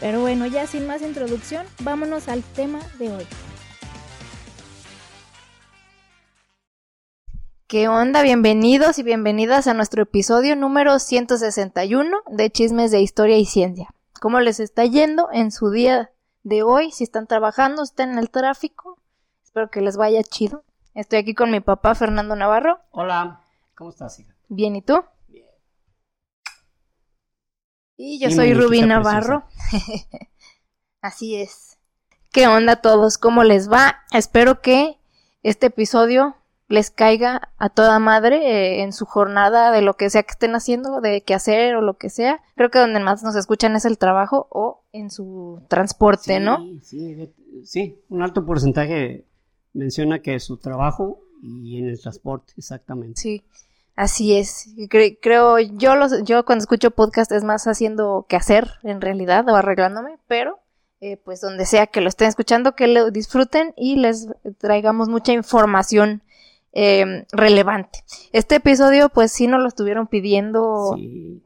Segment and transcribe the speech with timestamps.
[0.00, 3.26] Pero bueno, ya sin más introducción, vámonos al tema de hoy.
[7.66, 8.22] ¿Qué onda?
[8.22, 13.90] Bienvenidos y bienvenidas a nuestro episodio número 161 de Chismes de Historia y Ciencia.
[14.20, 16.10] ¿Cómo les está yendo en su día
[16.44, 16.92] de hoy?
[16.92, 18.98] Si están trabajando, están en el tráfico.
[19.44, 20.64] Espero que les vaya chido.
[20.94, 22.80] Estoy aquí con mi papá Fernando Navarro.
[22.90, 23.42] Hola,
[23.76, 24.34] ¿cómo estás, hija?
[24.48, 25.04] Bien, ¿y tú?
[28.02, 29.44] Y yo soy Rubí Navarro.
[31.02, 31.76] Así es.
[32.32, 33.18] ¿Qué onda todos?
[33.18, 33.96] ¿Cómo les va?
[34.10, 34.96] Espero que
[35.42, 36.34] este episodio
[36.66, 40.54] les caiga a toda madre eh, en su jornada de lo que sea que estén
[40.54, 42.40] haciendo, de qué hacer o lo que sea.
[42.54, 46.56] Creo que donde más nos escuchan es el trabajo o en su transporte, ¿no?
[46.80, 47.30] Sí,
[47.64, 49.26] sí, un alto porcentaje
[49.74, 53.20] menciona que es su trabajo y en el transporte, exactamente.
[53.20, 53.44] Sí.
[53.96, 59.00] Así es, creo yo los, yo cuando escucho podcast es más haciendo que hacer en
[59.00, 60.60] realidad o arreglándome, pero
[61.00, 65.32] eh, pues donde sea que lo estén escuchando que lo disfruten y les traigamos mucha
[65.32, 66.22] información
[66.72, 68.04] eh, relevante.
[68.32, 70.96] Este episodio pues sí nos lo estuvieron pidiendo,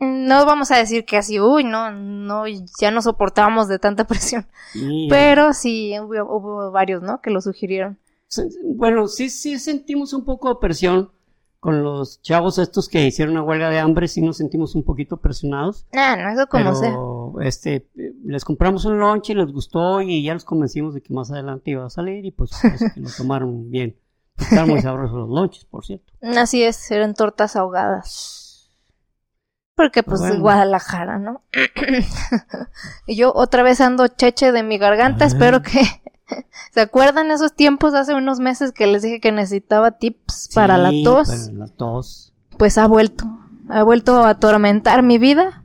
[0.00, 4.46] no vamos a decir que así, uy, no, no, ya no soportábamos de tanta presión,
[5.08, 7.20] pero sí hubo, hubo varios, ¿no?
[7.20, 7.98] Que lo sugirieron.
[8.64, 11.10] Bueno, sí, sí sentimos un poco de presión
[11.64, 15.16] con los chavos estos que hicieron una huelga de hambre sí nos sentimos un poquito
[15.16, 15.86] presionados.
[15.94, 16.94] Ah, no, eso como sea.
[17.48, 17.88] Este,
[18.22, 21.70] les compramos un lunch y les gustó y ya los convencimos de que más adelante
[21.70, 23.98] iba a salir y pues, pues lo tomaron bien.
[24.36, 26.12] Están muy sabrosos los lunches, por cierto.
[26.38, 28.70] Así es, eran tortas ahogadas.
[29.74, 31.44] Porque pues Guadalajara, ¿no?
[33.06, 35.80] y yo otra vez ando cheche de mi garganta, espero que
[36.72, 40.90] ¿Se acuerdan esos tiempos hace unos meses que les dije que necesitaba tips para la
[41.04, 41.50] tos?
[41.52, 42.32] la tos.
[42.58, 43.24] Pues ha vuelto,
[43.68, 45.62] ha vuelto a atormentar mi vida.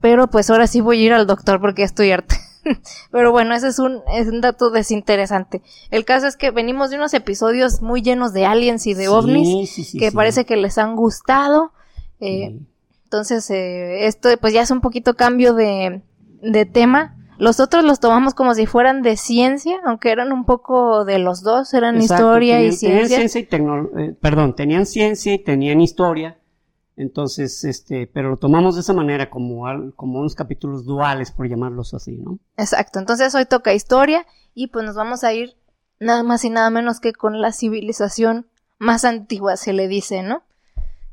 [0.00, 2.36] Pero pues ahora sí voy a ir al doctor porque estoy harta.
[3.10, 5.62] Pero bueno, ese es un, es un dato desinteresante.
[5.90, 9.96] El caso es que venimos de unos episodios muy llenos de aliens y de ovnis
[9.98, 11.72] que parece que les han gustado.
[12.20, 12.60] Eh,
[13.04, 16.02] entonces, eh, esto pues ya es un poquito cambio de,
[16.42, 17.16] de tema.
[17.38, 21.42] Los otros los tomamos como si fueran de ciencia, aunque eran un poco de los
[21.42, 23.16] dos, eran historia y ciencia.
[23.16, 26.38] Tenían ciencia y eh, perdón, tenían ciencia y tenían historia.
[26.96, 31.94] Entonces, este, pero lo tomamos de esa manera, como, como unos capítulos duales, por llamarlos
[31.94, 32.40] así, ¿no?
[32.56, 32.98] Exacto.
[32.98, 35.56] Entonces hoy toca historia y pues nos vamos a ir
[36.00, 38.48] nada más y nada menos que con la civilización
[38.78, 40.42] más antigua, se le dice, ¿no?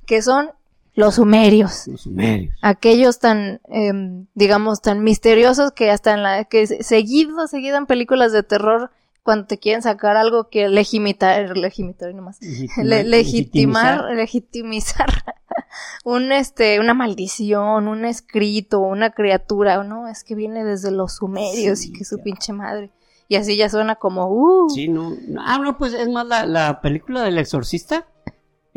[0.08, 0.52] Que son
[0.96, 1.88] los sumerios.
[1.88, 2.56] Los sumerios.
[2.62, 8.32] Aquellos tan, em, digamos, tan misteriosos que hasta en la, que seguido, seguido en películas
[8.32, 8.92] de terror,
[9.22, 12.40] cuando te quieren sacar algo que legitimar, legitimar nomás,
[12.78, 15.08] legitimar, legitimizar
[16.06, 20.08] un, este, una maldición, un escrito, una criatura, ¿no?
[20.08, 22.92] Es que viene desde los sumerios y que su pinche madre.
[23.28, 24.70] Y así ya suena como, uh.
[24.70, 28.06] Sí, no, ah, no, pues es más la, la película del exorcista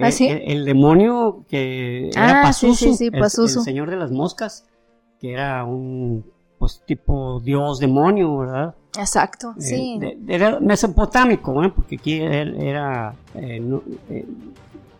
[0.00, 2.74] ¿Ah, eh, el, demonio que era ah, El,
[3.48, 4.64] señor de las moscas,
[5.20, 6.24] que era un
[6.58, 8.74] pues tipo dios demonio, ¿verdad?
[8.96, 10.00] Exacto, eh, sí.
[10.28, 11.72] era mesopotámico, ¿eh?
[11.74, 13.14] porque aquí él era,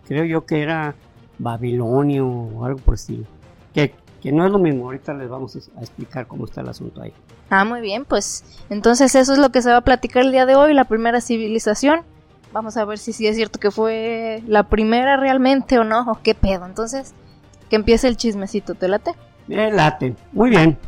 [0.06, 0.94] creo yo que era
[1.38, 3.24] babilonio o algo por estilo.
[3.72, 7.02] Que, que no es lo mismo, ahorita les vamos a explicar cómo está el asunto
[7.02, 7.12] ahí.
[7.50, 10.44] Ah, muy bien, pues entonces eso es lo que se va a platicar el día
[10.44, 12.02] de hoy, la primera civilización
[12.52, 16.20] Vamos a ver si sí es cierto que fue la primera realmente o no, o
[16.22, 16.64] qué pedo.
[16.66, 17.14] Entonces,
[17.68, 19.12] que empiece el chismecito, ¿te late?
[19.46, 19.70] Me
[20.32, 20.78] muy bien.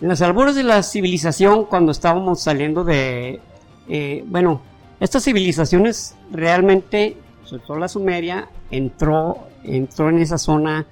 [0.00, 3.40] En los albores de la civilización, cuando estábamos saliendo de...
[3.88, 4.60] Eh, bueno,
[5.00, 10.86] estas civilizaciones realmente, sobre todo la Sumeria, entró, entró en esa zona,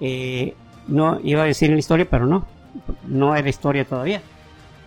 [0.00, 0.54] eh,
[0.88, 2.44] no iba a decir en la historia, pero no,
[3.06, 4.20] no era historia todavía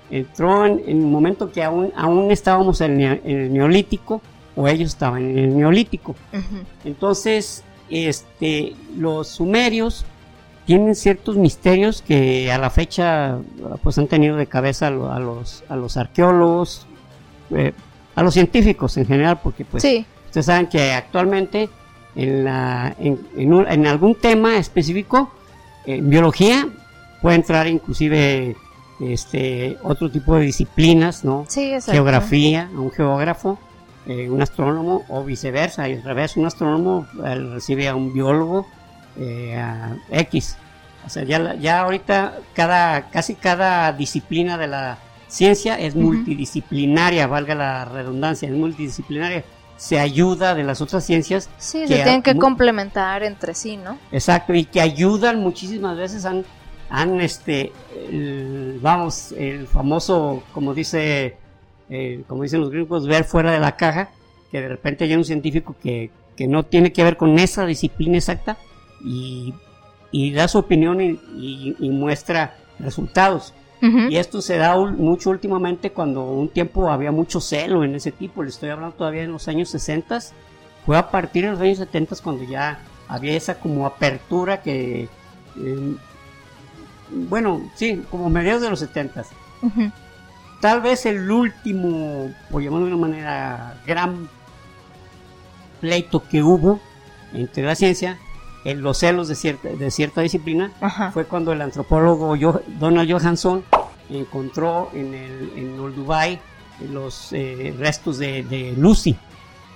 [0.10, 4.22] entró en, el un momento que aún, aún estábamos en, el neolítico
[4.56, 6.16] o ellos estaban en el neolítico.
[6.84, 10.06] Entonces, este, los sumerios
[10.66, 13.38] tienen ciertos misterios que a la fecha
[13.84, 16.88] pues han tenido de cabeza a, los, a los arqueólogos,
[17.52, 17.74] eh,
[18.16, 19.84] a los científicos en general, porque pues
[20.26, 21.70] ustedes saben que actualmente
[22.16, 25.32] en, la, en, en, algún tema específico,
[25.86, 26.68] en biología,
[27.22, 28.58] puede entrar inclusive
[29.00, 31.46] este, otro tipo de disciplinas, ¿no?
[31.48, 31.94] Sí, exacto.
[31.94, 33.60] Geografía, un geógrafo,
[34.06, 38.68] eh, un astrónomo o viceversa, y al revés, un astrónomo él recibe a un biólogo
[39.18, 40.58] eh, a X.
[41.06, 44.98] O sea, ya, ya ahorita cada, casi cada disciplina de la
[45.28, 49.44] ciencia es multidisciplinaria, valga la redundancia, es multidisciplinaria.
[49.78, 51.50] Se ayuda de las otras ciencias.
[51.58, 53.98] Sí, se tienen que complementar entre sí, ¿no?
[54.12, 56.46] Exacto, y que ayudan muchísimas veces, han,
[56.90, 57.72] han este,
[58.82, 61.38] vamos, el famoso, como dice,
[61.90, 64.10] eh, como dicen los gringos, ver fuera de la caja,
[64.52, 68.18] que de repente hay un científico que, que no tiene que ver con esa disciplina
[68.18, 68.58] exacta
[69.04, 69.54] y,
[70.12, 73.54] y da su opinión y, y muestra resultados.
[73.80, 78.42] Y esto se da mucho últimamente cuando un tiempo había mucho celo en ese tipo,
[78.42, 80.20] le estoy hablando todavía en los años 60,
[80.84, 85.08] fue a partir de los años 70 cuando ya había esa como apertura que,
[85.58, 85.98] em,
[87.12, 89.24] bueno, sí, como mediados de los 70.
[90.60, 94.30] Tal vez el último, por llamarlo de una manera, gran
[95.80, 96.80] pleito que hubo
[97.34, 98.18] entre la ciencia
[98.64, 100.72] en los celos de cierta, de cierta disciplina
[101.14, 102.36] fue cuando el antropólogo
[102.80, 103.64] Donald Johansson
[104.10, 106.40] encontró en, el, en Old Dubai
[106.92, 109.16] los eh, restos de, Lucy,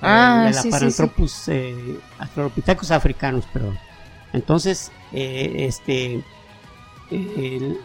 [0.01, 1.99] ah, de la Paranthropus eh,
[2.89, 3.77] africanos, perdón.
[4.33, 6.23] Entonces, eh, este,
[7.11, 7.77] e,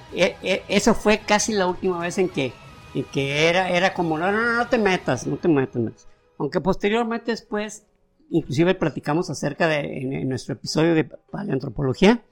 [0.43, 2.52] e, eso fue casi la última vez en que,
[2.94, 6.06] en que era, era como, no, no, no te metas, no te metas.
[6.38, 7.87] Aunque posteriormente después
[8.31, 12.23] inclusive platicamos acerca de, en, nuestro episodio de paleoantropología,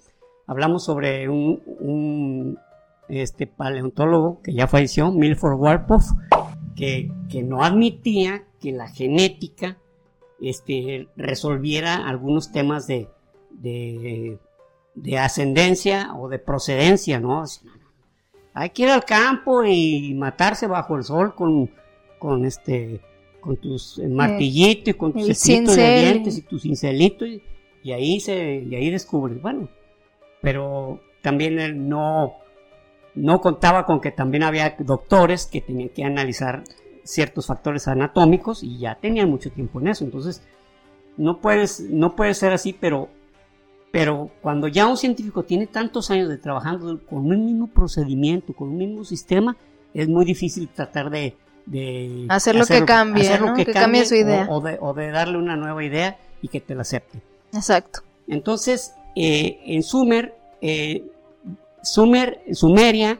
[0.46, 2.58] hablamos sobre un,
[3.08, 6.04] este paleontólogo que ya falleció, Milford Warpoff,
[6.76, 9.78] que, que, no admitía que la genética
[10.40, 13.08] este, resolviera algunos temas de,
[15.18, 17.44] ascendencia o de procedencia, ¿no?
[18.52, 21.70] Hay que ir al campo y matarse bajo el sol con,
[22.18, 23.00] con este
[23.40, 27.28] con tus eh, martillitos y con tus cepillitos de dientes y tus cincelitos
[27.82, 29.42] y, ahí se y ahí descubres.
[29.42, 29.68] Bueno
[30.44, 32.34] pero también él no
[33.14, 36.64] no contaba con que también había doctores que tenían que analizar
[37.02, 40.04] ciertos factores anatómicos y ya tenían mucho tiempo en eso.
[40.04, 40.46] Entonces
[41.16, 43.08] no puedes no puede ser así pero
[43.94, 48.70] pero cuando ya un científico tiene tantos años de trabajando con un mismo procedimiento con
[48.70, 49.56] un mismo sistema
[49.94, 51.36] es muy difícil tratar de
[51.66, 54.46] de hacer lo que cambie, que, cambie, su idea.
[54.50, 57.20] O, de, darle una nueva idea y que te la acepte.
[57.52, 58.00] Exacto.
[58.28, 61.04] Entonces, eh, en Sumer, eh,
[61.82, 63.18] Sumer, Sumeria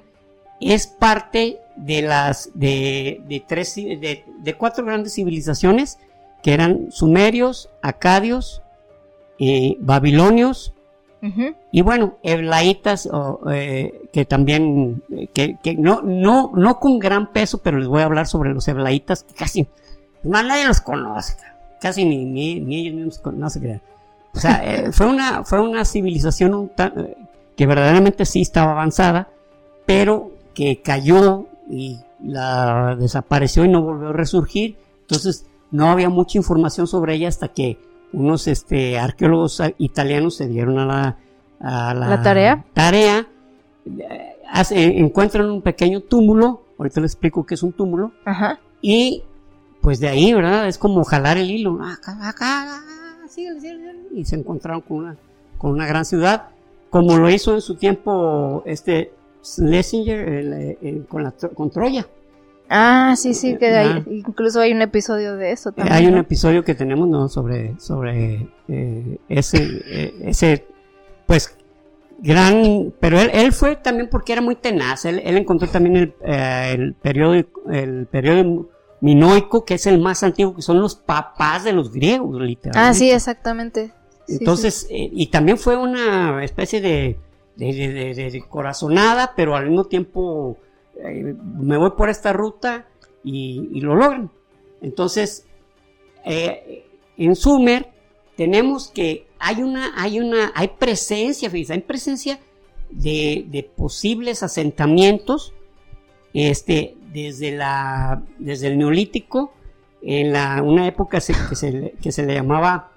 [0.61, 5.99] es parte de las de, de tres de, de, cuatro grandes civilizaciones
[6.43, 8.63] que eran sumerios, acadios,
[9.39, 10.75] eh, babilonios
[11.73, 13.09] y bueno, eblaitas,
[13.51, 15.03] eh, que también,
[15.33, 19.23] que, no, no, no con gran peso, pero les voy a hablar sobre los eblaitas,
[19.23, 19.67] que casi,
[20.23, 21.37] nadie los conoce,
[21.81, 23.81] casi ni, ni, ellos mismos conocen.
[24.35, 27.17] O sea, eh, fue, una, fue una civilización eh,
[27.57, 29.29] que verdaderamente sí estaba avanzada,
[29.87, 34.77] pero que cayó y la desapareció y no volvió a resurgir.
[35.01, 37.79] Entonces, no había mucha información sobre ella hasta que
[38.15, 41.17] unos este, arqueólogos italianos se dieron a la,
[41.61, 43.27] a la, tarea, tarea
[43.85, 48.61] eh, encuentran un pequeño túmulo, ahorita les explico qué es un túmulo, Ajá.
[48.81, 49.25] y
[49.81, 50.69] pues de ahí, ¿verdad?
[50.69, 52.81] Es como jalar el hilo, acá, acá,
[54.13, 55.17] y se encontraron con una,
[55.59, 56.49] con una gran ciudad,
[56.91, 60.79] como lo hizo en su tiempo este Schlesinger
[61.09, 62.07] con, la, con Troya.
[62.69, 65.95] Ah, sí, sí, que hay, incluso hay un episodio de eso también.
[65.95, 67.29] Hay un episodio que tenemos ¿no?
[67.29, 70.67] sobre, sobre eh, ese, eh, ese,
[71.27, 71.57] pues,
[72.19, 76.15] gran, pero él, él, fue también porque era muy tenaz, él, él encontró también el,
[76.25, 77.35] eh, el, periodo,
[77.71, 82.41] el periodo minoico, que es el más antiguo, que son los papás de los griegos,
[82.41, 82.79] literalmente.
[82.79, 83.93] Ah, sí, exactamente.
[84.27, 87.19] Entonces, y también fue una especie de,
[87.57, 90.57] de, de, de corazonada, pero al mismo tiempo
[90.97, 92.87] eh, me voy por esta ruta
[93.23, 94.31] y, lo logran.
[94.81, 95.47] Entonces,
[96.25, 96.87] eh,
[97.17, 97.89] en Sumer
[98.37, 102.41] tenemos que hay una, hay una, hay presencia, hay presencia
[102.91, 105.53] de, posibles asentamientos,
[106.33, 109.53] este, desde la, desde el neolítico,
[110.03, 112.93] en la, una época que, se, que se le llamaba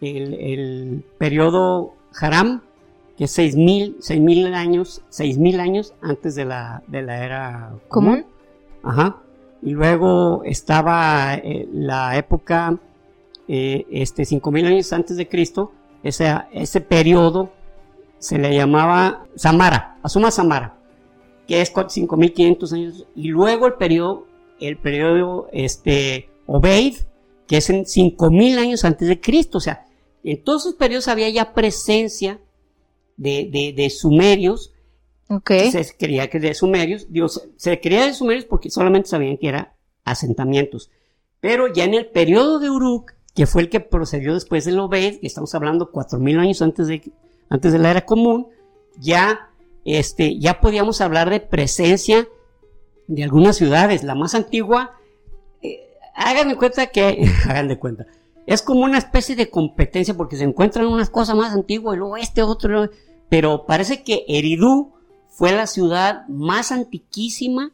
[0.00, 2.62] el, el periodo Haram,
[3.24, 8.26] es 6.000 años, 6.000 años antes de la, de la era común.
[8.82, 9.18] Ajá.
[9.62, 12.78] Y luego estaba eh, la época,
[13.48, 17.52] eh, este, 5.000 años antes de Cristo, ese, ese periodo
[18.18, 20.76] se le llamaba Samara, Asuma Samara.
[21.46, 24.26] que es 5500 años, y luego el periodo,
[24.60, 26.96] el periodo este, Obeid,
[27.46, 29.58] que es en 5000 años antes de Cristo.
[29.58, 29.86] O sea,
[30.24, 32.38] en todos esos periodos había ya presencia
[33.16, 34.72] de, de, sumerios.
[35.28, 35.70] Okay.
[35.70, 39.68] Se creía que de sumerios, Dios, se creía de sumerios porque solamente sabían que eran
[40.04, 40.90] asentamientos.
[41.40, 45.20] Pero ya en el periodo de Uruk, que fue el que procedió después del Obed,
[45.20, 47.10] que estamos hablando 4000 años antes de,
[47.48, 48.48] antes de la era común,
[48.98, 49.50] ya,
[49.84, 52.28] este, ya podíamos hablar de presencia
[53.08, 54.04] de algunas ciudades.
[54.04, 54.96] La más antigua,
[55.62, 58.06] eh, hagan de cuenta que, hagan de cuenta,
[58.46, 62.16] es como una especie de competencia porque se encuentran unas cosas más antiguas y luego
[62.16, 62.90] este otro,
[63.28, 64.92] pero parece que Eridú
[65.28, 67.72] fue la ciudad más antiquísima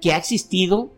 [0.00, 0.90] que ha existido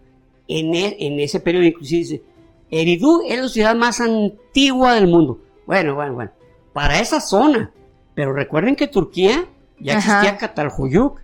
[0.48, 1.64] en, e, en ese periodo.
[1.64, 2.22] Inclusive dice,
[2.70, 5.40] Eridú es la ciudad más antigua del mundo.
[5.66, 6.30] Bueno, bueno, bueno.
[6.72, 7.72] Para esa zona.
[8.14, 9.46] Pero recuerden que Turquía
[9.78, 11.20] ya existía Catalhoyuk.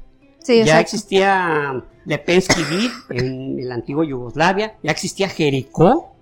[0.46, 4.76] ya existía Lepensky en la antigua Yugoslavia.
[4.82, 6.14] Ya existía Jericó.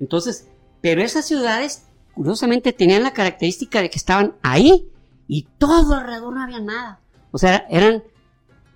[0.00, 0.49] Entonces,
[0.80, 1.84] pero esas ciudades,
[2.14, 4.88] curiosamente, tenían la característica de que estaban ahí
[5.28, 7.00] y todo alrededor no había nada.
[7.30, 8.02] O sea, eran,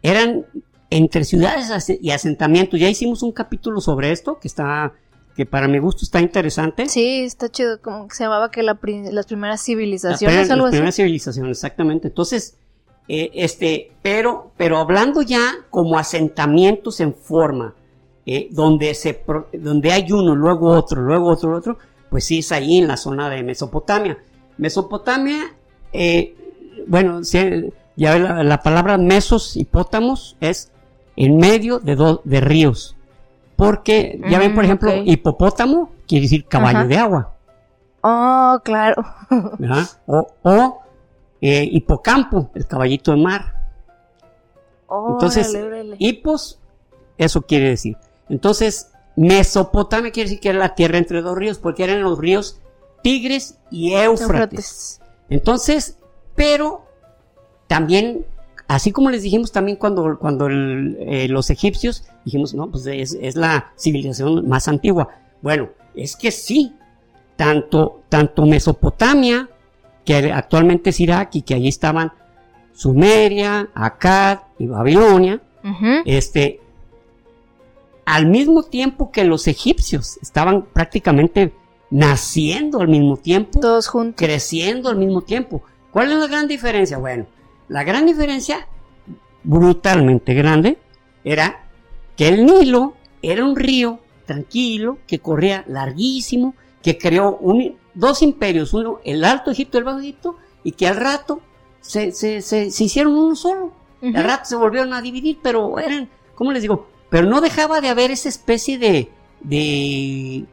[0.03, 0.47] eran
[0.91, 2.79] entre ciudades y asentamientos.
[2.79, 4.93] Ya hicimos un capítulo sobre esto que está
[5.35, 6.89] que para mi gusto está interesante.
[6.89, 12.09] Sí, está chido, como que se llamaba que las primeras civilizaciones, las primeras civilizaciones, exactamente.
[12.09, 12.57] Entonces,
[13.09, 17.75] eh, este, pero, pero hablando ya como asentamientos en forma,
[18.27, 21.79] eh, donde se, donde hay uno, luego otro, luego otro, otro,
[22.15, 24.19] pues sí es ahí en la zona de Mesopotamia.
[24.57, 25.53] Mesopotamia,
[25.93, 26.37] eh,
[26.87, 27.23] bueno,
[27.97, 30.71] ya la, palabra mesos, hipótamos, es
[31.17, 32.95] en medio de, de ríos.
[33.57, 37.35] Porque, ya ven, por mm, ejemplo, hipopótamo quiere decir caballo de agua.
[38.01, 39.05] Oh, claro.
[40.07, 40.83] O, o
[41.41, 43.55] eh, hipocampo, el caballito de mar.
[44.89, 45.53] Entonces,
[45.99, 46.61] hipos,
[47.19, 47.97] eso quiere decir.
[48.29, 52.61] Entonces, Mesopotamia quiere decir que era la tierra entre dos ríos, porque eran los ríos
[53.03, 55.01] Tigres y Éufrates.
[55.29, 55.99] Entonces,
[56.35, 56.85] pero
[57.67, 58.27] también
[58.67, 63.73] Así como les dijimos también cuando, cuando eh, los egipcios dijimos, no, pues es, la
[63.77, 65.09] civilización más antigua.
[65.43, 66.75] Bueno, es que sí,
[67.37, 69.51] tanto, tanto Mesopotamia,
[70.05, 72.13] que actualmente es Irak y que allí estaban
[72.73, 75.41] Sumeria, Akkad y Babilonia,
[76.05, 76.61] este,
[78.05, 81.53] al mismo tiempo que los egipcios estaban prácticamente
[81.91, 85.63] naciendo al mismo tiempo, todos juntos, creciendo al mismo tiempo.
[85.91, 86.99] ¿Cuál es la gran diferencia?
[86.99, 87.27] Bueno,
[87.69, 88.67] la gran diferencia,
[89.43, 90.79] brutalmente grande,
[91.23, 91.67] era
[92.17, 97.39] que el Nilo era un río tranquilo, que corría larguísimo, que creó
[97.95, 101.41] dos imperios, uno el Alto Egipto y el Bajo Egipto, y que al rato
[101.81, 103.73] se, hicieron uno solo.
[104.03, 106.89] Al rato se volvieron a dividir, pero eran, ¿cómo les digo?
[107.15, 109.09] Pero no dejaba de haber esa especie de,
[109.41, 110.47] de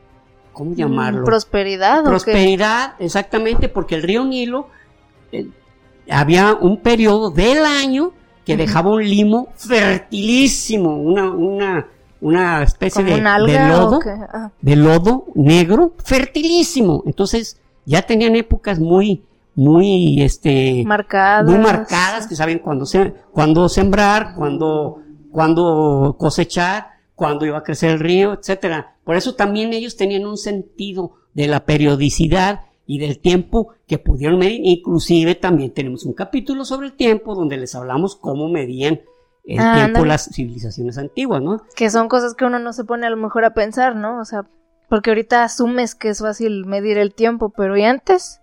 [0.53, 1.23] ¿cómo mm, llamarlo?
[1.23, 2.03] Prosperidad.
[2.03, 4.67] Prosperidad, exactamente, porque el río Nilo
[5.31, 5.47] eh,
[6.07, 8.11] había un periodo del año
[8.45, 11.87] que dejaba un limo fertilísimo, una, una,
[12.21, 13.99] una especie de, lodo,
[14.31, 14.51] ah.
[14.61, 17.01] de lodo negro, fertilísimo.
[17.07, 19.23] Entonces, ya tenían épocas muy,
[19.55, 25.01] muy, este, marcadas, muy marcadas, que saben cuándo, se, cuándo sembrar, cuándo,
[25.31, 28.97] cuándo cosechar, cuándo iba a crecer el río, etcétera.
[29.03, 34.39] Por eso también ellos tenían un sentido de la periodicidad y del tiempo que pudieron
[34.39, 34.61] medir.
[34.63, 39.01] Inclusive también tenemos un capítulo sobre el tiempo donde les hablamos cómo medían
[39.45, 41.63] el ah, tiempo las civilizaciones antiguas, ¿no?
[41.75, 44.19] Que son cosas que uno no se pone a lo mejor a pensar, ¿no?
[44.19, 44.45] O sea,
[44.89, 48.40] porque ahorita asumes que es fácil medir el tiempo, pero ¿y antes?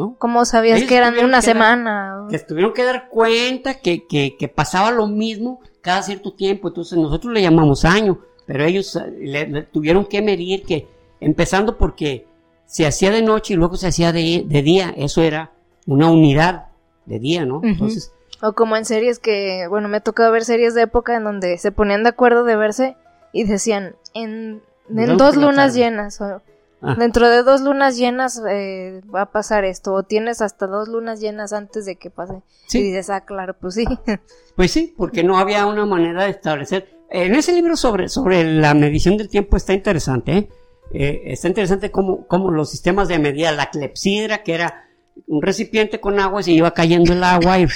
[0.00, 0.16] ¿No?
[0.18, 2.26] ¿Cómo sabías que eran una semana?
[2.30, 6.98] que tuvieron que dar cuenta que, que, que, pasaba lo mismo cada cierto tiempo, entonces
[6.98, 10.88] nosotros le llamamos año, pero ellos eh, tuvieron que medir que,
[11.20, 12.26] empezando porque
[12.66, 14.94] se hacía de noche y luego se hacía de, día.
[14.96, 15.50] Eso era
[15.86, 16.68] una unidad
[17.04, 17.60] de día, ¿no?
[17.62, 18.12] Entonces.
[18.42, 21.58] O como en series que, bueno, me ha tocado ver series de época en donde
[21.58, 22.96] se ponían de acuerdo de verse
[23.32, 26.40] y decían, en, dos lunas llenas, o
[26.82, 26.96] ah.
[26.98, 31.20] dentro de dos lunas llenas eh, va a pasar esto, o tienes hasta dos lunas
[31.20, 32.42] llenas antes de que pase.
[32.66, 32.78] ¿Sí?
[32.78, 33.84] Y dices, ah, claro, pues sí.
[34.56, 36.88] Pues sí, porque no había una manera de establecer.
[37.08, 40.48] En ese libro sobre, sobre la medición del tiempo está interesante, ¿eh?
[40.92, 44.88] Eh, está interesante cómo, cómo, los sistemas de medida, la clepsidra, que era
[45.26, 47.66] un recipiente con agua, se iba cayendo el agua y,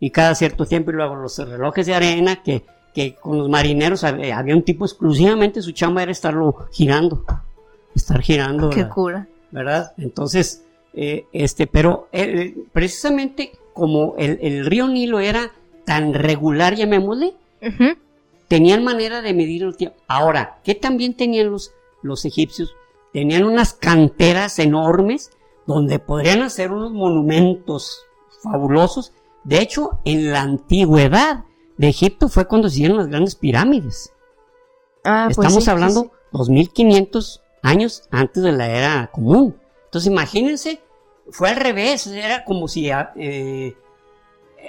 [0.00, 2.64] y cada cierto tiempo, y luego los relojes de arena, que,
[2.94, 7.24] que con los marineros había, un tipo exclusivamente, su chamba era estarlo girando,
[7.94, 8.70] estar girando.
[8.70, 9.28] Qué cura.
[9.50, 9.92] ¿Verdad?
[9.98, 15.52] Entonces, eh, este, pero eh, precisamente como el, el, río Nilo era
[15.84, 17.96] tan regular, llamémosle, Ujú.
[18.48, 19.98] tenían manera de medir el tiempo.
[20.08, 21.72] Ahora, ¿qué también tenían los,
[22.02, 22.74] los egipcios?
[23.12, 25.30] Tenían unas canteras enormes
[25.66, 28.04] donde podrían hacer unos monumentos
[28.42, 29.12] fabulosos.
[29.44, 31.44] De hecho, en la antigüedad
[31.76, 34.12] de Egipto fue cuando se hicieron las grandes pirámides.
[35.04, 36.10] Ah, pues Estamos sí, sí, hablando sí.
[36.32, 39.56] 2500 años antes de la era común.
[39.84, 40.80] Entonces, imagínense,
[41.30, 42.90] fue al revés, era como si...
[42.90, 43.76] ah, eh,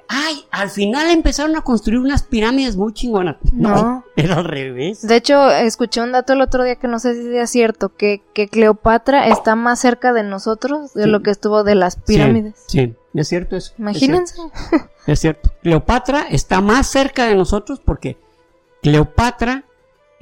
[0.08, 3.38] ay, al final empezaron a construir unas pirámides muy chingonas.
[3.54, 4.06] No, No.
[4.16, 5.06] era al revés.
[5.08, 8.22] De hecho, escuché un dato el otro día que no sé si sea cierto, que,
[8.34, 11.10] que Cleopatra está más cerca de nosotros de Sí.
[11.10, 12.56] lo que estuvo de las pirámides.
[12.68, 13.72] Sí, sí, es cierto eso.
[13.74, 14.36] es Imagínense.
[14.36, 15.52] cierto, Es cierto.
[15.62, 18.18] Cleopatra está más cerca de nosotros porque
[18.82, 19.64] Cleopatra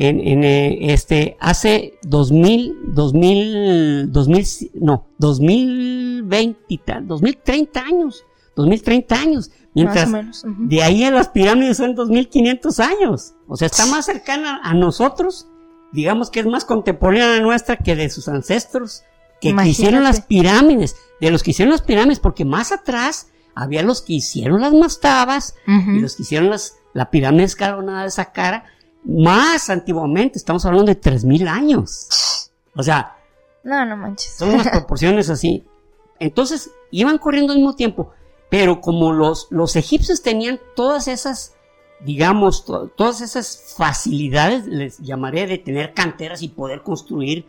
[0.07, 9.15] en, en, eh, este hace 2000, 2000, 2000, no, 2020 y tal, 2030 años, 2030
[9.15, 9.51] años.
[9.73, 10.43] Mientras menos.
[10.45, 13.33] de ahí a las pirámides son 2500 años.
[13.47, 15.47] O sea, está más cercana a nosotros.
[15.93, 19.03] Digamos que es más contemporánea nuestra que de sus ancestros
[19.39, 19.69] que, Imagínate.
[19.69, 20.97] hicieron las pirámides.
[21.21, 25.55] De los que hicieron las pirámides, porque más atrás había los que hicieron las mastabas
[25.67, 28.65] y los que hicieron las, la pirámide escalonada de Saqqara.
[29.03, 32.49] Más antiguamente, estamos hablando de 3000 años.
[32.75, 33.17] O sea,
[33.63, 34.33] No, no manches.
[34.37, 35.63] son unas proporciones así.
[36.19, 38.11] Entonces, iban corriendo al mismo tiempo.
[38.49, 41.53] Pero como los, los egipcios tenían todas esas,
[42.01, 47.45] digamos, to- todas esas facilidades, les llamaré de tener canteras y poder construir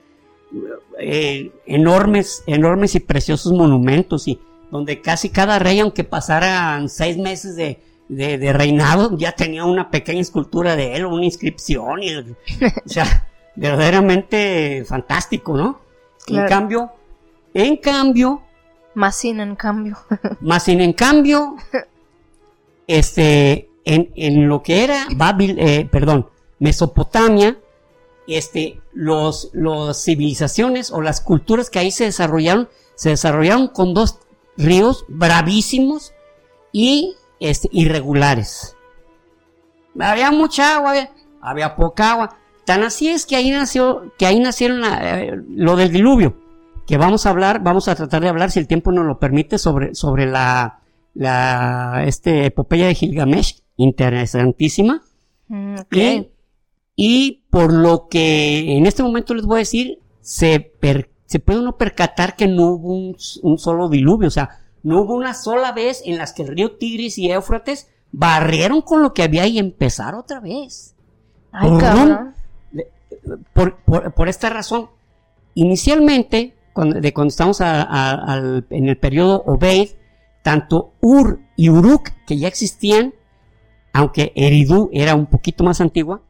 [0.98, 4.38] eh, enormes, enormes y preciosos monumentos y
[4.70, 9.90] donde casi cada rey, aunque pasaran seis meses de, de, de reinado, ya tenía una
[9.90, 12.24] pequeña escultura de él, una inscripción, y, o
[12.86, 15.80] sea, verdaderamente fantástico, ¿no?
[16.28, 16.92] En cambio,
[17.54, 18.42] en cambio,
[18.94, 19.98] Más sin en cambio.
[20.40, 21.56] más sin en cambio,
[22.86, 26.28] este, en, en lo que era Babil, eh, perdón,
[26.58, 27.58] Mesopotamia,
[28.26, 34.18] este, los, los civilizaciones o las culturas que ahí se desarrollaron, se desarrollaron con dos
[34.56, 36.12] ríos bravísimos
[36.72, 38.76] y este, irregulares.
[39.98, 42.36] Había mucha agua, había, había poca agua.
[42.64, 46.36] Tan así es que ahí nació, que ahí nacieron la- eh, lo del diluvio,
[46.86, 49.58] que vamos a hablar, vamos a tratar de hablar, si el tiempo nos lo permite,
[49.58, 50.80] sobre, sobre la,
[51.14, 55.02] la, este, epopeya de Gilgamesh, interesantísima.
[55.48, 55.74] Mm.
[55.90, 56.28] Y,
[56.96, 61.58] y por lo que en este momento les voy a decir, se, per- se puede
[61.60, 62.94] uno percatar que no hubo
[63.42, 64.50] un solo diluvio, o sea,
[64.82, 69.02] no hubo una sola vez en las que el río Tigris y Éufrates barrieron con
[69.02, 70.94] lo que había y empezar otra vez.
[71.52, 72.34] Ay, cabrón.
[73.52, 74.88] Por, por- por esta razón,
[75.54, 79.90] inicialmente, cuando, de cuando estamos a- a- al- en el periodo Obeid,
[80.42, 83.14] tanto Ur y Uruk, que ya existían,
[83.92, 86.20] aunque Eridu era un poquito más antigua,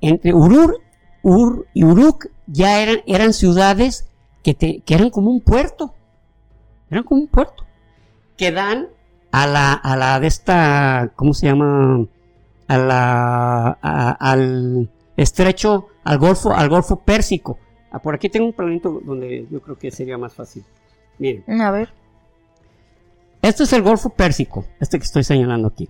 [0.00, 0.80] entre Urur,
[1.22, 4.06] Ur y Uruk ya eran, eran ciudades
[4.44, 5.94] que, te- que eran como un puerto.
[6.90, 7.64] Eran como un puerto.
[8.36, 8.88] Que dan
[9.32, 12.04] a la, a la de esta, ¿cómo se llama?
[12.68, 17.58] A la, a- al estrecho, al golfo, al golfo pérsico.
[17.90, 20.64] Ah, por aquí tengo un planito donde yo creo que sería más fácil.
[21.18, 21.92] Miren, Mm, A ver.
[23.42, 25.88] este es el golfo pérsico, este que estoy señalando aquí.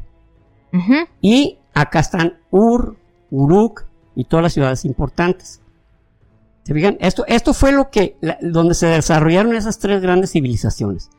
[1.22, 2.96] Y acá están Ur,
[3.30, 5.60] Uruk y todas las ciudades importantes.
[6.66, 6.96] ¿Se fijan?
[6.98, 11.10] Esto, esto fue lo que, la- donde se desarrollaron esas tres grandes civilizaciones.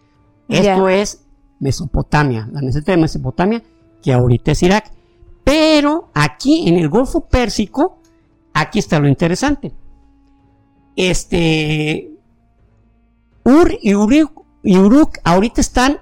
[0.50, 1.24] Esto es
[1.62, 3.64] Mesopotamia, la meseta de Mesopotamia,
[4.04, 4.92] que ahorita es Irak.
[5.46, 8.00] Pero aquí en el Golfo Pérsico,
[8.54, 9.72] aquí está lo interesante.
[10.98, 12.12] Este,
[13.46, 16.00] Ur y Uruk, y Uruk ahorita están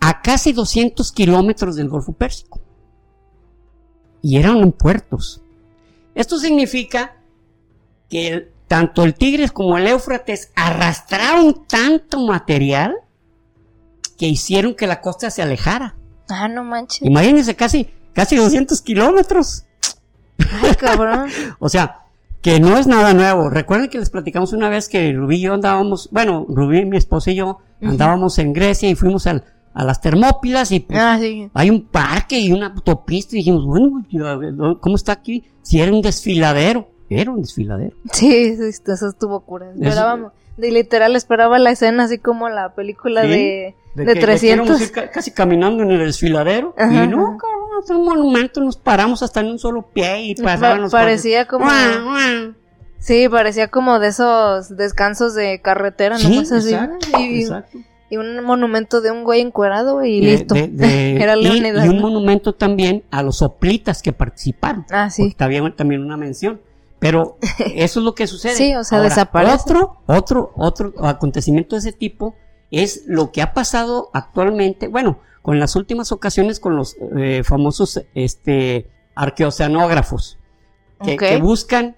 [0.00, 2.58] a casi 200 kilómetros del Golfo Pérsico.
[4.22, 5.42] Y eran puertos.
[6.14, 7.16] Esto significa
[8.08, 12.94] que el- tanto el Tigres como el Éufrates arrastraron tanto material
[14.18, 15.94] que hicieron que la costa se alejara.
[16.28, 17.02] Ah, no manches.
[17.02, 19.64] Imagínense casi, casi 200 kilómetros.
[20.62, 21.30] Ay, cabrón.
[21.58, 22.00] O sea,
[22.42, 23.48] que no es nada nuevo.
[23.50, 27.30] Recuerden que les platicamos una vez que Rubí y yo andábamos, bueno, Rubí, mi esposa
[27.30, 31.48] y yo, andábamos en Grecia y fuimos al- a las Termópilas y pues, Ah, sí.
[31.54, 34.36] hay un parque y una autopista y dijimos, bueno, ya,
[34.80, 35.44] ¿cómo está aquí?
[35.62, 36.90] Si era un desfiladero.
[37.10, 37.96] Era un desfiladero.
[38.12, 39.70] Sí, sí, eso estuvo cura.
[39.72, 40.32] Esperábamos.
[40.56, 44.66] De literal esperaba la escena así como la película Sí, de, de, que- que 300.
[44.66, 46.74] íbamos ir ca- casi caminando en el desfiladero.
[46.76, 50.34] Ajá, y no, cabrón, es un monumento, nos paramos hasta en un solo pie y
[50.34, 51.66] Pa- pasaban los parecía como-.
[52.98, 56.74] Sí, parecía como de esos descansos de carretera, Sí, así.
[56.74, 57.78] exacto, y, exacto.
[58.10, 60.54] Y un monumento de un güey encuerado y de- listo.
[60.54, 62.02] de- de- Era y, y un ¿no?
[62.02, 64.84] monumento también a los soplitas que participaron.
[64.90, 65.34] Ah, sí.
[65.36, 66.60] También, también una mención.
[66.98, 67.38] Pero
[67.74, 68.54] eso es lo que sucede.
[68.56, 69.54] Sí, o sea, desaparece.
[69.54, 72.34] Otro, otro, otro acontecimiento de ese tipo
[72.70, 78.02] es lo que ha pasado actualmente, bueno, con las últimas ocasiones con los eh, famosos
[78.14, 80.38] este, arqueoceanógrafos,
[81.02, 81.96] que, buscan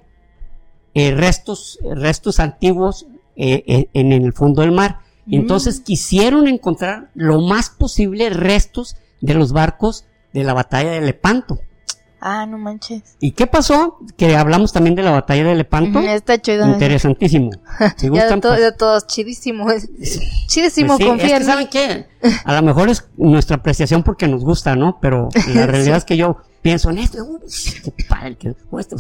[0.95, 5.01] eh, restos, restos antiguos eh, eh, en el fondo del mar.
[5.27, 5.41] Y Mm.
[5.41, 11.61] entonces quisieron encontrar lo más posible restos de los barcos de la batalla de Lepanto.
[12.21, 13.17] Ah, no manches.
[13.19, 13.99] ¿Y qué pasó?
[14.19, 16.01] Que hablamos también de la batalla de Lepanto.
[16.01, 16.67] Está chido.
[16.67, 17.51] Interesantísimo.
[17.97, 19.67] Si Ya gustan, de, to- pues- de todos, chidísimo.
[20.47, 21.47] Chidísimo, pues sí, confía es que en mí.
[21.47, 22.07] ¿saben qué?
[22.45, 24.99] A lo mejor es nuestra apreciación porque nos gusta, ¿no?
[25.01, 27.27] Pero la realidad es que yo pienso en esto.
[27.97, 28.97] qué padre que- esto,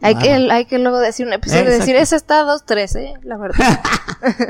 [0.00, 1.80] Hay que, hay que luego decir un episodio y Exacto.
[1.86, 3.14] decir, ese está a dos, tres, ¿eh?
[3.22, 3.80] La verdad.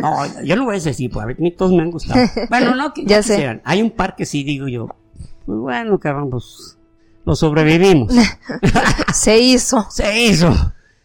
[0.00, 2.24] No, yo no voy a decir, pues a ver, ni todos me han gustado.
[2.48, 3.60] Bueno, no, que Ya no sé.
[3.64, 4.88] Hay un par que sí digo yo.
[5.44, 6.78] Pues bueno, cabrón, pues
[7.24, 8.12] lo sobrevivimos.
[9.14, 9.86] Se hizo.
[9.90, 10.52] Se hizo.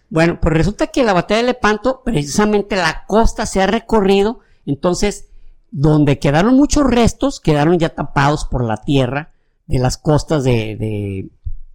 [0.09, 5.27] Bueno, pues resulta que la batalla de Lepanto, precisamente la costa se ha recorrido, entonces,
[5.71, 9.33] donde quedaron muchos restos, quedaron ya tapados por la tierra
[9.65, 11.29] de las costas de, de,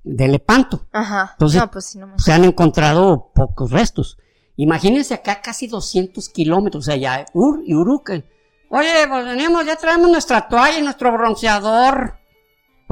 [0.05, 0.87] de Lepanto.
[0.93, 1.31] Ajá.
[1.33, 2.19] Entonces, no, pues no.
[2.19, 4.17] Se han encontrado pocos restos.
[4.57, 8.23] Imagínense acá casi 200 kilómetros, o sea, ya Ur y Uruca.
[8.71, 12.15] Oye, pues venimos, ya traemos nuestra toalla y nuestro bronceador.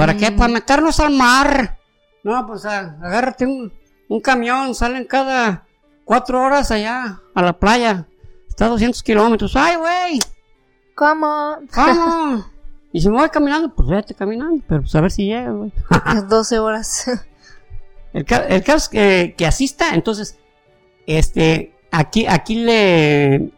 [0.01, 0.31] ¿Para qué?
[0.31, 0.37] Mm.
[0.37, 1.79] Para meternos al mar.
[2.25, 3.73] No, pues agárrate un,
[4.09, 5.67] un camión, salen cada
[6.05, 8.07] cuatro horas allá a la playa.
[8.49, 9.55] Está a 200 kilómetros.
[9.57, 10.19] ¡Ay, güey!
[10.95, 11.57] ¿Cómo?
[11.75, 12.47] ¿Cómo?
[12.93, 15.73] y si me voy caminando, pues vete caminando, pero pues a ver si llega, güey.
[16.29, 17.11] 12 horas.
[18.13, 20.37] El, ca- el caso es que, que asista, entonces,
[21.07, 23.51] este, aquí, aquí le, eh,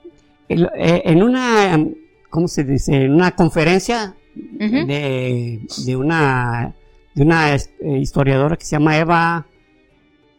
[0.47, 1.83] en una,
[2.29, 3.05] ¿cómo se dice?
[3.05, 6.73] En una conferencia De, de una,
[7.15, 7.61] de una eh,
[8.01, 9.47] historiadora que se llama Eva,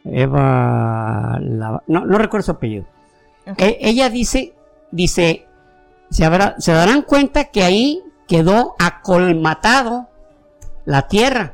[0.06, 2.86] Eva, no, no recuerdo su apellido.
[3.58, 4.54] E- ella dice,
[4.92, 5.46] dice,
[6.10, 10.08] se, habrá- se darán cuenta que ahí quedó acolmatado
[10.86, 11.54] la tierra.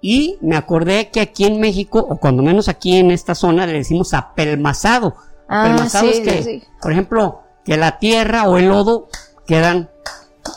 [0.00, 3.72] Y me acordé que aquí en México, o cuando menos aquí en esta zona, le
[3.72, 5.16] decimos apelmazado.
[5.48, 6.62] Ah, apelmazado sí, es que, sí.
[6.80, 9.08] por ejemplo, que la tierra o el lodo
[9.46, 9.88] quedan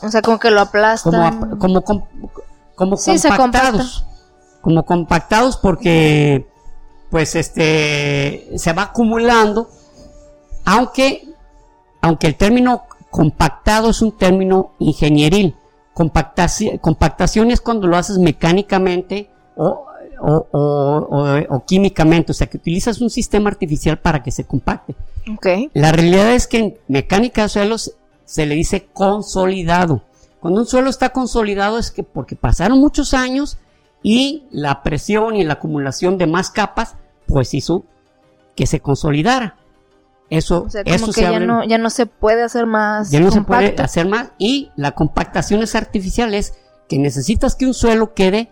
[0.04, 1.12] O sea, como que lo aplastan.
[1.58, 2.08] como, como,
[2.97, 4.06] Sí, compactados.
[4.62, 6.47] Como compactados porque,
[7.10, 9.69] pues, este, se va acumulando,
[10.65, 11.27] aunque,
[12.01, 15.56] aunque el término compactado es un término ingenieril.
[15.93, 19.86] Compactaci- compactación es cuando lo haces mecánicamente o,
[20.21, 24.45] o- o- o- o químicamente, o sea, que utilizas un sistema artificial para que se
[24.45, 24.95] compacte.
[25.73, 27.95] La realidad es que en mecánica de suelos
[28.31, 30.03] se le dice consolidado.
[30.39, 33.57] Cuando un suelo está consolidado es que porque pasaron muchos años
[34.01, 36.95] y la presión y la acumulación de más capas,
[37.27, 37.83] pues hizo
[38.55, 39.57] que se consolidara.
[40.29, 43.11] Eso, O sea, como eso que se ya no, ya no se puede hacer más
[43.11, 46.53] ya no se puede hacer más y la compactación es artificial es
[46.87, 48.49] que necesitas que un suelo quede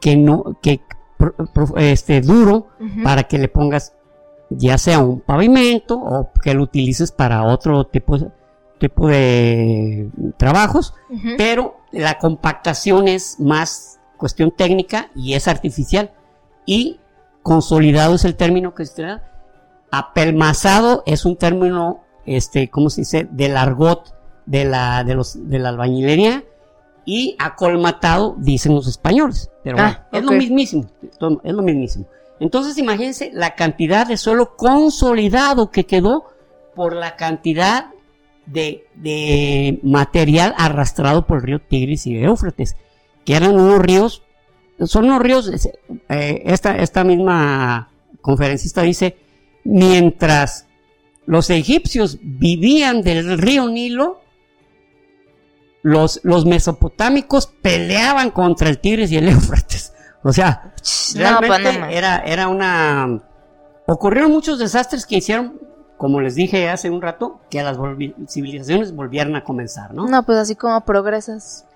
[0.00, 0.80] que no que
[1.76, 2.68] este duro
[3.04, 3.92] para que le pongas
[4.48, 8.30] ya sea un pavimento o que lo utilices para otro tipo de,
[8.78, 10.94] tipo de trabajos,
[11.36, 16.12] pero la compactación es más cuestión técnica y es artificial
[16.66, 17.00] y
[17.42, 19.24] consolidado es el término que se da.
[19.90, 23.28] Apelmazado es un término, este, ¿cómo se dice?
[23.30, 24.14] Del argot
[24.46, 26.44] de la, de los, de la albañilería
[27.04, 29.50] y acolmatado dicen los españoles.
[29.64, 30.86] Pero Ah, bueno, es lo mismísimo,
[31.42, 32.06] es lo mismísimo.
[32.40, 36.24] Entonces imagínense la cantidad de suelo consolidado que quedó
[36.74, 37.86] por la cantidad
[38.52, 42.76] de, de material arrastrado por el río Tigris y Éufrates,
[43.24, 44.22] que eran unos ríos,
[44.84, 45.50] son unos ríos,
[46.08, 49.16] eh, esta, esta misma conferencista dice,
[49.64, 50.66] mientras
[51.26, 54.22] los egipcios vivían del río Nilo,
[55.82, 59.92] los, los mesopotámicos peleaban contra el Tigris y el Éufrates.
[60.22, 60.74] O sea,
[61.16, 63.22] No, pues no, era, era una...
[63.86, 65.58] Ocurrieron muchos desastres que hicieron,
[65.98, 70.06] como les dije hace un rato, que las volvi- civilizaciones volvieran a comenzar, ¿no?
[70.08, 71.66] No, pues así como progresas.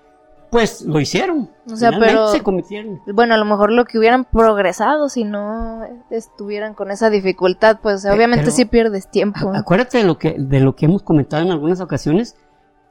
[0.49, 1.49] Pues lo hicieron.
[1.71, 2.99] O sea, pero- se cometieron.
[3.13, 5.81] Bueno, a lo mejor lo que hubieran progresado si no
[6.11, 9.51] estuvieran con esa dificultad, pues obviamente pero- sí pierdes tiempo.
[9.53, 12.35] Acuérdate de lo que de lo que hemos comentado en algunas ocasiones,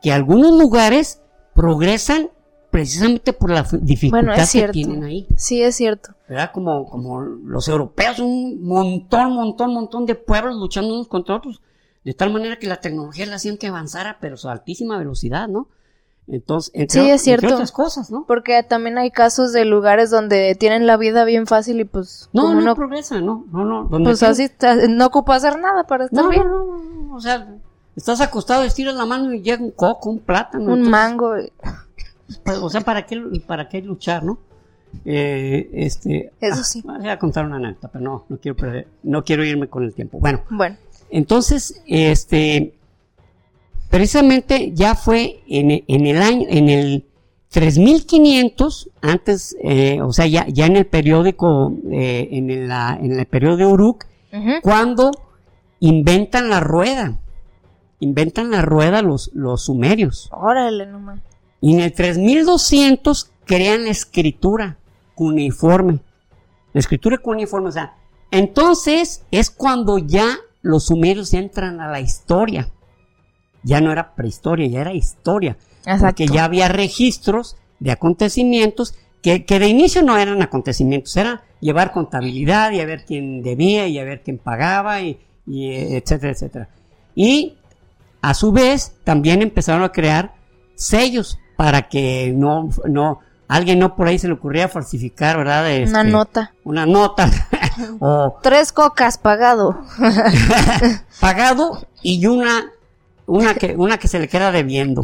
[0.02, 1.22] que algunos lugares
[1.54, 2.30] progresan
[2.72, 5.26] precisamente por la dificultad Bueno, que tienen ahí.
[5.36, 6.14] Sí, es cierto.
[6.26, 6.52] ¿Verdad?
[6.52, 11.60] Como, como los europeos, un montón, montón, montón de pueblos luchando unos contra otros.
[12.02, 15.68] de tal manera que la tecnología la hacían que avanzara, pero a altísima velocidad, ¿no?
[16.26, 17.44] Entonces, sí, es cierto.
[17.44, 18.24] Entre otras cosas, ¿no?
[18.26, 22.30] Porque también hay casos de lugares donde tienen la vida bien fácil y pues...
[22.32, 23.88] No, no, progresa, no, no, no.
[24.02, 24.48] pues así
[24.88, 26.46] no ocupa hacer nada para estar bien.
[26.46, 27.54] No, no, no, o sea,
[27.96, 30.72] estás acostado, estiras la mano y llega un coco, un plátano.
[30.72, 31.34] Un mango.
[32.60, 34.38] O sea, ¿para qué, para qué luchar, no?
[35.04, 36.82] Eh, este, Eso ah, sí.
[36.84, 38.56] Voy a contar una anécdota, pero no, no quiero,
[39.02, 40.18] no quiero irme con el tiempo.
[40.20, 40.42] Bueno.
[40.50, 40.76] Bueno.
[41.10, 42.74] Entonces, este,
[43.90, 47.06] precisamente ya fue en, en el año, en el
[47.52, 53.26] 3500, antes, eh, o sea, ya, ya en el periódico, eh, en, el, en el
[53.26, 54.06] periodo de Uruk,
[54.62, 55.10] cuando
[55.80, 57.18] inventan la rueda.
[58.00, 60.30] Inventan la rueda los, los sumerios.
[60.32, 61.20] Órale, nomás.
[61.62, 64.76] Y en el 3200 crean la escritura
[65.14, 66.00] cuneiforme.
[66.72, 67.94] La escritura cuneiforme, o sea,
[68.32, 72.68] entonces es cuando ya los sumerios entran a la historia.
[73.62, 75.56] Ya no era prehistoria, ya era historia.
[75.84, 76.06] Exacto.
[76.06, 81.92] Porque ya había registros de acontecimientos que, que, de inicio no eran acontecimientos, era llevar
[81.92, 86.68] contabilidad y a ver quién debía y a ver quién pagaba y, y etcétera, etcétera.
[87.14, 87.56] Y
[88.20, 90.34] a su vez también empezaron a crear
[90.74, 95.64] sellos para que no, no, alguien no por ahí se le ocurría falsificar, ¿verdad?
[95.64, 96.54] una este, nota.
[96.64, 97.30] Una nota.
[98.00, 99.80] o tres cocas pagado.
[101.20, 102.70] pagado y una
[103.26, 105.02] una que una que se le queda debiendo.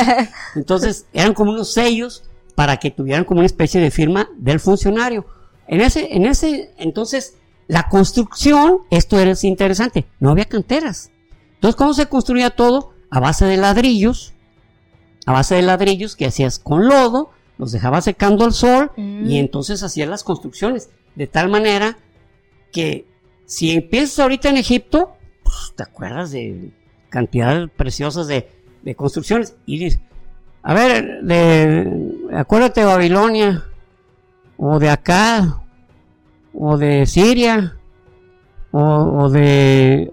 [0.54, 2.24] Entonces, eran como unos sellos
[2.54, 5.26] para que tuvieran como una especie de firma del funcionario.
[5.68, 7.36] En ese en ese entonces
[7.68, 11.10] la construcción, esto era interesante, no había canteras.
[11.54, 12.92] Entonces, ¿cómo se construía todo?
[13.08, 14.34] A base de ladrillos,
[15.26, 19.30] a base de ladrillos que hacías con lodo, los dejaba secando al sol y mm.
[19.32, 20.90] entonces hacías las construcciones.
[21.14, 21.98] De tal manera
[22.72, 23.06] que
[23.46, 26.72] si empiezas ahorita en Egipto, pues, te acuerdas de
[27.08, 28.48] cantidades preciosas de,
[28.96, 29.54] construcciones.
[29.66, 29.92] Y
[30.62, 33.64] a ver, de, acuérdate de Babilonia,
[34.56, 35.62] o de acá,
[36.54, 37.76] o de Siria,
[38.70, 40.12] o, de,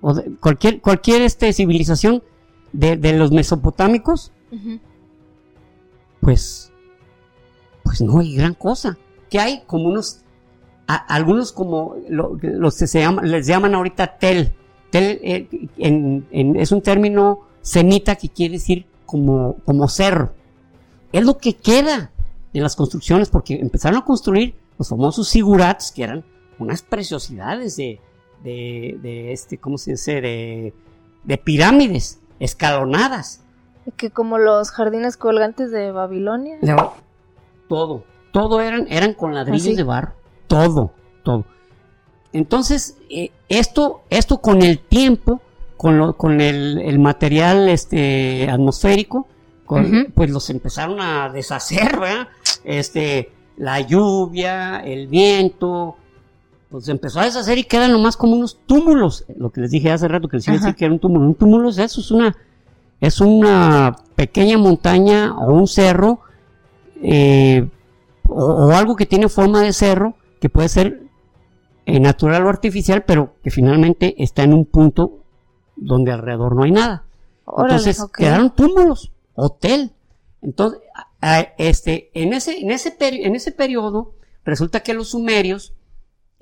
[0.00, 2.22] o de cualquier, cualquier este, civilización
[2.72, 4.32] de, los mesopotámicos,
[6.20, 6.72] pues,
[7.82, 8.98] pues no hay gran cosa.
[9.30, 10.22] Que hay como unos,
[10.86, 14.54] algunos como los que se llaman, les llaman ahorita tel.
[14.90, 20.32] Tel eh, es un término semita que quiere decir como, como cerro.
[21.12, 22.10] Es lo que queda
[22.52, 26.24] de las construcciones, porque empezaron a construir los famosos sigurats, que eran
[26.58, 28.00] unas preciosidades de,
[28.42, 30.20] de, de este, ¿cómo se dice?
[30.20, 30.74] De,
[31.24, 33.40] de pirámides escalonadas.
[33.96, 36.58] Que como los jardines colgantes de Babilonia.
[37.68, 40.12] todo, todo eran, eran con ladrillos de barro,
[40.48, 41.44] todo, todo.
[42.32, 45.40] Entonces, eh, esto, esto con el tiempo,
[45.76, 49.28] con, lo, con el, material este, atmosférico,
[50.14, 52.28] pues los empezaron a deshacer, ¿verdad?
[52.64, 55.96] Este, la lluvia, el viento,
[56.72, 59.26] pues empezó a deshacer y quedan nomás como unos túmulos.
[59.36, 61.26] Lo que les dije hace rato, que les iba a decir que era un túmulo.
[61.26, 62.34] Un túmulo es eso, es una,
[62.98, 66.20] es una pequeña montaña o un cerro,
[67.02, 67.68] eh,
[68.26, 71.02] o, algo que tiene forma de cerro, que puede ser
[71.84, 75.18] eh, natural o artificial, pero que finalmente está en un punto
[75.76, 77.04] donde alrededor no hay nada.
[77.46, 79.92] Entonces quedaron túmulos, hotel.
[80.40, 80.80] Entonces,
[81.58, 85.74] este, en ese, en ese, en ese periodo, resulta que los sumerios,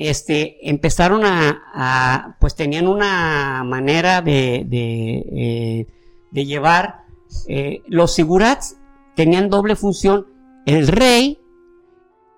[0.00, 5.86] este, empezaron a, pues tenían una manera de, de,
[6.32, 7.04] eh, llevar,
[7.46, 8.78] eh, los sigurats
[9.14, 10.26] tenían doble función.
[10.64, 11.38] El rey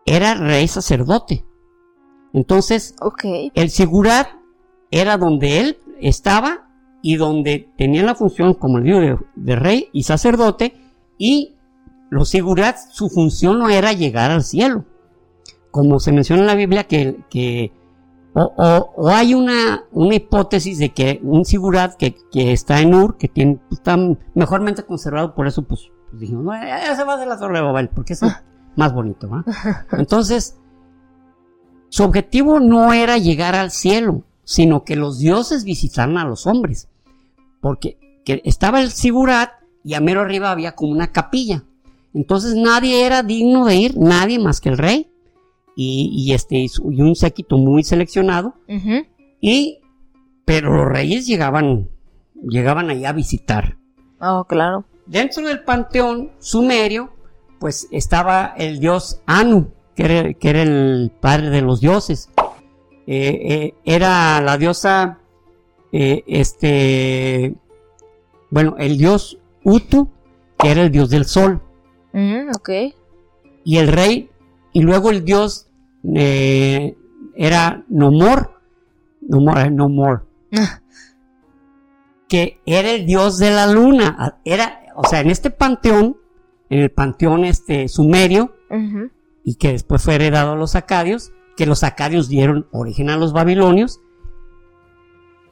[0.04, 1.44] era rey sacerdote.
[2.32, 2.96] Entonces,
[3.54, 4.26] el sigurat
[4.90, 6.68] era donde él estaba
[7.00, 10.74] y donde tenía la función, como el digo, de, de, rey y sacerdote,
[11.16, 11.54] y
[12.10, 14.84] los sigurats, su función no era llegar al cielo
[15.72, 17.72] como se menciona en la Biblia, que,
[18.34, 22.14] o, hay una, una, hipótesis de que un sigurat que,
[22.52, 23.96] está en Ur, que tiene, pues, está
[24.34, 27.64] mejormente conservado, por eso pues, pues dijimos, no, ya, se va de la Torre de
[27.64, 28.20] Babel, porque es
[28.76, 29.28] más bonito.
[29.92, 30.58] Entonces,
[31.88, 36.88] su objetivo no era llegar al cielo, sino que los dioses visitaran a los hombres,
[37.62, 39.52] porque estaba el sigurat
[39.84, 41.64] y a mero arriba había como una capilla.
[42.12, 45.11] Entonces nadie era digno de ir, nadie más que el rey
[45.76, 48.54] y, este, y un séquito muy seleccionado.
[49.40, 49.78] Y,
[50.44, 51.88] pero los reyes llegaban,
[52.42, 53.76] llegaban allá a visitar.
[54.20, 54.84] Oh, claro.
[55.06, 57.12] Dentro del panteón sumerio,
[57.58, 62.30] pues estaba el dios Anu, que era, que era el padre de los dioses.
[63.06, 65.18] Eh, eh, era la diosa
[65.90, 67.54] eh, este,
[68.50, 70.08] bueno, el dios Utu,
[70.58, 71.60] que era el dios del sol,
[72.12, 72.70] Mm, ok.
[73.64, 74.30] y el rey,
[74.72, 75.68] y luego el dios
[76.14, 76.96] eh,
[77.34, 78.60] era Nomor,
[79.20, 80.26] Nomor, eh, Nomor,
[82.28, 86.16] que era el dios de la luna, Ah, era, o sea, en este panteón,
[86.70, 88.56] en el panteón este sumerio,
[89.44, 93.32] y que después fue heredado a los acadios, que los acadios dieron origen a los
[93.32, 94.00] babilonios.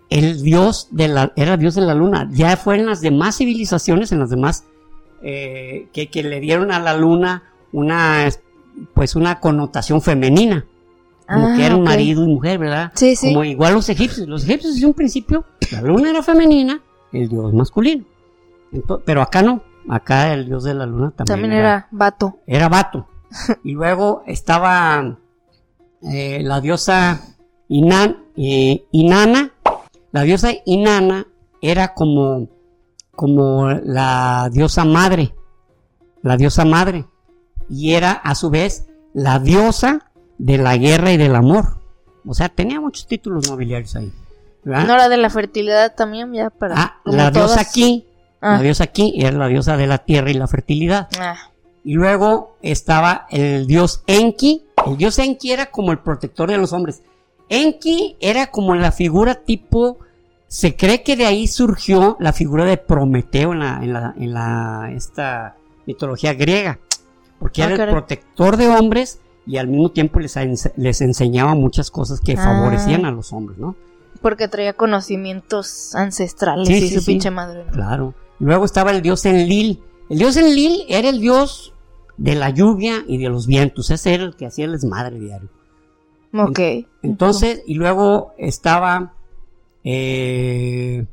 [0.09, 2.29] El dios de la, era dios de la luna.
[2.33, 4.65] Ya fue en las demás civilizaciones, en las demás,
[5.23, 8.27] eh, que, que le dieron a la luna una,
[8.95, 10.65] pues una connotación femenina.
[11.27, 12.91] Como Ah, que era un marido y mujer, ¿verdad?
[12.97, 13.29] Sí, sí.
[13.29, 14.27] Como igual los egipcios.
[14.27, 16.81] Los egipcios desde un principio, la luna era femenina,
[17.13, 18.05] el dios masculino.
[19.05, 19.63] Pero acá no.
[19.89, 22.39] Acá el dios de la luna también, También era vato.
[22.47, 23.07] era vato.
[23.65, 25.19] Y luego estaba
[26.03, 27.21] eh, la diosa
[27.69, 29.53] Inan, eh, Inanna.
[30.13, 31.27] La diosa Inanna
[31.63, 32.49] era como,
[33.13, 35.33] como la diosa madre.
[36.23, 37.07] La diosa madre.
[37.71, 41.79] Y era a su vez la diosa de la guerra y del amor.
[42.27, 44.13] O sea, tenía muchos títulos nobiliarios ahí.
[44.65, 44.87] ¿verdad?
[44.87, 46.75] No la de la fertilidad también, ya para.
[46.77, 48.07] Ah, la diosa aquí,
[48.43, 48.57] Ah.
[48.57, 51.09] la diosa aquí era la diosa de la tierra y la fertilidad.
[51.19, 51.37] Ah,
[51.85, 54.65] Y luego estaba el dios Enki.
[54.87, 57.03] El dios Enki era como el protector de los hombres.
[57.49, 59.99] Enki era como la figura tipo.
[60.47, 64.35] Se cree que de ahí surgió la figura de Prometeo en la, en la, en
[64.35, 65.57] la esta
[65.87, 66.79] mitología griega.
[67.41, 70.37] Porque Ah, era el protector de hombres y al mismo tiempo les,
[70.77, 72.45] les enseñaba muchas cosas que Ah.
[72.45, 73.75] favorecían a los hombres, ¿no?
[74.23, 77.07] porque traía conocimientos ancestrales Sí, y sí, su sí.
[77.13, 77.65] pinche madre.
[77.65, 77.73] ¿no?
[77.73, 78.15] Claro.
[78.39, 79.83] Luego estaba el dios Enlil.
[80.11, 81.73] El dios Enlil era el dios
[82.19, 83.89] de la lluvia y de los vientos.
[83.91, 85.49] Ese era el que hacía el desmadre diario.
[86.35, 86.61] Ok.
[87.03, 89.15] Entonces, y luego estaba.
[89.85, 91.07] eh,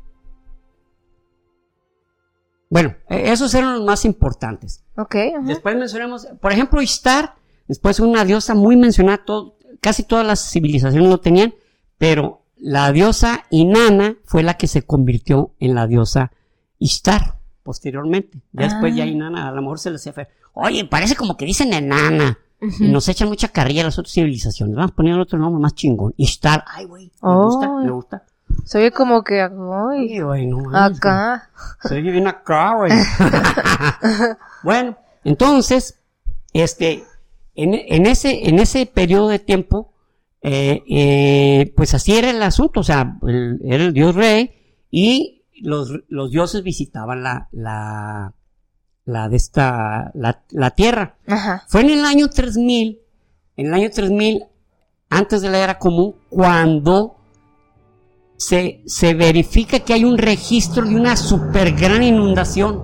[2.70, 4.84] bueno, eh, esos eran los más importantes.
[4.98, 5.46] Ok, ajá.
[5.46, 7.36] Después mencionamos, por ejemplo, Ishtar,
[7.68, 11.54] después una diosa muy mencionada, todo- casi todas las civilizaciones lo tenían,
[11.98, 16.32] pero la diosa Inanna fue la que se convirtió en la diosa
[16.80, 18.42] Ishtar posteriormente.
[18.54, 18.98] Ya Después Ah.
[18.98, 22.40] ya Inanna a lo mejor se les hace, oye, parece como que dicen enana.
[22.80, 24.76] Y nos echan mucha carrilla a las otras civilizaciones.
[24.76, 26.16] Vamos a poner otro nombre más chingón.
[26.18, 26.64] Ishtar.
[26.66, 27.12] Ay, güey.
[27.22, 28.26] Me gusta, me gusta.
[28.66, 29.42] Se como que.
[29.42, 29.50] Ay,
[30.14, 31.50] Ay, güey, no mames, acá.
[31.84, 32.92] se oye bien acá, güey.
[34.64, 36.00] bueno, entonces,
[36.54, 37.04] este,
[37.56, 39.94] en, en ese, en ese periodo de tiempo,
[40.42, 44.52] eh, eh, pues así era el asunto, o sea, el- era el dios rey
[44.92, 48.34] y los, los dioses visitaban la, la,
[49.06, 51.16] la de esta, la, la tierra.
[51.28, 51.64] Ajá.
[51.68, 53.00] Fue en el año 3000,
[53.58, 54.44] en el año 3000,
[55.10, 57.17] antes de la era común, cuando
[58.38, 62.84] se, se verifica que hay un registro de una super gran inundación,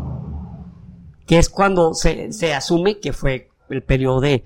[1.27, 4.45] que es cuando se, se asume que fue el periodo de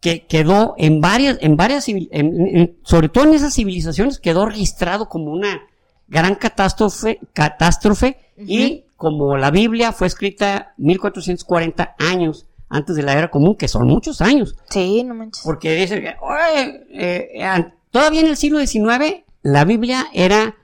[0.00, 4.46] que quedó en varias, en varias, civil- en- en- sobre todo en esas civilizaciones, quedó
[4.46, 5.60] registrado como una
[6.08, 13.30] gran catástrofe, catástrofe y como la Biblia fue escrita 1440 años antes de la era
[13.30, 15.42] común, que son muchos años, Sí, no manches.
[15.44, 20.56] porque dice que, eh, eh, todavía en el siglo XIX la Biblia era,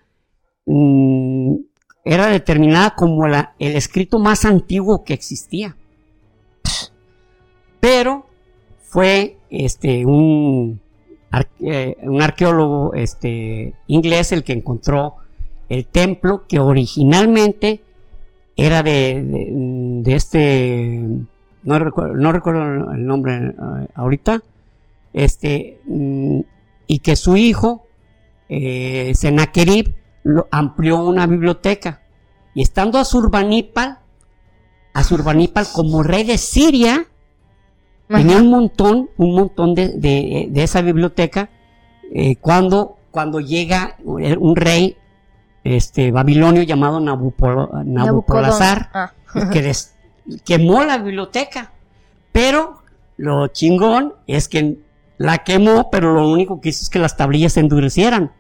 [0.67, 1.55] mm,
[2.05, 5.77] era determinada como el escrito más antiguo que existía.
[7.81, 8.27] Pero
[8.81, 10.81] fue este un,
[11.61, 15.17] eh, un arqueólogo este, inglés el que encontró
[15.69, 17.83] el templo que originalmente
[18.57, 19.49] era de, de,
[20.03, 21.05] de este
[21.63, 24.43] no recuerdo, no recuerdo el nombre eh, ahorita
[25.13, 26.41] este mm,
[26.87, 27.88] y que su hijo
[28.49, 29.13] eh,
[30.51, 32.03] amplió una biblioteca
[32.55, 33.99] y estando a Surbanipal
[34.95, 37.07] a Surbanipal como rey de Siria
[38.09, 41.51] tenía un montón, un montón de, de- de esa biblioteca
[42.15, 44.97] eh, cuando, cuando llega un rey
[45.63, 49.13] este, babilonio llamado Nabupolo- Nabopolassar Ah.
[49.53, 49.95] que des-
[50.45, 51.73] quemó la biblioteca.
[52.33, 52.79] Pero
[53.19, 54.79] lo chingón es que
[55.19, 58.33] la quemó, pero lo único que hizo es que las tablillas se endurecieran.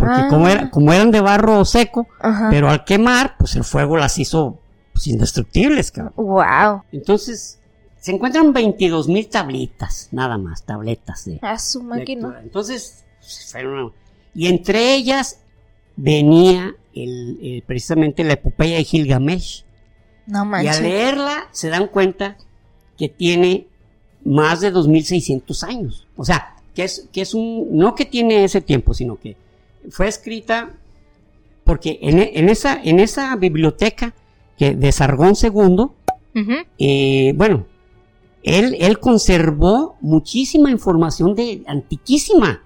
[0.00, 0.28] Porque Ah.
[0.28, 2.48] como, era, como eran de barro seco, Ajá.
[2.50, 4.58] pero al quemar, pues el fuego las hizo
[4.92, 6.14] pues, indestructibles, cabrón.
[6.16, 6.82] Wow.
[6.92, 7.58] Entonces,
[8.00, 12.22] se encuentran 22 mil tablitas, nada más, tabletas de A su máquina.
[12.22, 12.42] lectura.
[12.42, 13.04] Entonces,
[13.50, 13.92] fueron-
[14.34, 15.40] y entre ellas
[15.96, 19.64] venía el, el- precisamente la epopeya de Gilgamesh.
[20.26, 20.80] No Y al manches.
[20.82, 22.36] leerla se dan cuenta
[22.96, 23.66] que tiene
[24.24, 26.06] más de 2600 años.
[26.16, 29.36] O sea, que es, que es un, no que tiene ese tiempo, sino que
[29.88, 30.76] fue escrita
[31.64, 34.14] porque en, en esa, en esa biblioteca
[34.58, 35.86] que de Sargón II,
[36.78, 37.66] eh, bueno,
[38.42, 42.62] él, él conservó muchísima información de antiquísima.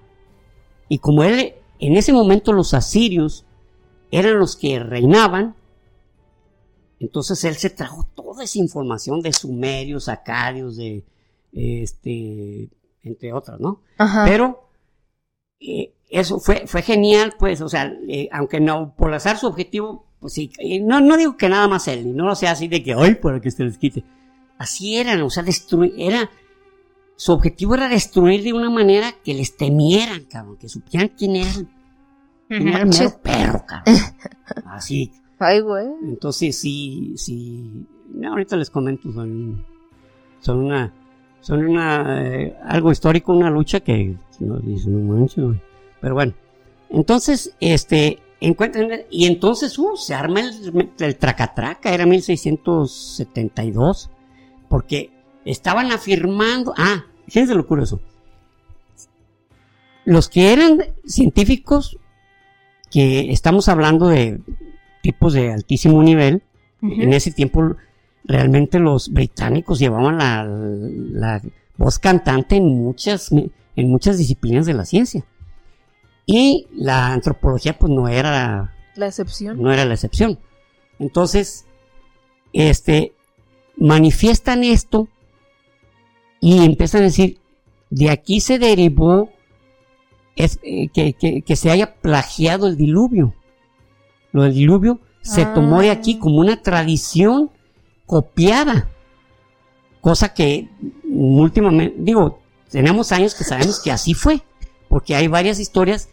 [0.89, 3.45] Y como él, en ese momento los asirios
[4.11, 5.55] eran los que reinaban,
[6.99, 11.03] entonces él se trajo toda esa información de sumerios, acadios, de,
[11.51, 12.69] este,
[13.03, 13.81] entre otras, ¿no?
[13.97, 14.25] Ajá.
[14.25, 14.69] Pero
[15.59, 20.05] eh, eso fue, fue genial, pues, o sea, eh, aunque no, por azar su objetivo,
[20.19, 20.51] pues sí,
[20.83, 23.15] no, no digo que nada más él, y no lo sea así de que, ay,
[23.15, 24.03] para que se les quite.
[24.57, 26.29] Así eran, o sea, destruir, era,
[27.15, 31.49] su objetivo era destruir de una manera que les temieran, cabrón, que supieran quién era,
[31.51, 31.67] el-
[32.47, 33.95] quién era el mero perro, cabrón.
[34.65, 35.87] Así, Ay, güey.
[36.03, 39.65] entonces sí, sí, no, ahorita les comento, son,
[40.39, 40.93] son una,
[41.41, 45.61] son una, eh, algo histórico, una lucha que no dice, no manches, güey.
[46.05, 46.33] Pero bueno,
[46.91, 54.11] entonces, este, encuentran, y entonces, uh, se arma el, el tracatraca, era 1672,
[54.69, 55.09] porque
[55.45, 58.01] estaban afirmando, ah, fíjense lo curioso,
[60.03, 61.97] los que eran científicos,
[62.91, 64.41] que estamos hablando de
[65.01, 66.43] tipos de altísimo nivel,
[66.83, 67.77] en ese tiempo
[68.25, 71.41] realmente los británicos llevaban la, la
[71.77, 75.25] voz cantante en muchas, en muchas disciplinas de la ciencia.
[76.25, 79.61] Y la antropología pues no era, La excepción.
[79.61, 80.39] no era la excepción.
[80.99, 81.65] Entonces,
[82.53, 83.13] este,
[83.77, 85.07] manifiestan esto
[86.39, 87.39] y empiezan a decir,
[87.89, 89.29] de aquí se derivó
[90.35, 93.33] es, eh, que, que- que se haya plagiado el diluvio.
[94.33, 95.53] Lo del diluvio se Ah.
[95.53, 97.51] tomó de aquí como una tradición
[98.05, 98.89] copiada.
[100.01, 100.69] Cosa que
[101.09, 104.41] últimamente, digo, tenemos años que sabemos que así fue,
[104.89, 106.09] porque hay varias historias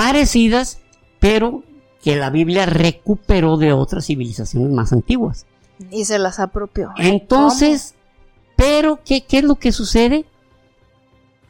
[0.00, 0.80] parecidas,
[1.18, 1.62] pero
[2.02, 5.44] que la Biblia recuperó de otras civilizaciones más antiguas.
[5.90, 6.90] Y se las apropió.
[6.96, 7.94] Entonces,
[8.56, 10.24] pero ¿qué, qué es lo que sucede?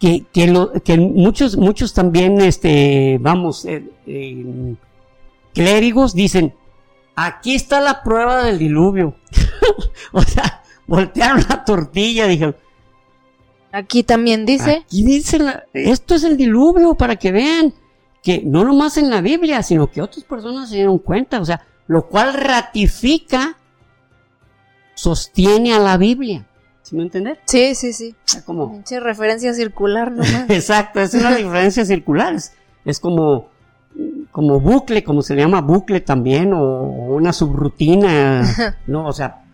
[0.00, 4.74] Que, que, lo- que muchos, muchos también, este, vamos, eh, eh,
[5.54, 6.52] clérigos dicen,
[7.14, 9.14] aquí está la prueba del diluvio.
[10.12, 12.56] o sea, voltearon la tortilla, dijeron,
[13.72, 14.82] Aquí también dice.
[14.84, 17.72] Aquí dice, la- esto es el diluvio para que vean
[18.22, 21.66] que no nomás en la Biblia, sino que otras personas se dieron cuenta, o sea,
[21.86, 23.56] lo cual ratifica,
[24.94, 26.46] sostiene a la Biblia.
[26.82, 27.40] ¿Sí me entender?
[27.46, 28.14] Sí, sí, sí.
[28.44, 30.46] Como, referencia circular nomás.
[30.50, 32.52] exacto, es una diferencia circular, es,
[32.84, 33.48] es como,
[34.30, 38.42] como bucle, como se le llama bucle también, o una subrutina,
[38.86, 39.44] no, o sea,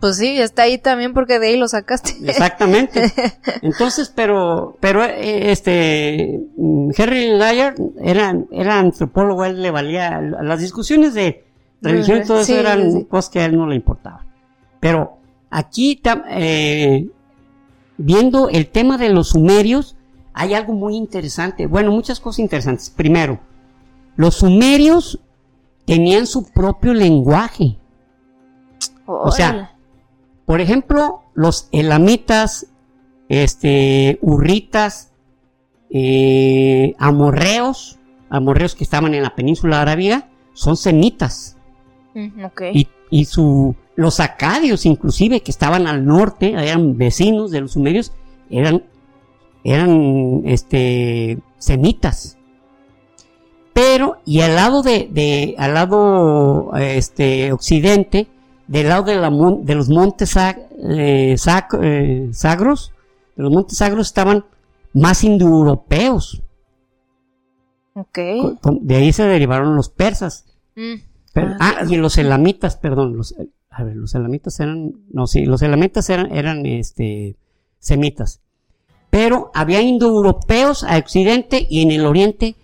[0.00, 2.14] pues sí, está ahí también porque de ahí lo sacaste.
[2.22, 3.12] Exactamente.
[3.62, 10.60] Entonces, pero, pero eh, este mm, Henry Layard era, era antropólogo, él le valía las
[10.60, 11.44] discusiones de
[11.82, 13.04] religión y todo eso eran sí.
[13.06, 14.24] cosas que a él no le importaban.
[14.78, 15.18] Pero
[15.50, 17.08] aquí eh,
[17.96, 19.96] viendo el tema de los sumerios,
[20.32, 21.66] hay algo muy interesante.
[21.66, 22.88] Bueno, muchas cosas interesantes.
[22.90, 23.40] Primero,
[24.14, 25.18] los sumerios
[25.84, 27.78] tenían su propio lenguaje.
[29.06, 29.74] O sea.
[30.48, 32.68] Por ejemplo, los elamitas,
[33.28, 35.12] este, urritas,
[35.90, 37.98] eh, amorreos,
[38.30, 41.58] amorreos que estaban en la península arábiga, son semitas.
[42.14, 42.62] Mm, ok.
[42.72, 48.12] Y, y su, los acadios, inclusive, que estaban al norte, eran vecinos de los sumerios,
[48.48, 48.84] eran,
[49.64, 52.38] eran, este, semitas.
[53.74, 58.28] Pero, y al lado de, de al lado, este, occidente,
[58.68, 62.92] del lado de, la mon- de los montes eh, Sac- eh, sagros,
[63.36, 64.44] de los montes sagros estaban
[64.94, 66.42] más indoeuropeos.
[67.94, 68.18] ok.
[68.40, 70.44] Co- con- De ahí se derivaron los persas.
[70.76, 70.94] Mm,
[71.32, 73.34] Pero- Ah, ah, y los elamitas, perdón, los,
[73.70, 77.36] a ver, los elamitas eran, no, sí, los elamitas eran, eran, este,
[77.78, 78.40] semitas.
[79.10, 82.56] Pero había indoeuropeos a occidente y en el oriente,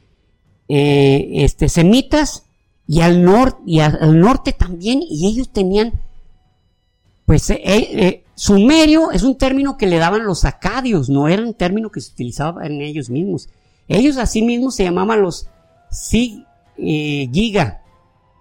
[0.68, 2.46] eh, este, semitas
[2.86, 5.92] y al norte, y a- al norte también, y ellos tenían,
[7.26, 11.54] pues, eh, eh, sumerio es un término que le daban los acadios, no era un
[11.54, 13.48] término que se utilizaba en ellos mismos.
[13.88, 15.46] Ellos mismos se llamaban los
[15.90, 16.44] Sig,
[16.76, 17.82] eh, Giga,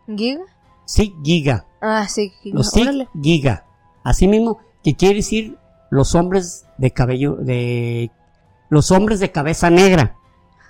[0.08, 0.42] ¿Giga?
[0.86, 2.32] Sig Giga, Ah, sí.
[2.42, 2.56] Giga.
[2.58, 3.08] los Órale.
[3.22, 3.66] Giga.
[4.04, 5.58] Así mismo, que quiere decir
[5.90, 8.10] los hombres de cabello, de
[8.70, 10.16] los hombres de cabeza negra.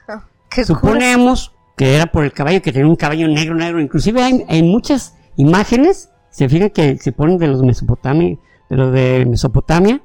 [0.68, 3.80] Suponemos que era por el caballo, que tenía un caballo negro, negro.
[3.82, 8.38] Inclusive hay, en muchas imágenes, se fijan que se ponen de los Mesopotamia,
[8.70, 10.02] de los de Mesopotamia,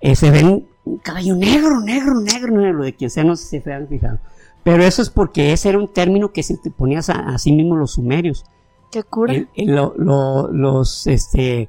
[0.00, 3.60] eh, se ven un caballo negro, negro, negro, negro, de quien sea, no sé si
[3.60, 4.18] se han fijado.
[4.62, 7.52] Pero eso es porque ese era un término que se te ponías a, a sí
[7.52, 8.44] mismo los sumerios.
[8.90, 9.32] Qué cura.
[9.34, 11.68] El- el- lo- lo- los, este,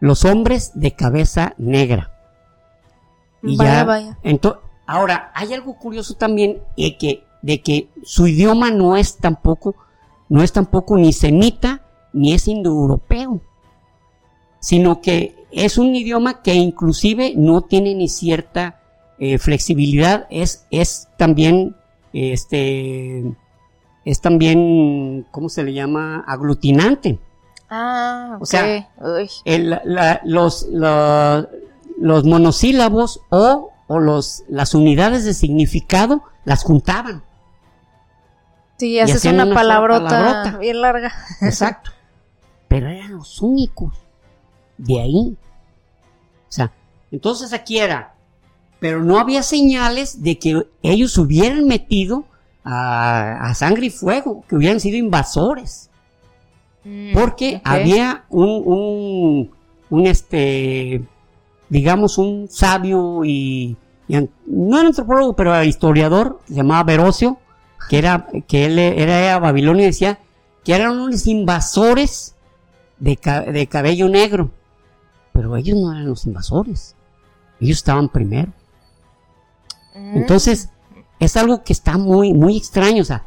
[0.00, 2.10] los hombres de cabeza negra.
[3.42, 4.18] Y vaya, ya, vaya.
[4.86, 9.74] ahora, hay algo curioso también de que, de que su idioma no es tampoco,
[10.28, 11.82] no es tampoco ni semita
[12.12, 13.40] ni es indoeuropeo,
[14.60, 18.80] sino que es un idioma que inclusive no tiene ni cierta
[19.18, 21.76] eh, flexibilidad, es, es también,
[22.12, 23.24] este,
[24.04, 26.24] es también, ¿cómo se le llama?
[26.26, 27.18] Aglutinante.
[27.68, 28.38] Ah.
[28.40, 29.30] O sea, Uy.
[29.44, 31.48] El- la- los, la-
[31.98, 37.22] los monosílabos o, o los, las unidades de significado las juntaban.
[38.82, 40.58] Sí, haces hacían una, palabrota, palabrota.
[40.58, 41.12] bien larga.
[41.40, 41.92] Exacto.
[42.66, 43.94] Pero eran los únicos
[44.76, 45.36] de ahí.
[46.48, 46.72] O sea,
[47.12, 48.16] entonces aquí era.
[48.80, 52.24] Pero no había señales de que ellos hubieran metido
[52.64, 55.88] a, a sangre y fuego, que hubieran sido invasores.
[56.82, 59.50] Mm, Porque había un, un,
[59.90, 61.04] un, este,
[61.68, 63.76] digamos, un sabio y,
[64.08, 67.38] no era antropólogo, pero era historiador, se llamaba Verocio,
[67.88, 70.18] que era, que él era Babilonia y decía
[70.64, 72.34] que eran unos invasores
[72.98, 73.18] de,
[73.52, 74.50] de cabello negro.
[75.32, 76.94] Pero ellos no eran los invasores.
[77.60, 78.52] Ellos estaban primero.
[79.94, 80.18] Mm.
[80.18, 80.68] Entonces,
[81.18, 83.02] es algo que está muy, muy extraño.
[83.02, 83.24] O sea,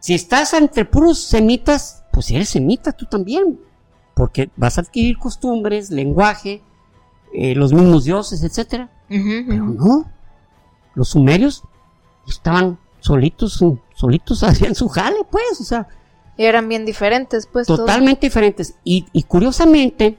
[0.00, 3.60] si estás entre puros semitas, pues eres semita tú también.
[4.14, 6.62] Porque vas a adquirir costumbres, lenguaje,
[7.32, 8.90] eh, los mismos dioses, etcétera.
[9.08, 10.10] Ujú, Pero no.
[10.94, 11.62] Los sumerios
[12.28, 13.62] estaban solitos,
[13.94, 15.60] solitos hacían su jale, pues.
[15.60, 15.86] O sea,
[16.38, 17.66] Y eran bien diferentes, pues.
[17.66, 18.74] totalmente diferentes.
[18.84, 20.16] Y, y curiosamente,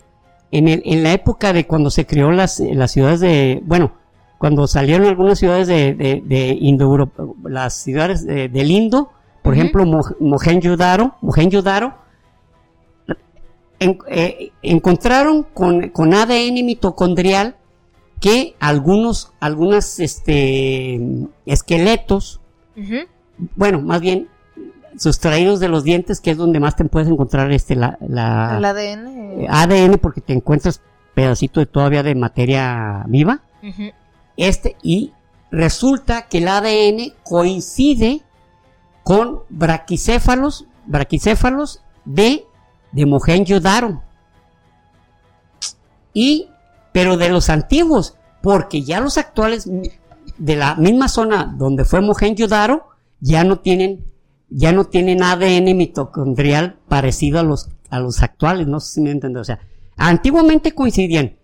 [0.51, 3.93] en, el, en la época de cuando se creó las, las ciudades de, bueno,
[4.37, 9.09] cuando salieron algunas ciudades de, de, de Indo-Europa, las ciudades de- del Indo,
[9.41, 11.95] por ejemplo, Mo- Mohenjo-Daro, Mohenjo-Daro,
[13.79, 17.55] en- eh, encontraron con, con ADN mitocondrial
[18.21, 20.99] que algunos, algunas, este,
[21.45, 22.39] esqueletos,
[23.55, 24.27] Bueno, más bien
[24.97, 28.65] sustraídos de los dientes, que es donde más te puedes encontrar este la, la- El
[28.65, 29.07] ADN.
[29.41, 30.81] eh, ADN, porque te encuentras
[31.15, 33.41] pedacito de todavía de materia viva.
[34.37, 35.13] Este, y
[35.51, 38.21] resulta que el ADN coincide
[39.03, 42.45] con braquicéfalos, braquicéfalos de,
[42.91, 44.01] de Mohenjo-Daro.
[46.13, 46.49] Y,
[46.91, 49.67] pero de los antiguos, porque ya los actuales
[50.37, 52.87] de la misma zona donde fue Mohenjo-Daro,
[53.19, 54.03] ya no tienen,
[54.49, 59.11] ya no tienen ADN mitocondrial parecido a los, a los actuales, no sé si me
[59.11, 59.41] entienden.
[59.41, 59.59] O sea,
[59.97, 61.35] antiguamente coincidían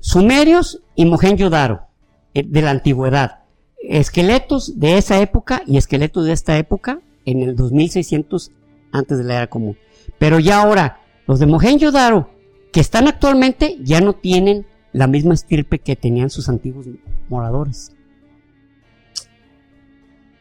[0.00, 1.86] sumerios y Mohenjo-Daro
[2.34, 3.40] eh, de la antigüedad.
[3.80, 8.52] Esqueletos de esa época y esqueletos de esta época en el 2600
[8.92, 9.76] antes de la era común.
[10.18, 12.28] Pero ya ahora, los de Mohenjo-Daro
[12.72, 16.86] que están actualmente ya no tienen la misma estirpe que tenían sus antiguos
[17.28, 17.92] moradores.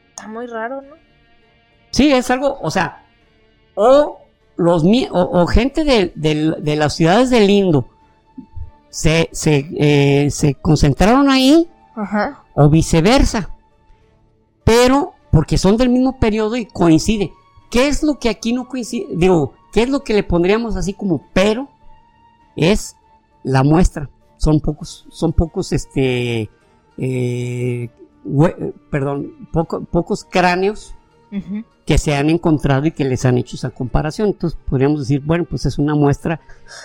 [0.10, 0.95] Está muy raro, ¿no?
[1.91, 3.04] Sí, es algo, o sea,
[3.76, 4.20] o
[4.58, 7.88] los o, o gente de, de- de las ciudades del Indo
[8.89, 12.43] se, se, eh, se concentraron ahí Ajá.
[12.54, 13.49] o viceversa.
[14.64, 17.32] Pero porque son del mismo periodo y coincide.
[17.72, 19.08] ¿Qué es lo que aquí no coincide?
[19.16, 21.70] Digo, ¿qué es lo que le pondríamos así como pero?
[22.56, 22.95] Es
[23.43, 24.10] la muestra.
[24.42, 26.50] Son pocos, son pocos, este,
[26.98, 27.89] eh,
[28.89, 30.96] perdón, poco- pocos cráneos
[31.86, 34.30] que se han encontrado y que les han hecho esa comparación.
[34.30, 36.42] Entonces podríamos decir, bueno, pues es una muestra,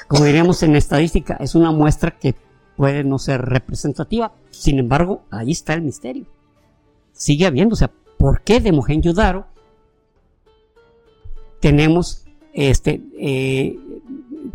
[0.06, 2.34] como diríamos en estadística, es una muestra que
[2.76, 4.32] puede no ser representativa.
[4.50, 6.26] Sin embargo, ahí está el misterio.
[7.12, 9.46] Sigue habiendo, o sea, ¿por qué de Mohenjo-Daro
[11.60, 13.78] tenemos este eh,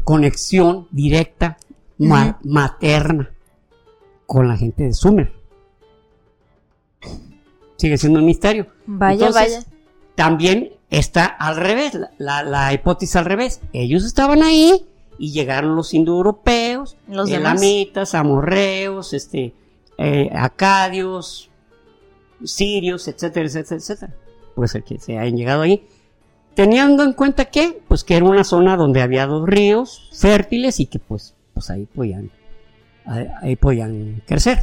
[0.04, 1.58] conexión directa
[2.08, 3.32] ma- materna
[4.26, 5.32] con la gente de Sumer?
[7.78, 8.68] Sigue siendo un misterio.
[8.86, 9.76] Vaya, Entonces, vaya.
[10.16, 13.62] también está al revés, la, la- la hipótesis al revés.
[13.74, 14.86] Ellos estaban ahí
[15.18, 19.54] y llegaron los indoeuropeos, Los elamitas, amorreos, este,
[19.98, 21.50] eh, acadios,
[22.44, 24.14] sirios, etcétera, etcétera, etcétera.
[24.56, 25.86] Puede ser que se hayan llegado ahí.
[26.54, 30.86] Teniendo en cuenta que, pues que era una zona donde había dos ríos fértiles y
[30.86, 32.32] que pues, pues ahí podían,
[33.06, 34.60] ahí, podían crecer.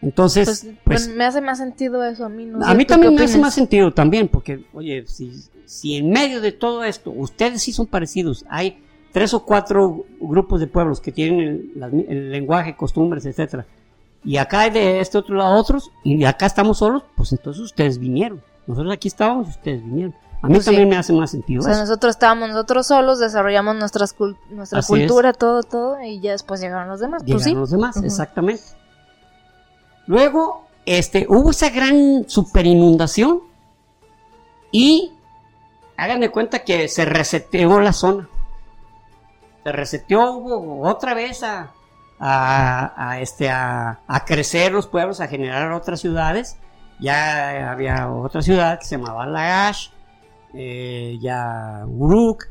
[0.00, 2.44] Entonces, Pues, pues, bueno, me hace más sentido eso a mí.
[2.44, 5.32] No a mí ¿tú también me hace más sentido también, porque, oye, si,
[5.64, 8.82] si en medio de todo esto, ustedes sí son parecidos, hay
[9.12, 11.72] tres o cuatro grupos de pueblos que tienen
[12.08, 13.66] el, lenguaje, costumbres, etcétera,
[14.24, 18.40] y acá de este otro lado otros, y acá estamos solos, pues entonces ustedes vinieron.
[18.66, 20.14] Nosotros aquí estábamos, ustedes vinieron.
[20.42, 20.70] A mí Pues sí.
[20.70, 21.82] también me hace más sentido O sea, eso.
[21.82, 24.14] nosotros estábamos nosotros solos, desarrollamos nuestras
[24.50, 27.22] nuestra Así cultura, todo, todo, y ya después llegaron los demás.
[27.26, 27.54] Pues Llegaron sí.
[27.54, 28.62] los demás, exactamente.
[30.06, 33.40] Luego, este, hubo esa gran super inundación
[34.72, 35.12] y
[35.96, 38.28] hagan de cuenta que se reseteó la zona.
[39.62, 41.70] Se reseteó, hubo otra vez a,
[42.18, 46.56] a, a, este, a, a crecer los pueblos, a generar otras ciudades.
[46.98, 49.90] Ya había otra ciudad que se llamaba Lagash,
[50.54, 52.48] eh, ya Uruk,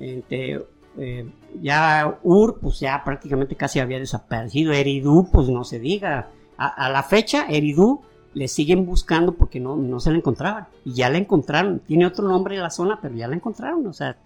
[0.00, 0.64] este,
[0.98, 1.30] eh,
[1.60, 4.72] ya Ur, pues ya prácticamente casi había desaparecido.
[4.72, 6.28] Eridú, pues no se diga.
[6.56, 8.02] A, la fecha, Eridú
[8.34, 10.66] le siguen buscando porque no, no se la encontraban.
[10.84, 11.80] Y ya la encontraron.
[11.80, 13.86] Tiene otro nombre la zona, pero ya la encontraron.
[13.86, 14.16] O sea,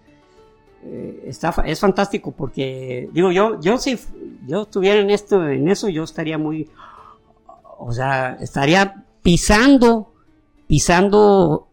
[0.83, 3.97] eh, está, es fantástico porque, digo, yo, yo si
[4.45, 6.69] yo estuviera en esto, en eso, yo estaría muy,
[7.79, 10.13] o sea, estaría pisando,
[10.67, 11.66] pisando,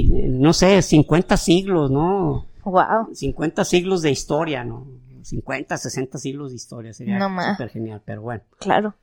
[0.00, 2.46] no sé, 50 siglos, ¿no?
[2.64, 3.14] Wow.
[3.14, 4.86] 50 siglos de historia, ¿no?
[5.22, 8.42] 50, 60 siglos de historia, sería No súper genial, pero bueno.
[8.58, 8.94] Claro.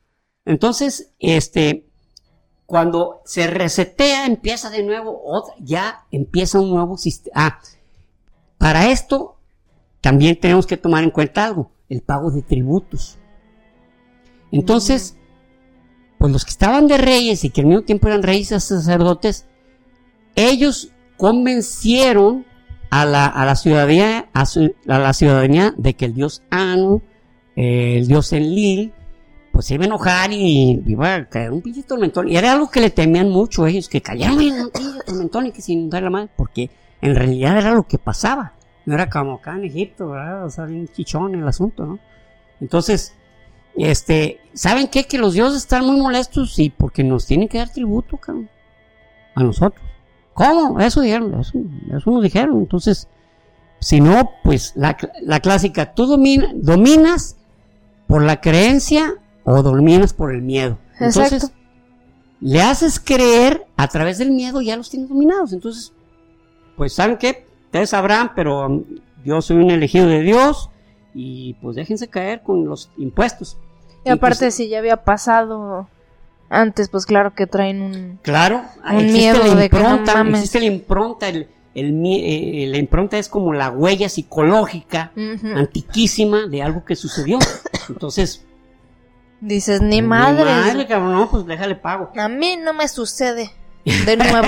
[0.46, 1.90] Entonces, este,
[2.66, 7.34] cuando se resetea, empieza de nuevo, otra, ya empieza un nuevo sistema.
[7.36, 7.60] Ah,
[8.58, 9.38] para esto
[10.02, 13.18] también tenemos que tomar en cuenta algo, el pago de tributos.
[14.52, 15.18] Entonces,
[16.18, 19.48] pues los que estaban de reyes y que al mismo tiempo eran reyes y sacerdotes,
[20.36, 22.46] ellos convencieron
[22.90, 24.46] a la, a la ciudadanía, a,
[24.86, 27.02] la ciudadanía de que el dios Anu,
[27.56, 28.94] eh, el dios Enlil,
[29.52, 32.30] pues se iba a enojar y iba a caer un pinche tormentón.
[32.30, 35.52] Y era algo que le temían mucho ellos, que cayeron en un pinche tormentón y
[35.52, 36.70] que se inundara la madre, porque
[37.02, 38.54] en realidad era lo que pasaba.
[38.86, 40.46] No era como acá en Egipto, ¿verdad?
[40.46, 42.00] O sea, bien chichón el asunto, ¿no?
[42.62, 43.14] Entonces,
[43.76, 45.06] este, ¿saben qué?
[45.06, 48.50] Que los dioses están muy molestos y porque nos tienen que dar tributo, cabrón.
[49.36, 49.89] A nosotros.
[50.40, 50.80] ¿Cómo?
[50.80, 51.52] Eso dijeron, eso,
[51.98, 52.60] eso nos dijeron.
[52.60, 53.10] Entonces,
[53.82, 57.36] si no, pues la, la clásica, tú domina- dominas
[58.08, 60.78] por la creencia o dominas por el miedo.
[60.94, 61.58] Entonces, Exacto.
[62.40, 65.52] le haces creer a través del miedo, ya los tienes dominados.
[65.52, 65.92] Entonces,
[66.78, 67.46] pues, ¿saben qué?
[67.66, 68.86] Ustedes sabrán, pero um,
[69.26, 70.70] yo soy un elegido de Dios
[71.14, 73.58] y pues déjense caer con los impuestos.
[74.06, 75.90] Y aparte, pues, si ya había pasado
[76.50, 78.20] antes, pues claro que traen un...
[78.24, 80.36] Claro, Un existe miedo la de que no impronta, mames.
[80.40, 85.12] existe la impronta, el, el mie- eh, la impronta es como la huella psicológica
[85.56, 87.40] antiquísima de algo que sucedió.
[87.88, 88.46] Entonces,
[89.42, 90.44] Dices, ni ni madre.
[90.52, 92.12] madre, cabrón, no, pues déjale pago.
[92.18, 93.52] A mí no me sucede.
[94.06, 94.48] De nuevo,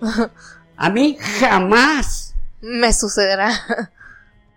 [0.78, 2.34] A mí jamás.
[2.62, 3.50] me sucederá.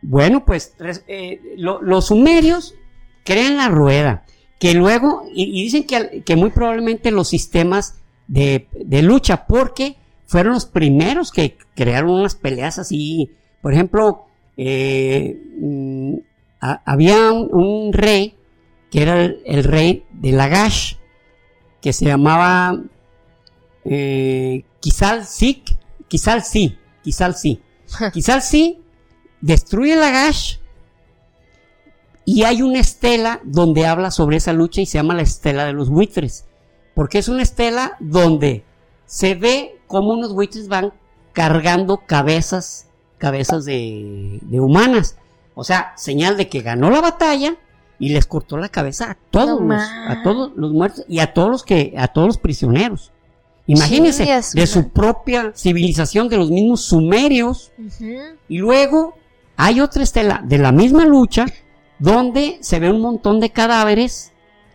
[0.01, 0.73] Bueno, pues
[1.07, 2.73] eh, lo- los sumerios
[3.25, 4.23] crean la rueda,
[4.59, 7.95] que luego, y, y dicen que, que muy probablemente los sistemas
[8.27, 9.95] de, de lucha, porque
[10.27, 13.31] fueron los primeros que crearon unas peleas así.
[13.61, 14.25] Por ejemplo,
[14.57, 16.13] eh, mm,
[16.61, 18.35] ha- había un, un rey
[18.91, 20.95] que era el, el rey de Lagash,
[21.81, 22.77] que se llamaba
[23.85, 24.63] eh,
[25.25, 25.75] Sik,
[26.07, 27.61] Kisal Si, Kisal Si.
[28.13, 28.79] Kisal Si
[29.41, 30.57] destruye Lagash
[32.31, 35.73] y hay una estela donde habla sobre esa lucha y se llama la estela de
[35.73, 36.45] los buitres.
[36.93, 38.63] Porque es una estela donde
[39.07, 40.93] se ve como unos buitres van
[41.33, 42.85] cargando cabezas,
[43.17, 45.17] cabezas de, de humanas.
[45.55, 47.55] O sea, señal de que ganó la batalla
[47.97, 51.49] y les cortó la cabeza a todos, los, a todos los muertos y a todos
[51.49, 53.11] los que, a todos los prisioneros.
[53.65, 57.71] Imagínense, de su propia civilización, de los mismos sumerios,
[58.47, 59.15] y luego
[59.57, 61.47] hay otra estela de la misma lucha
[61.99, 64.31] donde se ve un montón de cadáveres.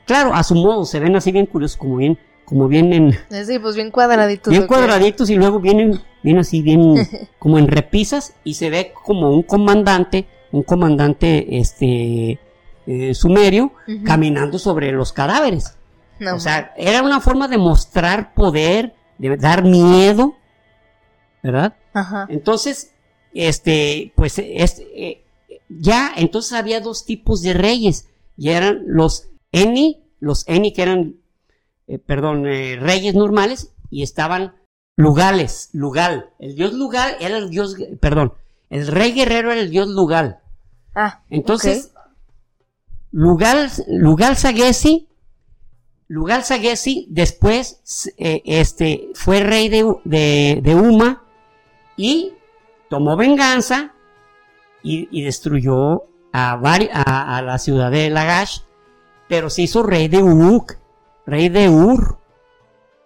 [0.07, 3.75] Claro, a su modo se ven así bien curiosos, como bien, como vienen Sí, pues
[3.75, 4.51] bien cuadraditos.
[4.51, 7.09] bien cuadraditos y luego vienen, vienen así bien
[7.39, 12.39] como en repisas y se ve como un comandante, un comandante este
[12.87, 13.73] eh, sumerio
[14.05, 15.77] caminando sobre los cadáveres.
[16.21, 20.35] No, O sea, era una forma de mostrar poder, de dar miedo,
[21.43, 21.75] ¿verdad?
[21.93, 22.27] Ajá.
[22.29, 22.93] Entonces,
[23.33, 25.24] este, pues, este, eh,
[25.69, 31.17] ya, entonces había dos tipos de reyes, y eran los Eni, los Eni que eran,
[31.87, 34.55] eh, perdón, eh, reyes normales, y estaban
[34.97, 36.31] Lugales, Lugal.
[36.39, 38.35] El dios Lugal era el dios, perdón,
[38.71, 40.41] el rey guerrero era el dios Lugal.
[40.95, 41.93] Ah, Entonces,
[43.11, 45.09] Lugal, Lugal Sagesi,
[46.07, 51.25] Lugal Sagesi después eh, este, fue rey de, de, de Uma
[51.97, 52.33] y
[52.91, 53.95] tomó venganza
[54.85, 58.61] y, y destruyó a, a, a la ciudad de Lagash
[59.29, 60.75] pero se hizo rey de Uruk,
[61.27, 62.19] rey de Ur,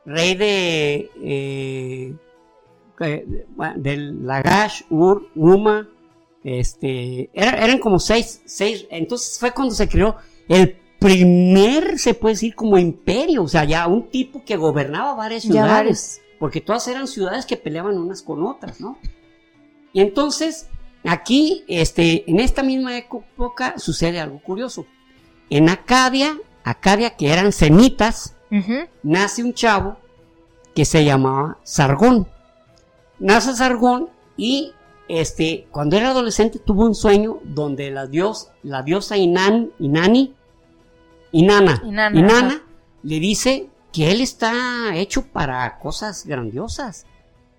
[0.04, 2.14] rey de eh,
[3.00, 3.26] eh,
[3.76, 5.88] del Lagash, Ur, Uma,
[6.42, 10.16] este, era- eran como seis, seis, entonces fue cuando se creó
[10.48, 15.44] el primer, se puede decir, como imperio, o sea, ya un tipo que gobernaba varias
[15.44, 18.98] ciudades, porque todas eran ciudades que peleaban unas con otras, ¿no?
[19.92, 20.68] Y entonces,
[21.04, 24.86] aquí, este, en esta misma época sucede algo curioso.
[25.50, 28.36] En Acadia, Acadia que eran semitas,
[29.02, 29.96] nace un chavo
[30.74, 32.26] que se llamaba Sargón.
[33.18, 34.72] Nace Sargón y
[35.08, 40.34] este, cuando era adolescente tuvo un sueño donde la, dios, la diosa Inan, Inani,
[41.32, 41.82] Inana,
[42.12, 42.62] Inana
[43.02, 47.06] le dice que él está hecho para cosas grandiosas.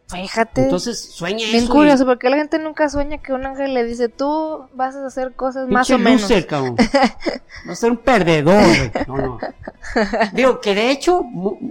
[0.10, 0.64] Fíjate.
[0.64, 1.72] Entonces sueña Bien eso.
[1.72, 5.34] curioso, porque la gente nunca sueña que un ángel le dice, tú vas a hacer
[5.34, 6.45] cosas y, más pinche o menos.
[6.47, 6.76] cabrón.
[7.68, 8.91] Va a ser un perdedor, güey.
[9.07, 9.39] No, no.
[10.34, 11.24] Digo, que de hecho,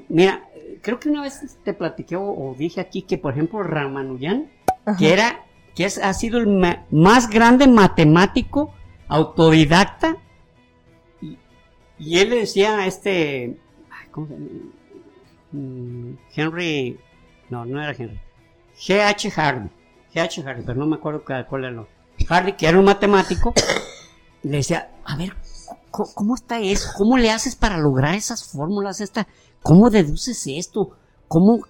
[0.09, 0.45] mira,
[0.83, 4.49] creo que una vez te platiqué o, o dije aquí que, por ejemplo, Ramanujan,
[4.99, 8.73] que era, que es, ha sido el ma- más grande matemático
[9.09, 10.17] autodidacta,
[11.21, 11.37] y,
[11.99, 13.59] y él le decía a este,
[14.13, 14.47] ¿cómo se llama?
[15.53, 17.01] Mm, Henry,
[17.51, 18.21] no, no era Henry,
[18.79, 19.31] G.H.
[19.31, 19.69] Hardy,
[20.15, 20.43] G.H.
[20.43, 21.71] Hardy, pero no me acuerdo cuál, era.
[21.73, 21.89] lo-
[22.29, 23.53] Hardy, que era un matemático,
[24.43, 25.35] le decía, a ver,
[25.91, 26.91] ¿cómo, está eso?
[26.97, 29.01] ¿Cómo le haces para lograr esas fórmulas?
[29.01, 29.27] Esta,
[29.63, 30.97] ¿Cómo deduces esto?
[31.27, 31.61] ¿Cómo,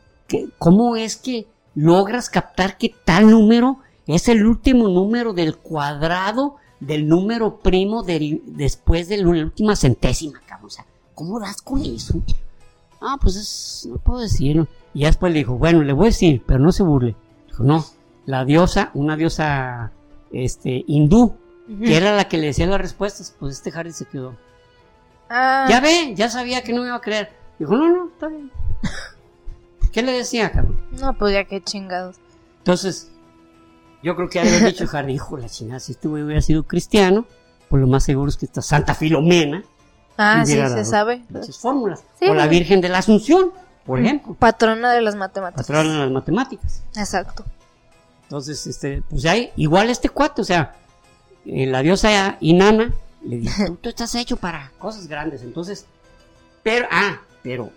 [0.58, 7.08] ¿Cómo es que logras captar que tal número es el último número del cuadrado del
[7.08, 10.40] número primo deri- después de la última centésima?
[10.62, 10.84] O sea,
[11.14, 12.20] ¿cómo das con eso?
[13.00, 14.66] Ah, pues es, no puedo decirlo.
[14.94, 17.14] Y después le dijo, bueno, le voy a decir, pero no se burle.
[17.46, 17.84] Dijo, no,
[18.26, 19.92] la diosa, una diosa
[20.32, 21.36] este, hindú,
[21.84, 24.34] que era la que le decía las respuestas, pues este Harry se quedó.
[25.30, 27.30] Ah, Ya ve, ya sabía que no me iba a creer.
[27.58, 28.50] Dijo, no, no, está bien.
[29.92, 30.80] ¿Qué le decía, cabrón?
[30.92, 32.16] No, pues ya qué chingados.
[32.58, 33.10] Entonces,
[34.02, 37.26] yo creo que había dicho Harry, hijo, la chingada, si este güey hubiera sido cristiano,
[37.68, 39.62] pues lo más seguro es que esta Santa Filomena
[40.18, 41.22] Ah, sí, se sabe.
[41.60, 42.02] fórmulas.
[42.18, 42.48] Sí, o la.
[42.48, 43.52] Virgen de la Asunción,
[43.86, 45.66] por ejemplo, Patrona de las matemáticas.
[45.66, 46.82] patrona de las matemáticas.
[46.96, 47.44] Exacto.
[48.24, 50.74] Entonces, este, pues hay, igual este cuate, o sea,
[51.46, 52.92] eh, la diosa Inanna
[53.22, 55.42] le dijo, tú, tú estás hecho para cosas grandes.
[55.42, 55.86] Entonces,
[56.62, 57.70] pero, ah, pero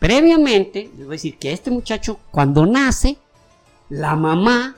[0.00, 3.16] previamente, les voy a decir que este muchacho, cuando nace,
[3.88, 4.74] la mamá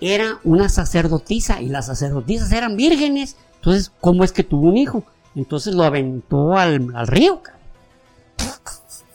[0.00, 3.36] era una sacerdotisa y las sacerdotisas eran vírgenes.
[3.54, 5.04] Entonces, ¿cómo es que tuvo un hijo?
[5.36, 7.40] Entonces lo aventó al, al río.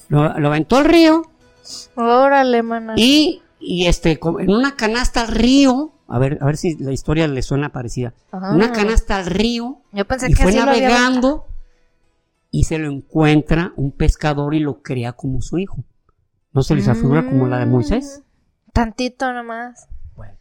[0.10, 1.24] Lo, lo aventó al río
[1.96, 2.94] Órale, mana.
[2.98, 7.28] y, y este, en una canasta al río, a ver, a ver si la historia
[7.28, 8.14] le suena parecida.
[8.32, 8.52] Ah.
[8.54, 11.48] Una canasta al río Yo pensé y que fue así lo había- navegando
[12.50, 15.84] y se lo encuentra un pescador y lo crea como su hijo.
[16.54, 18.22] ¿No se les afigura como la de Moisés?
[18.68, 19.88] Mm, Tantito nomás.
[20.16, 20.34] Bueno.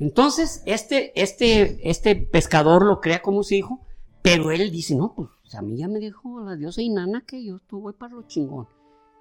[0.00, 3.86] Entonces, este, este, este pescador lo crea como su hijo,
[4.24, 7.56] pero él dice, no, pues a mí ya me dijo la diosa Inanna que yo
[7.56, 8.66] estuve para lo chingón.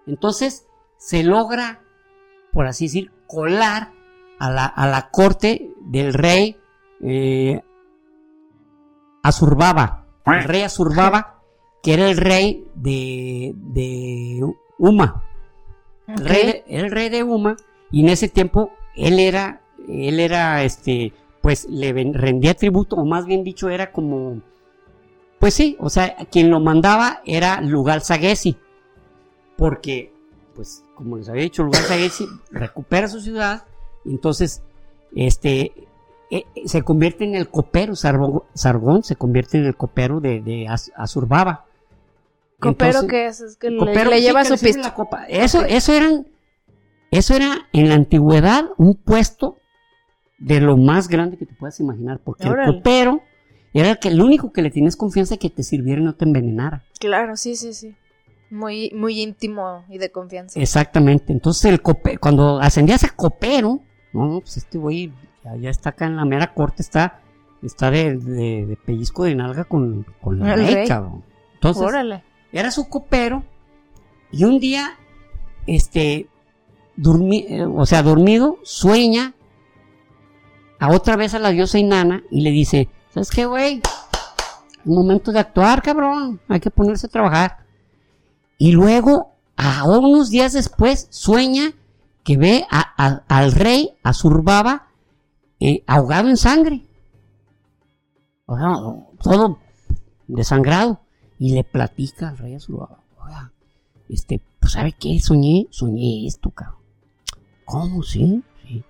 [0.08, 1.82] Entonces, se logra,
[2.54, 3.92] por así decir, colar
[4.40, 6.56] a la, a la corte del rey
[7.02, 7.62] eh,
[9.24, 10.08] Azurbaba.
[10.26, 11.42] El rey Azurbaba,
[11.84, 14.40] que era el rey de, de
[14.78, 15.22] Uma.
[16.08, 17.58] El rey de, el rey de Uma,
[17.92, 23.26] y en ese tiempo él era, él era, este, pues le rendía tributo, o más
[23.26, 24.42] bien dicho, era como,
[25.44, 28.56] pues sí, o sea, quien lo mandaba era Lugal Sagesi,
[29.58, 30.14] porque,
[30.56, 33.66] pues, como les había dicho, Lugal Sagesi recupera su ciudad,
[34.06, 34.62] y entonces,
[35.14, 35.74] este,
[36.32, 40.70] eh, eh, se convierte en el copero, Sargón se convierte en el copero de, de
[40.70, 41.66] Az- Azurbaba.
[42.62, 44.94] Copero que es, es que le, copero, le sí, lleva que su le pisto.
[44.94, 45.26] copa.
[45.28, 46.26] Eso, eso eran,
[47.12, 49.58] eso era en la antigüedad un puesto
[50.38, 52.70] de lo más grande que te puedas imaginar, porque Órale.
[52.70, 53.22] el copero
[53.74, 56.26] era el que el único que le tienes confianza que te sirviera y no te
[56.26, 56.84] envenenara.
[57.00, 57.96] Claro, sí, sí, sí.
[58.52, 60.60] Muy, muy íntimo y de confianza.
[60.60, 61.34] Exactamente.
[61.34, 63.82] Entonces el cope, cuando ascendías a copero,
[64.14, 65.12] no, pues este güey
[65.44, 67.22] ya, ya está acá en la mera corte, está,
[67.64, 70.88] está de, de- de pellizco de nalga con, con la rey.
[70.88, 71.24] cabrón.
[71.56, 72.24] Entonces, Órale.
[72.52, 73.44] era su copero
[74.32, 74.98] y un día,
[75.66, 76.28] este,
[76.96, 79.34] durmi- eh, o sea, dormido, sueña
[80.80, 83.82] a otra vez a la diosa Inanna y le dice, ¿sabes qué, güey?
[84.86, 87.66] Momento de actuar, cabrón, hay que ponerse a trabajar.
[88.58, 91.72] Y luego, a unos días después, sueña
[92.24, 94.14] que ve a- a- al rey, a
[95.60, 96.86] eh, ahogado en sangre.
[98.46, 98.74] O sea,
[99.22, 99.60] todo
[100.28, 101.00] desangrado.
[101.40, 103.00] y le platica al rey Azurbarba.
[103.26, 103.52] Oiga,
[104.08, 105.20] este, pues ¿sabe qué?
[105.20, 106.80] Soñé, soñé esto, cabrón.
[107.66, 108.04] ¿Cómo?
[108.04, 108.42] ¿Sí?
[108.66, 108.84] Sí.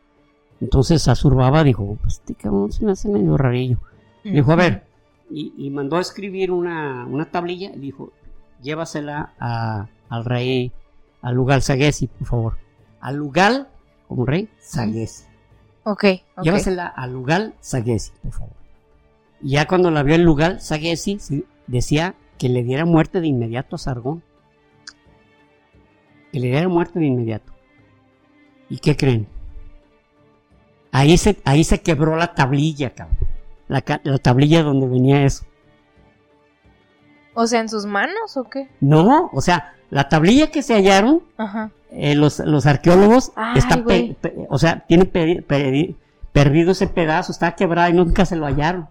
[0.61, 3.79] Entonces Azurbaba dijo, pues este cabrón se me hace medio rarillo.
[4.23, 4.83] Dijo, a ver,
[5.29, 8.11] y, y mandó a escribir una, una tablilla y dijo,
[8.61, 10.71] llévasela a- al rey,
[11.21, 12.57] al Lugal Sagesi, por favor.
[13.01, 13.67] Al Lugal,
[14.07, 15.25] como rey, Sagesi.
[15.83, 16.05] Ok,
[16.37, 16.43] ok.
[16.43, 18.53] Llévasela al Lugal Sagesi, por favor.
[19.41, 23.27] Y ya cuando la vio el Lugal Sagesi, sí, decía que le diera muerte de
[23.27, 24.23] inmediato a Sargón.
[26.31, 27.51] Que le diera muerte de inmediato.
[28.69, 29.27] ¿Y qué creen?
[30.91, 33.17] Ahí se, ahí se quebró la tablilla, cabrón.
[33.67, 35.45] La, la tablilla donde venía eso.
[37.33, 38.69] O sea, ¿en sus manos o qué?
[38.79, 41.71] No, o sea, la tablilla que se hallaron, Ajá.
[41.91, 44.13] eh, los, los arqueólogos, Ay, está pe- güey.
[44.13, 45.95] pe- o sea, tienen peri- peri-
[46.31, 48.87] perdido ese pedazo, está quebrada y nunca se lo hallaron.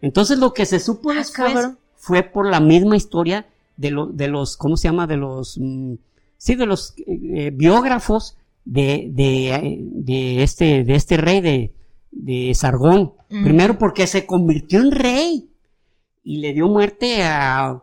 [0.00, 1.78] Entonces lo que se supo Ah, después cabrón.
[1.96, 5.06] fue por la misma historia de, lo- de los, ¿cómo se llama?
[5.08, 5.94] De los, mm,
[6.38, 11.72] sí, de los eh, biógrafos de, de, eh, de este, de este rey de,
[12.18, 13.12] de Sargón.
[13.30, 13.44] Mm.
[13.44, 15.50] Primero porque se convirtió en rey
[16.24, 17.82] y le dio muerte a,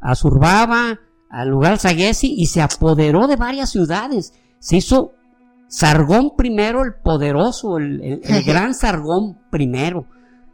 [0.00, 4.34] a Zurbaba, al lugar Sagesi y se apoderó de varias ciudades.
[4.58, 5.12] Se hizo
[5.68, 10.06] Sargón primero, el poderoso, el, el- el gran Sargón primero.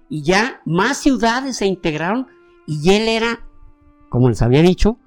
[0.09, 2.27] Y ya más ciudades se integraron
[2.67, 3.41] y él era,
[4.09, 4.99] como les había dicho,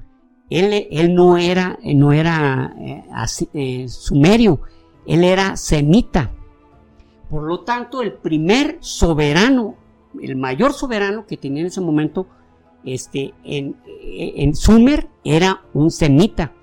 [0.50, 4.62] él, él no era, no era eh, así, eh, sumerio,
[5.06, 6.32] él era semita.
[7.34, 9.76] Por lo tanto, el primer soberano,
[10.22, 12.28] el mayor soberano que tenía en ese momento
[12.86, 16.54] este, en, en Sumer era un semita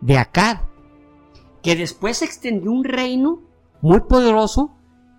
[0.00, 0.56] de Akkad,
[1.62, 3.40] que después extendió un reino
[3.82, 4.72] muy poderoso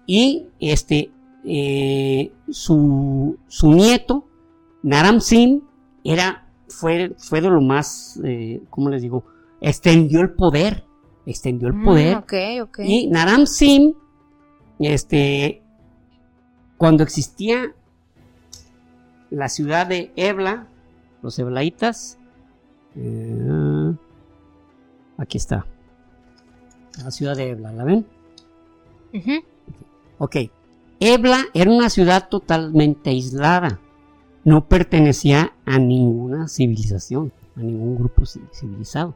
[0.06, 1.12] y este,
[1.46, 4.28] eh, su, su nieto,
[4.84, 5.64] Naram Sin,
[6.04, 9.24] era, fue, fue de lo más, eh, ¿cómo les digo?
[9.62, 10.84] Extendió el poder,
[11.26, 12.18] extendió el Mm, poder.
[12.18, 12.34] ok,
[12.64, 12.80] ok.
[12.84, 13.96] Y Naram Sin,
[14.86, 15.62] este,
[16.78, 17.74] cuando existía
[19.30, 20.68] la ciudad de Ebla,
[21.22, 22.18] los eblaitas,
[22.96, 23.94] eh,
[25.18, 25.66] aquí está,
[27.04, 28.06] la ciudad de Ebla, ¿la ven?
[30.18, 30.36] Ok,
[31.00, 33.80] Ebla era una ciudad totalmente aislada,
[34.44, 39.16] no pertenecía a ninguna civilización, a ningún grupo ci- civilizado.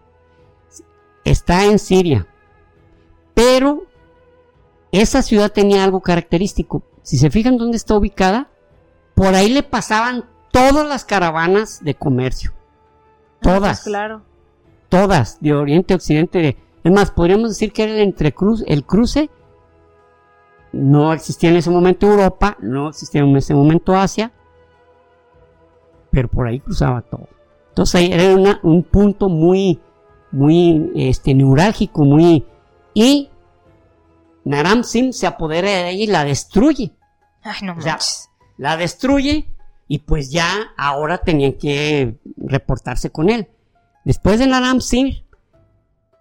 [1.23, 2.27] Está en Siria,
[3.33, 3.85] pero
[4.95, 6.83] esa ciudad tenía algo característico.
[7.01, 8.49] Si se fijan dónde está ubicada,
[9.13, 12.51] por ahí le pasaban todas las caravanas de comercio.
[12.55, 14.21] Ah, pues Todas claro.
[14.89, 16.39] todas, de oriente a occidente.
[16.39, 19.29] de- es más, podríamos decir que era el entrecruz, el cruce.
[20.71, 24.31] No existía en ese momento Europa, no existía en ese momento Asia,
[26.11, 27.27] pero por ahí cruzaba todo.
[27.69, 29.79] Entonces ahí era una- un punto muy,
[30.31, 32.45] muy este, neurálgico, muy...
[32.93, 33.29] Y
[34.45, 36.93] Naram Sin se apodera de ella y la destruye.
[37.43, 37.99] Ay, no O sea,
[38.57, 39.49] la destruye
[39.87, 43.47] y pues ya ahora tenían que reportarse con él.
[44.03, 45.25] Después de Naram Sin,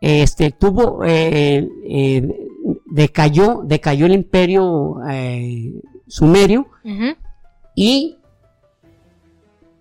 [0.01, 2.51] este, tuvo, eh, eh,
[2.87, 5.73] decayó, decayó el imperio eh,
[6.07, 6.67] sumerio
[7.75, 8.17] y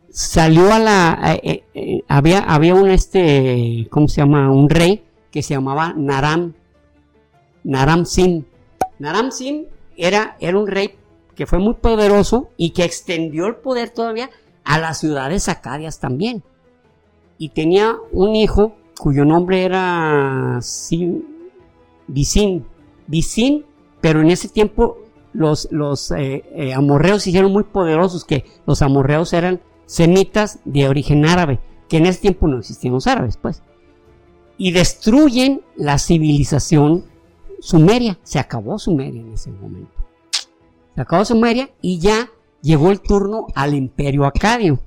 [0.09, 1.39] salió a la,
[2.07, 4.51] había, había un este, ¿cómo se llama?
[4.51, 6.53] Un rey que se llamaba Naram,
[7.63, 8.45] Naram Sin.
[8.99, 10.95] Naram Sin era, era un rey
[11.35, 14.29] que fue muy poderoso y que extendió el poder todavía
[14.63, 16.43] a las ciudades acadias también.
[17.37, 21.25] Y tenía un hijo cuyo nombre era Sin,
[22.07, 22.65] Visin,
[23.07, 23.65] Visin,
[24.01, 24.99] pero en ese tiempo
[25.33, 30.87] los, los eh, eh, amorreos se hicieron muy poderosos, que los amorreos eran semitas de
[30.87, 31.59] origen árabe,
[31.89, 33.63] que en ese tiempo no existían los árabes, pues.
[34.57, 37.05] Y destruyen la civilización
[37.63, 38.19] sumeria.
[38.23, 39.93] Se acabó Sumeria en ese momento.
[40.95, 42.29] Se acabó Sumeria y ya
[42.61, 44.79] llegó el turno al imperio acadio.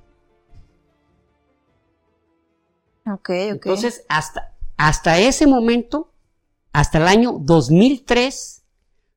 [3.07, 3.31] Ok, ok.
[3.31, 6.11] Entonces, hasta, hasta ese momento,
[6.73, 8.63] hasta el año 2003,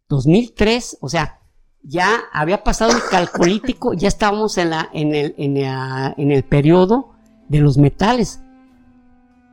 [0.07, 1.39] 2003, o sea,
[1.81, 6.43] ya había pasado el calcolítico, ya estábamos en, la, en, el, en, la- en el
[6.43, 7.11] periodo
[7.47, 8.39] de los metales.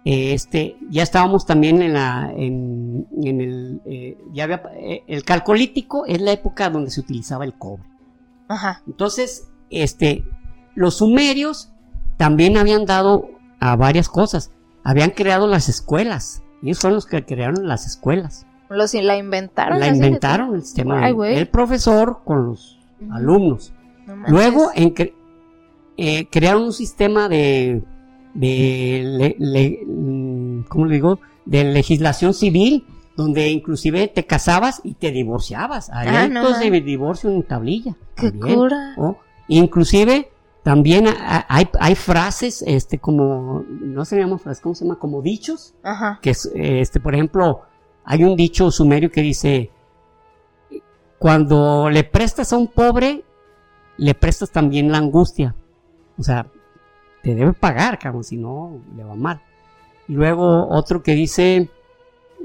[0.09, 5.25] Eh, Este, ya estábamos también en la, en, en el, eh, ya había, eh, el
[5.25, 7.83] calcolítico es la época donde se utilizaba el cobre.
[8.47, 8.83] Ajá.
[8.87, 10.25] Entonces, este,
[10.77, 11.73] los sumerios
[12.19, 13.29] también habían dado
[13.59, 14.53] a varias cosas.
[14.85, 16.43] Habían creado las escuelas.
[16.63, 18.47] Ellos fueron los que crearon las escuelas.
[18.69, 19.81] Los, la inventaron.
[19.81, 21.05] La inventaron el sistema.
[21.05, 22.79] Ay, el profesor con los
[23.11, 23.73] alumnos.
[24.07, 24.15] No.
[24.29, 25.15] Luego, en cre-
[26.31, 27.83] crearon un sistema de,
[28.37, 31.19] de le- le- mm, ¿cómo le digo?
[31.45, 35.91] De legislación civil, donde inclusive te casabas y te divorciabas.
[35.91, 36.85] Hay Ah, no actos de mames.
[36.85, 37.97] divorcio en tablilla.
[38.15, 38.95] Qué también, cura.
[38.97, 39.17] ¿no?
[39.49, 40.31] Inclusive
[40.63, 41.07] también
[41.49, 44.99] hay, hay frases, este, como, no se llaman frases, ¿cómo se llama?
[44.99, 46.19] Como dichos, Ajá.
[46.21, 47.63] que es, este, por ejemplo,
[48.05, 49.71] hay un dicho sumerio que dice,
[51.19, 53.25] cuando le prestas a un pobre,
[53.97, 55.55] le prestas también la angustia.
[56.19, 56.47] O sea,
[57.27, 59.41] te debe pagar, cabrón, si no, le va mal.
[60.07, 61.69] Y luego otro que dice,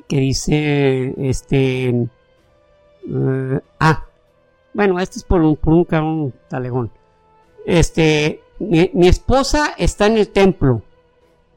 [0.08, 4.06] que dice, este, eh, ah,
[4.74, 6.90] bueno, este es por un, por un cabrón talegón.
[7.64, 10.82] Este, mi, esposa está en el templo.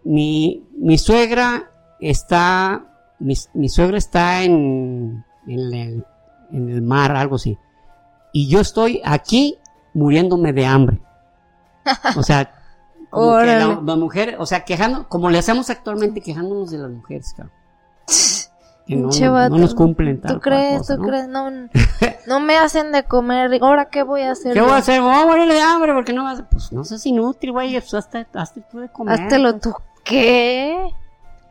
[0.03, 1.71] Mi, mi suegra
[2.01, 2.85] está,
[3.21, 6.05] mi, mi suegra está en, en el,
[6.53, 7.57] en el mar, algo así.
[8.35, 9.57] Y yo estoy aquí
[9.95, 10.99] muriéndome de hambre.
[12.17, 12.61] O sea,
[13.15, 13.83] como que la, Órale.
[13.85, 17.53] la mujer, o sea, quejando, como le hacemos actualmente, quejándonos de las mujeres, cabrón.
[18.87, 20.81] Que no, nos cumplen tal ¿Tú crees?
[20.81, 21.09] cosa, ¿Tú ¿no?
[21.09, 21.27] crees?
[21.27, 21.51] No,
[22.27, 23.51] no me hacen de comer.
[23.63, 24.53] ¿Ahora qué voy a hacer?
[24.53, 25.01] ¿Qué voy a hacer?
[25.01, 26.49] Voy a morir de hambre porque no vas a...
[26.51, 27.73] Pues no seas inútil, güey.
[27.73, 29.19] Pues hazte, hazte tú de comer.
[29.19, 29.73] Háztelo tú.
[30.05, 30.91] ¿Qué?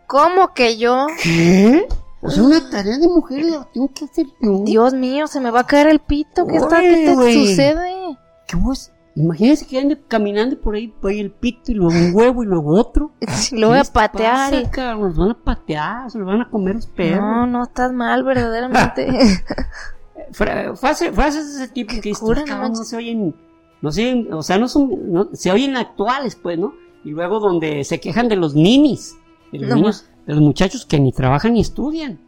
[0.05, 1.07] ¿Cómo que yo?
[1.23, 1.87] ¿Qué?
[2.21, 4.59] O sea, una tarea de mujer la tengo que hacer yo.
[4.63, 6.45] Dios mío, se me va a caer el pito.
[6.45, 8.17] ¿Qué, está, Órale, ¿qué te sucede?
[8.47, 8.92] ¿Qué vos?
[9.15, 12.47] Imagínense que ande caminando por ahí, por ahí el pito y luego un huevo y
[12.47, 13.11] luego otro.
[13.51, 14.51] Lo voy ¿Qué a patear.
[14.51, 15.01] pasa, y- cabrón?
[15.07, 17.21] Los van a patear, se los van a comer los perros.
[17.21, 19.07] No, no estás mal, verdaderamente.
[20.31, 23.35] Fra- Frases, frases de ese tipo que dices, cura, no se oyen,
[23.81, 26.73] no se oyen, o sea, no son, no- se oyen actuales, pues, ¿no?
[27.03, 29.15] Y luego donde se quejan de los ninis,
[29.51, 32.19] de los No niños, de los muchachos que ni trabajan ni estudian.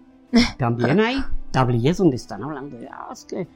[0.57, 3.47] También hay tablillas donde están hablando de, ah, es que,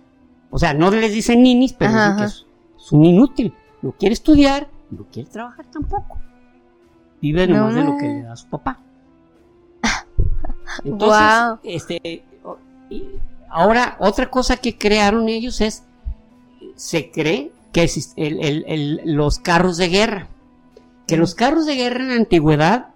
[0.49, 2.45] o sea, no les dicen ninis, pero Ajá, dicen que es,
[2.79, 6.17] es un inútil, no quiere estudiar, no quiere trabajar tampoco.
[7.21, 8.79] Vive No nomás de lo que le da su papá.
[10.83, 12.23] Entonces, este,
[13.49, 15.83] ahora otra cosa que crearon ellos es,
[16.75, 20.27] se cree que el- el- los carros de guerra,
[21.07, 22.87] que los carros de guerra en la antigüedad,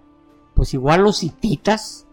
[0.54, 2.06] pues igual los hititas,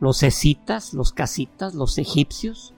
[0.00, 2.72] los escitas, los casitas, los egipcios,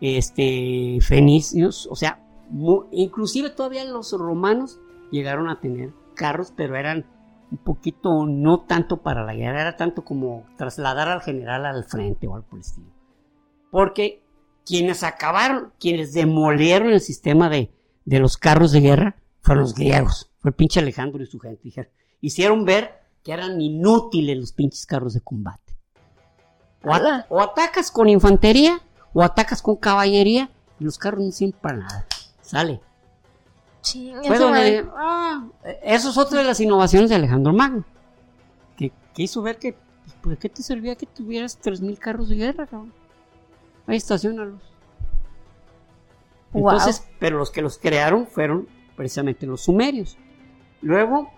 [0.00, 2.18] este, fenicios, o sea,
[2.92, 4.78] inclusive todavía los romanos
[5.10, 7.06] llegaron a tener carros, pero eran
[7.50, 12.26] un poquito, no tanto para la guerra, era tanto como trasladar al general al frente
[12.28, 12.86] o el estilo.
[13.70, 14.22] Porque
[14.64, 17.72] quienes acabaron, quienes demolieron el sistema de,
[18.04, 20.30] de los carros de guerra fueron los griegos.
[20.38, 21.60] Fue el pinche Alejandro y su gente.
[21.64, 21.90] Dijeron-
[22.20, 25.74] Hicieron ver que eran inútiles los pinches carros de combate.
[26.84, 26.90] O,
[27.28, 28.80] o atacas con infantería
[29.12, 32.06] o atacas con caballería y los carros no sirven para nada.
[32.50, 32.80] Sale.
[34.50, 34.84] Madre.
[34.96, 35.46] ah,
[35.82, 37.84] eso es otra de las innovaciones de Alejandro Magno.
[38.76, 42.36] Que, que hizo ver que, pues, ¿por qué te servía que tuvieras 3.000 carros de
[42.36, 42.92] guerra, cabrón?
[43.86, 44.60] Ahí estacionalos.
[46.52, 46.72] Wow.
[46.72, 50.16] Entonces, pero los que los crearon fueron precisamente los sumerios.
[50.82, 51.30] Luego,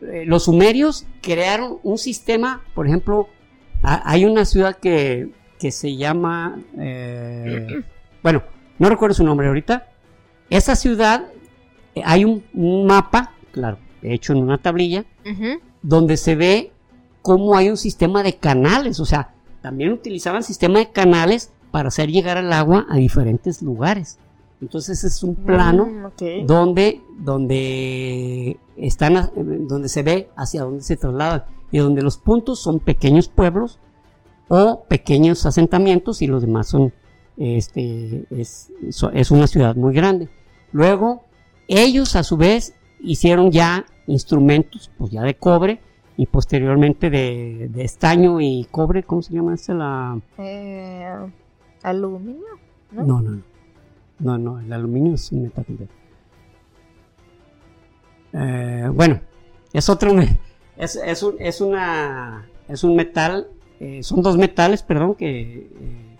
[0.00, 3.28] eh, los sumerios crearon un sistema, por ejemplo,
[3.82, 7.84] ha- hay una ciudad que, que se llama, eh,
[8.22, 8.42] bueno,
[8.78, 9.86] no recuerdo su nombre ahorita.
[10.50, 11.26] Esa ciudad,
[11.94, 15.04] eh, hay un, un mapa, claro, hecho en una tablilla,
[15.82, 16.72] donde se ve
[17.22, 22.08] cómo hay un sistema de canales, o sea, también utilizaban sistema de canales para hacer
[22.10, 24.18] llegar el agua a diferentes lugares.
[24.60, 25.86] Entonces es un plano
[26.42, 32.16] Mm, donde, donde están, a- donde se ve hacia dónde se trasladan y donde los
[32.18, 33.78] puntos son pequeños pueblos
[34.48, 36.92] o pequeños asentamientos y los demás son,
[37.36, 40.28] este, es una ciudad muy grande.
[40.72, 41.24] Luego,
[41.66, 45.80] ellos a su vez hicieron ya instrumentos, pues ya de cobre
[46.16, 50.20] y posteriormente de, de estaño y cobre, ¿cómo se llama esta la?
[50.38, 51.08] Eh,
[51.82, 52.58] aluminio.
[52.92, 53.04] ¿no?
[53.20, 53.22] No,
[54.18, 54.60] no, no.
[54.60, 55.64] El aluminio es un metal.
[58.32, 59.20] Eh, bueno,
[59.72, 60.12] es otro.
[60.76, 62.46] Es, es, un, es una.
[62.68, 63.48] Es un metal.
[63.80, 65.68] eh, son dos metales, perdón, que.
[65.70, 66.16] eh,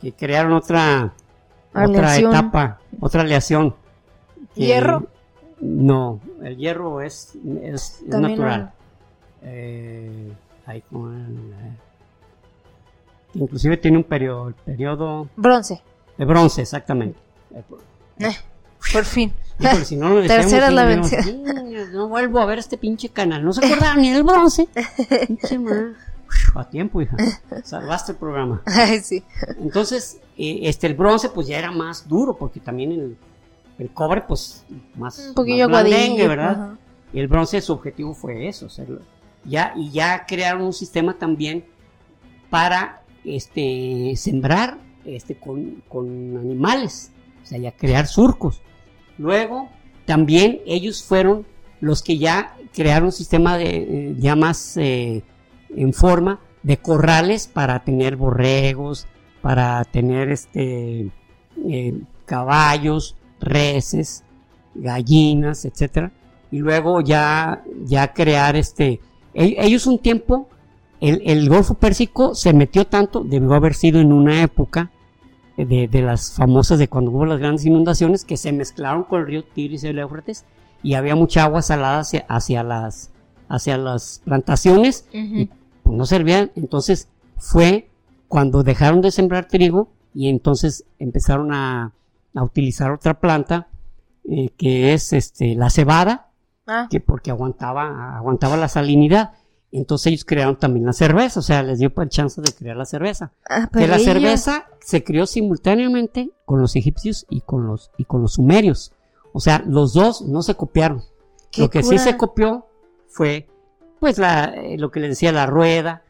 [0.00, 1.14] que crearon otra.
[1.74, 2.80] Otra etapa.
[3.00, 3.74] Otra aleación.
[4.54, 5.06] que- ¿Hierro?
[5.60, 7.32] No, el hierro es,
[7.62, 8.72] es, natural.
[9.42, 10.32] Eh,
[10.68, 10.82] eh,
[13.34, 15.82] inclusive tiene un periodo, el periodo Bronce.
[16.18, 17.18] de bronce, exactamente.
[17.54, 17.62] Eh,
[18.92, 19.32] por- fin.
[19.58, 21.22] híjole, si no lo decíamos, Tercera es la vencida.
[21.22, 23.44] "Mm, No vuelvo a ver este pinche canal.
[23.44, 24.68] No se acordaba ni del bronce.
[26.54, 27.16] A tiempo, hija.
[27.64, 28.62] Salvaste el programa.
[28.66, 29.22] Ay, sí.
[29.60, 33.16] Entonces, eh, este, el bronce, pues ya era más duro, porque también el,
[33.78, 34.64] El cobre, pues,
[34.94, 36.28] más, Un poquillo más blandengue.
[36.28, 36.50] ¿verdad?
[36.50, 36.78] ajá.
[37.12, 38.68] Y el bronce, su objetivo fue eso.
[39.44, 41.64] Ya, y ya crearon un sistema también
[42.50, 47.12] para este, sembrar este, con, con animales.
[47.42, 48.60] O sea, ya crear surcos.
[49.18, 49.68] Luego,
[50.04, 51.46] también ellos fueron
[51.80, 55.22] los que ya crearon un sistema de, eh, ya más eh,
[55.74, 59.06] en forma de corrales para tener borregos,
[59.40, 61.10] para tener este
[61.68, 64.24] eh, caballos, reses,
[64.74, 66.12] gallinas, etcétera.
[66.50, 69.00] Y luego ya, ya crear este.
[69.34, 70.48] Ellos un tiempo,
[71.00, 74.90] el, el Golfo Pérsico se metió tanto, debió haber sido en una época
[75.56, 79.26] de, de las famosas de cuando hubo las grandes inundaciones que se mezclaron con el
[79.26, 80.44] río Tigris y el Éufrates
[80.82, 83.10] y había mucha agua salada hacia, hacia las
[83.48, 85.46] hacia las plantaciones y
[85.82, 86.50] pues, no servían.
[86.56, 87.88] Entonces fue
[88.28, 91.92] cuando dejaron de sembrar trigo y entonces empezaron a,
[92.34, 93.68] a utilizar otra planta
[94.28, 96.22] eh, que es este la cebada
[96.68, 99.34] Ah, que porque aguantaba aguantaba la salinidad.
[99.70, 102.84] Entonces ellos crearon también la cerveza, o sea, les dio el chance de crear la
[102.86, 103.30] cerveza.
[103.48, 108.20] ah, Que la cerveza se creó simultáneamente con los egipcios y con los, y con
[108.22, 108.92] los sumerios.
[109.32, 111.02] O sea, los dos no se copiaron.
[111.56, 112.66] Lo que sí se copió
[113.16, 113.48] fue,
[113.98, 116.02] pues, la, eh, lo que les decía, la rueda.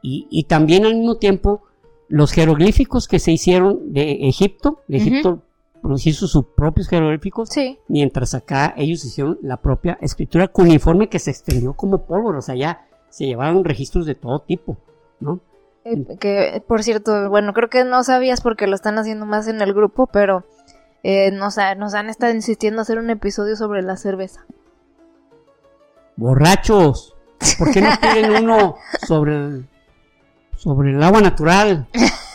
[0.00, 1.62] Y, y también al mismo tiempo,
[2.08, 4.80] los jeroglíficos que se hicieron de Egipto.
[4.88, 4.98] De.
[4.98, 5.42] Egipto
[6.04, 7.48] hizo sus propios jeroglíficos.
[7.48, 7.78] Sí.
[7.88, 12.38] Mientras acá ellos hicieron la propia escritura cuneiforme que se extendió como pólvora.
[12.38, 14.76] O sea, ya se llevaron registros de todo tipo,
[15.18, 15.40] ¿no?
[15.84, 19.60] Eh, que, por cierto, bueno, creo que no sabías porque lo están haciendo más en
[19.60, 20.44] el grupo, pero
[21.02, 24.46] eh, nos, ha- nos han estado insistiendo hacer un episodio sobre la cerveza.
[26.22, 27.14] Borrachos,
[27.58, 28.76] ¿por qué no piden uno
[29.08, 29.66] sobre el,
[30.56, 31.88] sobre el agua natural?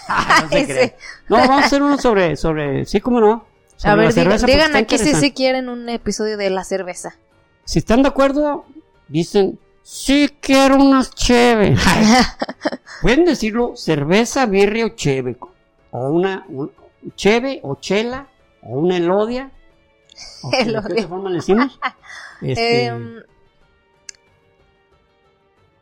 [0.10, 0.96] Ah, no se
[1.30, 3.46] vamos a hacer uno sobre, sobre, sí, cómo no.
[3.78, 7.16] Sobre A ver, diga- digan aquí si sí quieren un episodio de la cerveza.
[7.64, 8.66] Si están de acuerdo,
[9.08, 11.78] dicen, sí quiero unas cheve.
[13.02, 15.38] Pueden decirlo cerveza, birria o cheve.
[15.92, 16.72] O una, un-
[17.16, 18.28] cheve o chela
[18.64, 19.50] o una elodia.
[20.44, 20.96] O ¿De Elodia.
[20.96, 21.80] qué forma le decimos?
[22.42, 23.16] Este, Em,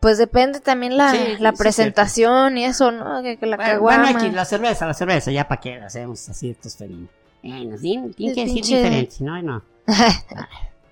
[0.05, 3.23] pues depende también la, Sí, la sí, presentación y eso, ¿no?
[3.23, 4.03] Que, que la Bueno, caguama.
[4.03, 7.09] bueno, aquí la cerveza, la cerveza, ya para qué la hacemos así estos felinos.
[7.41, 9.63] Bueno, sí, que decir diferente, si no, no.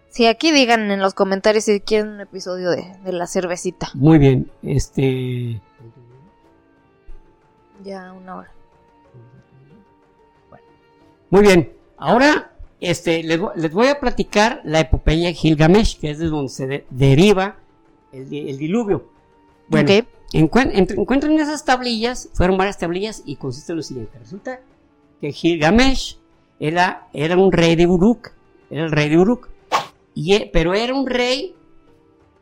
[0.10, 3.90] Sí, aquí digan en los comentarios si quieren un episodio de, de la cervecita.
[3.94, 5.62] Muy bien, este.
[7.84, 8.52] Ya una hora.
[11.30, 16.18] Muy bien, ahora este, les, les voy a platicar la epopeya de Gilgamesh, que es
[16.18, 17.58] de donde se de- deriva
[18.14, 19.06] el, di- el diluvio.
[19.68, 20.06] Bueno, Ok.
[20.34, 24.18] encuen- ent- encuentran esas tablillas, fueron varias tablillas y consiste en lo siguiente.
[24.20, 24.60] Resulta
[25.20, 26.18] que Gilgamesh
[26.60, 28.32] era, era un rey de Uruk,
[28.70, 29.50] era el rey de Uruk,
[30.14, 31.56] y, e- pero era un rey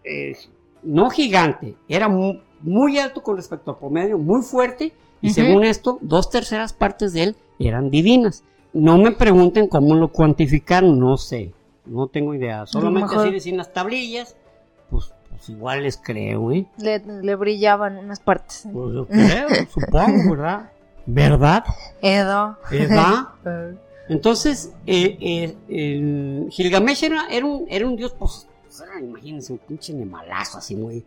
[0.03, 0.35] eh,
[0.83, 5.35] no gigante, era mu- muy, alto con respecto al promedio, muy fuerte, y Ujú.
[5.35, 8.43] según esto, dos terceras partes de él eran divinas.
[8.73, 11.51] No me pregunten cómo lo cuantificaron, no sé,
[11.85, 14.35] no tengo idea, solamente así decían las tablillas,
[15.41, 16.65] pues, pues igual les creo, ¿eh?
[16.77, 18.67] Le, le brillaban unas partes.
[18.71, 20.69] Pues yo creo, supongo, ¿verdad?
[21.05, 21.65] ¿Verdad?
[22.01, 22.57] Edo.
[22.69, 23.27] ¿Verdad?
[24.07, 28.47] Entonces, eh, eh, Gilgamesh era, era, un, era un dios, pues,
[28.83, 31.03] era, imagínense, un pinche animalazo así muy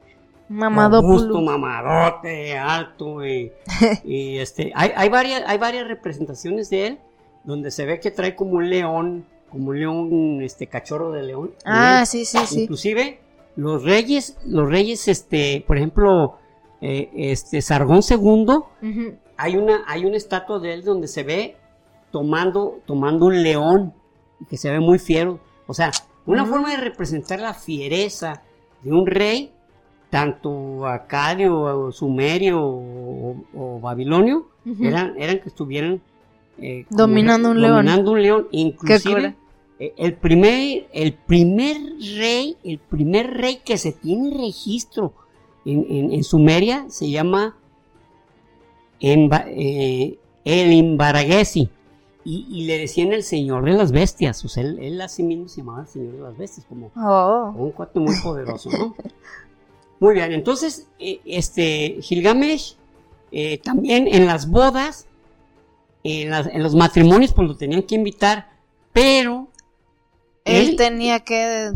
[0.49, 1.29] Mamadopoulos.
[1.29, 3.25] robusto, mamadote, alto.
[3.25, 3.53] Y,
[4.04, 6.99] y, este, hay, hay, varias, hay varias representaciones de él
[7.45, 11.53] donde se ve que trae como un león, como un león, este, cachorro de león.
[11.64, 12.63] Ah, sí, sí, sí.
[12.63, 13.21] Inclusive,
[13.57, 16.39] los reyes, los reyes, este, por ejemplo,
[16.81, 18.47] eh, este, Sargón II,
[19.37, 21.57] hay una, hay una estatua de él donde se ve
[22.11, 23.95] tomando, tomando un león,
[24.49, 25.41] que se ve muy fiero.
[25.67, 25.91] O sea,
[26.26, 28.43] una forma de representar la fiereza
[28.83, 29.53] de un rey,
[30.11, 34.49] tanto acadio, o sumerio o, o babilonio,
[34.81, 36.01] eran, eran que estuvieran
[36.59, 37.76] eh, Dominando un león.
[37.76, 38.49] dominando un león.
[38.53, 39.35] Inclusive,
[39.79, 41.76] el primer, el primer
[42.17, 45.13] rey, el primer rey que se tiene registro
[45.64, 47.57] en, en- en Sumeria se llama
[49.01, 51.68] eh, el Imbaragesi.
[52.26, 54.42] Y, y le decían el señor de las bestias.
[54.46, 56.91] O sea, él, él a sí mismo se llamaba el señor de las bestias, como
[56.96, 57.53] Oh.
[57.57, 58.95] un cuate muy poderoso, ¿no?
[60.01, 62.76] Muy bien, entonces, eh, este, Gilgamesh,
[63.30, 65.07] eh, también en las bodas,
[66.03, 68.49] en, las- en los matrimonios, pues lo tenían que invitar,
[68.92, 69.49] pero
[70.45, 71.72] Él él, tenía que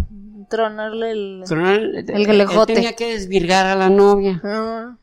[0.50, 1.44] tronarle el...
[1.50, 2.74] el, el galejote.
[2.74, 4.40] tenía que desvirgar a la novia.
[4.44, 4.96] Ah.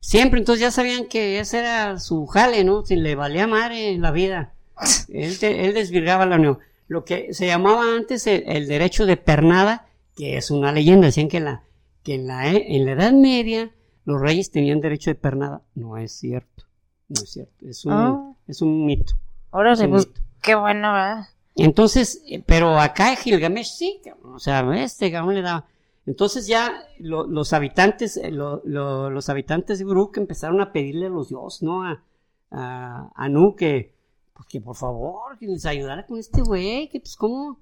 [0.00, 2.84] Siempre, entonces ya sabían que ese era su jale, ¿no?
[2.84, 4.52] Si le valía madre la vida.
[5.08, 6.58] Él, te- él desvirgaba a la novia.
[6.88, 11.28] lo que se llamaba antes el, el derecho de pernada, que es una leyenda, decían
[11.28, 11.62] que, la,
[12.02, 13.70] que en, la, en la Edad Media
[14.04, 15.62] los reyes tenían derecho de pernada.
[15.74, 16.64] No es cierto,
[17.08, 18.32] no es cierto, es un, Ah.
[18.46, 19.14] es un mito.
[19.50, 20.08] Ahora sí, pues,
[20.42, 21.26] qué bueno, ¿verdad?
[21.56, 25.66] Entonces, eh, pero acá Gilgamesh sí, o sea, este cabrón le daba.
[26.04, 31.06] Entonces ya lo- los habitantes, eh, lo- lo- los habitantes de Uruk empezaron a pedirle
[31.06, 31.82] a los dioses, ¿no?
[31.82, 32.02] A,
[32.50, 33.92] a, a Nu que,
[34.34, 37.58] pues, que por favor, que les ayudara con este güey, que pues cómo,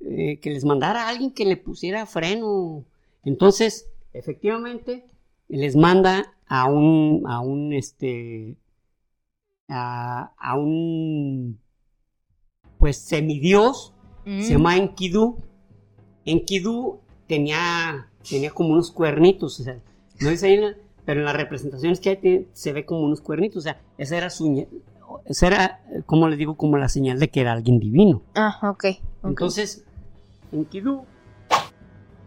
[0.00, 2.84] eh, que les mandara a alguien que le pusiera freno.
[3.24, 5.04] Entonces, efectivamente,
[5.48, 8.56] les manda a un, a un, este,
[9.68, 11.58] a un,
[12.78, 13.92] pues, semidios,
[14.24, 14.42] Mm.
[14.42, 15.36] se llama Enkidu.
[16.24, 16.98] Enkidu
[17.28, 19.78] tenía, tenía como unos cuernitos, o sea,
[20.20, 20.60] no dice ahí,
[21.04, 24.16] pero en las representaciones que hay tiene- se ve como unos cuernitos, o sea, esa
[24.16, 24.66] era su,
[25.26, 28.22] esa era, como les digo, como la señal de que era alguien divino.
[28.34, 28.84] Ah, ok.
[29.22, 29.28] ok.
[29.28, 29.84] Entonces,
[30.52, 31.04] Enkidu,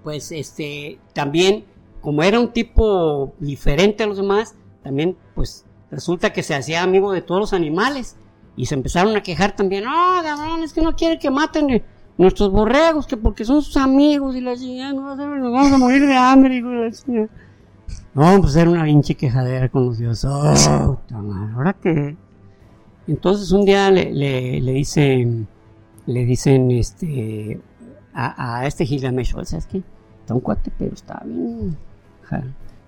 [0.04, 1.66] pues este, también,
[2.02, 7.12] como era un tipo diferente a los demás, también, pues, resulta que se hacía amigo
[7.12, 8.16] de todos los animales.
[8.56, 11.84] Y se empezaron a quejar también, no, cabrón, es que no quiere que maten eh,
[12.18, 16.06] nuestros borregos, que porque son sus amigos y la chingada, no, nos vamos a morir
[16.06, 17.30] de hambre, hijo la chingada".
[18.14, 20.30] No, pues era una pinche quejadera con los dioses.
[20.30, 21.00] Oh,
[21.56, 22.18] ¿ahora qué?
[23.08, 25.48] Entonces un día le, le, le dicen,
[26.06, 27.60] le dicen este
[28.14, 29.82] a, a este Gilgamesh, "Oye, ¿sabes qué?
[30.20, 31.78] Está un cuate, pero está bien.
[32.24, 32.44] ja".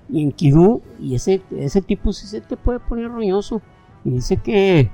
[0.09, 3.61] Y en Kidú, y ese, ese tipo sí se te puede poner roñoso.
[4.03, 4.91] Y dice que,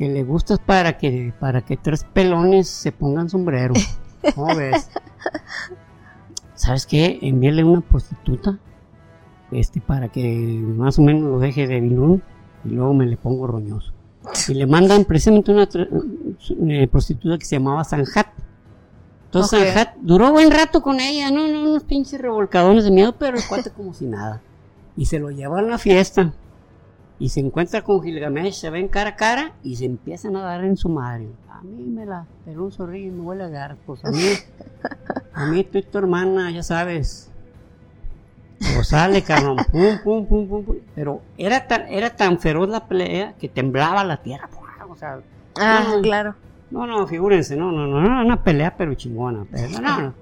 [0.00, 3.74] que le gustas para que, para que tres pelones se pongan sombrero.
[4.34, 4.88] ¿Cómo ves?
[6.54, 7.18] ¿Sabes qué?
[7.20, 8.58] Envíale una prostituta.
[9.50, 10.22] Este, para que
[10.76, 12.22] más o menos lo deje de vilón.
[12.64, 13.92] Y luego me le pongo roñoso.
[14.48, 15.88] Y le mandan precisamente una tra-
[16.70, 18.28] eh, prostituta que se llamaba Sanjat.
[19.26, 19.66] Entonces Ok.
[19.66, 23.42] Sanjat duró buen rato con ella, no, no, unos pinches revolcadones de miedo, pero el
[23.46, 24.40] cuate como si nada.
[24.96, 26.32] Y se lo lleva a la fiesta.
[27.20, 30.64] Y se encuentra con Gilgamesh, se ven cara a cara y se empiezan a dar
[30.64, 31.28] en su madre.
[31.50, 33.76] A mí me la pero un zorrillo y me huele a dar.
[33.86, 34.24] Pues a mí,
[35.34, 37.30] a mí tú y tu hermana, ya sabes.
[38.74, 39.58] Pues sale, cabrón.
[39.72, 40.76] Pum, pum, pum, pum, pum.
[40.94, 44.48] Pero era tan, era tan feroz la pelea que temblaba la tierra.
[44.88, 45.20] O sea,
[45.56, 46.34] Ah, no, claro.
[46.70, 49.44] no, no, figúrense, no, no, no, no, una pelea pero chingona.
[49.50, 50.14] Pero no, no.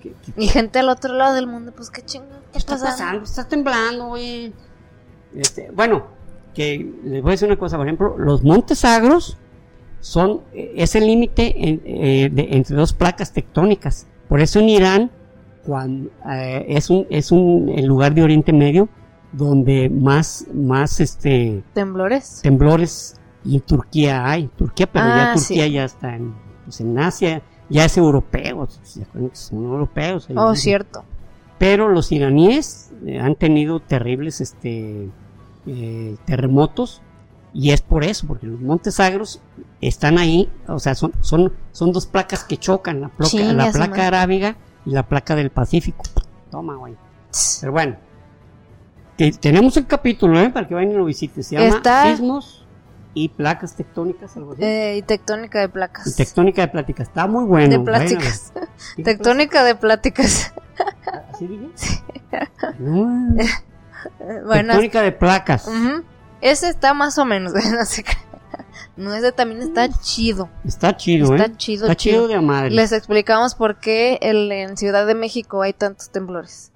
[0.00, 2.38] ¿Qué, qué- Y gente al otro lado del mundo, pues qué chingón.
[2.52, 3.24] qué está pasando?
[3.24, 4.52] Está temblando, güey.
[5.34, 6.06] Este, bueno,
[6.54, 9.36] que les voy a decir una cosa, por ejemplo, los montes agros
[10.00, 14.06] son, eh, es el límite en- eh, entre dos placas tectónicas.
[14.28, 15.10] Por eso en Irán,
[15.64, 18.88] cuando, eh, es un, es un el lugar de Oriente Medio
[19.32, 22.40] donde más, más este, ¿Temblores?
[22.42, 24.48] temblores y en Turquía hay.
[24.56, 25.72] Turquía, pero ya Ah, Turquía sí.
[25.72, 30.28] ya está en, pues en Asia, ya es europeo, ¿se acuerdan que son europeos.
[30.34, 31.04] Oh, cierto.
[31.58, 32.90] pero los iraníes
[33.20, 35.08] han tenido terribles este,
[35.66, 37.02] eh, terremotos
[37.52, 39.40] y es por eso, porque los montes agros
[39.80, 43.72] están ahí, o sea, son, son, son dos placas que chocan, la, placa- Chingue la
[43.72, 44.56] placa arábiga
[44.86, 46.04] y la placa del Pacífico.
[46.50, 46.96] Toma, güey.
[47.60, 47.96] Pero bueno,
[49.40, 50.50] tenemos el capítulo, ¿eh?
[50.50, 51.42] Para que vayan y lo visiten.
[51.44, 52.66] Se llama Está- Sismos
[53.12, 54.62] y placas tectónicas, algo así.
[54.62, 56.16] Eh, y tectónica de y placas.
[56.16, 57.08] tectónica de pláticas.
[57.08, 57.78] Está muy bueno.
[57.78, 58.52] de plásticas.
[58.96, 60.52] ¿Sí, Tectónica de pláticas.
[61.32, 61.68] ¿Así dije?
[62.78, 63.46] No, Eh,
[64.46, 65.66] Bueno, tectónica de placas.
[65.66, 66.02] ujú.
[66.40, 67.52] ese está más o menos.
[68.96, 70.48] no, ese también está chido.
[70.64, 71.56] Está chido, Está ¿eh?
[71.56, 72.28] chido, Está chido chido.
[72.28, 72.70] de madre.
[72.70, 76.72] Les explicamos por qué el- en Ciudad de México hay tantos temblores.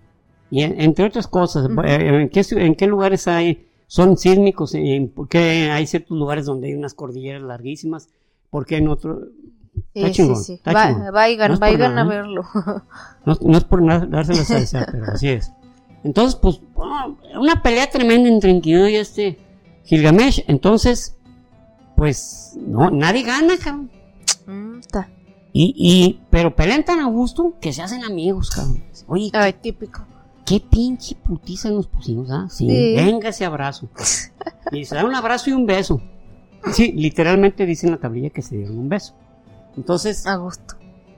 [0.50, 1.80] Y en- entre otras cosas, Ujú.
[1.82, 3.68] eh, ¿en, qué, en qué lugares hay?
[3.86, 4.74] ¿Son sísmicos?
[4.74, 8.08] ¿En- ¿Por qué hay ciertos lugares donde hay unas cordilleras larguísimas?
[8.50, 9.18] ¿Por qué en otros?
[9.92, 10.62] Está Sí, chingón, sí, sí.
[10.66, 12.44] Va- vayan, No vayan nada, a verlo.
[13.26, 15.50] No, no es por nada dárselas a desear, pero así es.
[16.04, 19.38] Entonces, pues, bueno, una pelea tremenda entre Enkidu y este
[19.84, 20.44] Gilgamesh.
[20.46, 21.16] Entonces,
[21.96, 23.90] pues, no, nadie gana, cabrón.
[24.46, 24.80] Mm.
[25.56, 28.82] Y, y, pero pelean tan a gusto que se hacen amigos, cabrón.
[29.06, 30.04] Oye, Ay, típico.
[30.44, 32.48] qué pinche putiza nos pusimos, ¿ah?
[32.50, 32.94] Sí, Sí.
[32.96, 33.88] venga ese abrazo.
[34.72, 36.00] Y se dan un abrazo y un beso.
[36.72, 39.14] Sí, literalmente dice en la tablilla que se dieron un beso.
[39.76, 40.74] Entonces, A gusto.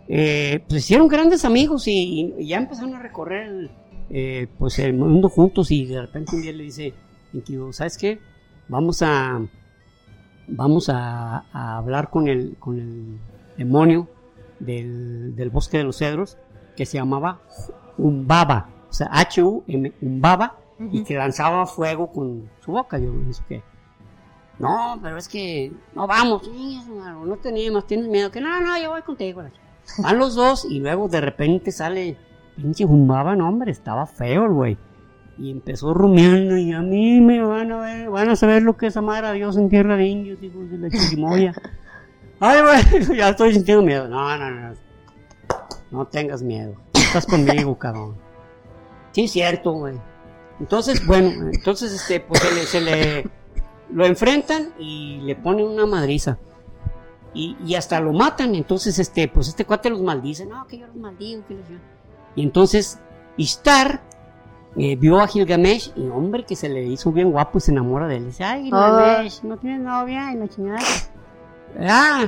[0.08, 3.70] eh, pues hicieron grandes amigos y, y ya empezaron a recorrer el,
[4.10, 6.94] eh, pues el mundo juntos y de repente un día le dice
[7.72, 8.18] ¿sabes qué?
[8.68, 9.40] Vamos a
[10.48, 13.18] vamos a, a hablar con el, con el
[13.56, 14.08] demonio
[14.60, 16.38] del, del bosque de los cedros
[16.76, 17.40] que se llamaba
[17.98, 23.62] Umbaba, o sea, H-U-M, Umbaba, y que lanzaba fuego con su boca, yo pienso que.
[24.58, 26.48] No, pero es que no vamos.
[26.48, 28.30] No tenemos, tienes miedo.
[28.30, 29.42] Que no, no, yo voy contigo.
[29.98, 32.18] Van los dos y luego de repente sale,
[32.56, 34.78] pinche fumaba, no, hombre, estaba feo el güey.
[35.38, 38.86] Y empezó rumiando y a mí me van a ver, van a saber lo que
[38.86, 41.54] es amar a Dios en tierra de indios, hijos de la chirimoya.
[42.40, 44.08] Ay, güey, ya estoy sintiendo miedo.
[44.08, 44.74] No, no, no.
[45.90, 46.74] No tengas miedo.
[46.94, 48.16] Estás conmigo, cabrón.
[49.12, 49.94] Sí, cierto, güey.
[50.58, 53.30] Entonces, bueno, entonces, este, pues se le, se le
[53.90, 56.38] lo enfrentan y le ponen una madriza.
[57.34, 58.54] Y, y, hasta lo matan.
[58.54, 60.46] Entonces, este, pues este cuate los maldice.
[60.46, 61.76] No, que yo los maldigo, que los yo.
[62.36, 63.00] Y entonces,
[63.36, 64.02] Istar
[64.76, 68.06] eh, vio a Gilgamesh y hombre que se le hizo bien guapo y se enamora
[68.06, 68.26] de él.
[68.26, 70.78] dice, ay Gilgamesh, no tienes novia y la chingada.
[71.80, 72.26] Ah,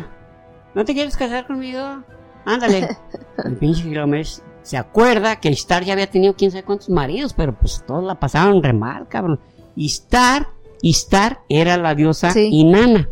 [0.74, 2.02] ¿no te quieres casar conmigo?
[2.44, 2.89] Ándale.
[3.44, 7.55] El pinche Gilgamesh se acuerda que Istar ya había tenido quién sabe cuántos maridos, pero
[7.55, 9.40] pues todos la pasaron re mal, cabrón.
[9.76, 10.48] Istar,
[10.82, 13.09] Istar era la diosa Inanna.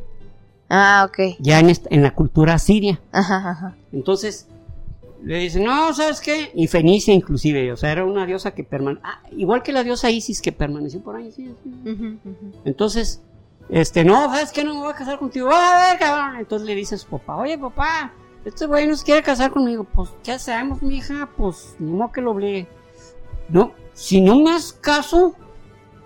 [0.69, 1.37] Ah, ok.
[1.39, 3.01] Ya en, en la cultura siria.
[3.13, 3.77] Ajá, ajá.
[3.93, 4.49] Entonces,
[5.23, 6.51] le dice, no, ¿sabes qué?
[6.55, 10.11] Y Fenicia inclusive, o sea, era una diosa que permaneció, ah, igual que la diosa
[10.11, 12.19] Isis que permaneció por ahí, sí, sí.
[12.65, 13.23] Entonces,
[13.69, 14.63] este, no, ¿sabes qué?
[14.63, 16.39] No me voy a casar contigo, a ver, cabrón.
[16.39, 18.13] Entonces le dice a su papá, oye, papá,
[18.45, 21.31] este güey no se quiere casar conmigo, pues, ¿qué hacemos, mija?
[21.37, 22.69] Pues, ni modo que lo obligue.
[23.49, 25.35] No, si no me haces caso,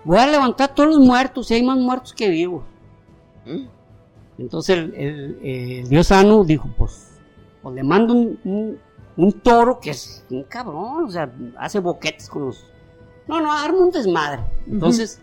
[0.03, 2.63] voy a levantar todos los muertos, y hay más muertos que vivos.
[3.45, 3.65] ¿Mm?
[4.37, 7.09] Entonces el, dios Anu dijo, pues,
[7.61, 8.79] pues le mando un un
[9.41, 12.65] toro que es un cabrón, o sea, hace boquetes con los...
[13.27, 14.43] No, no, arma un desmadre.
[14.67, 15.21] Entonces,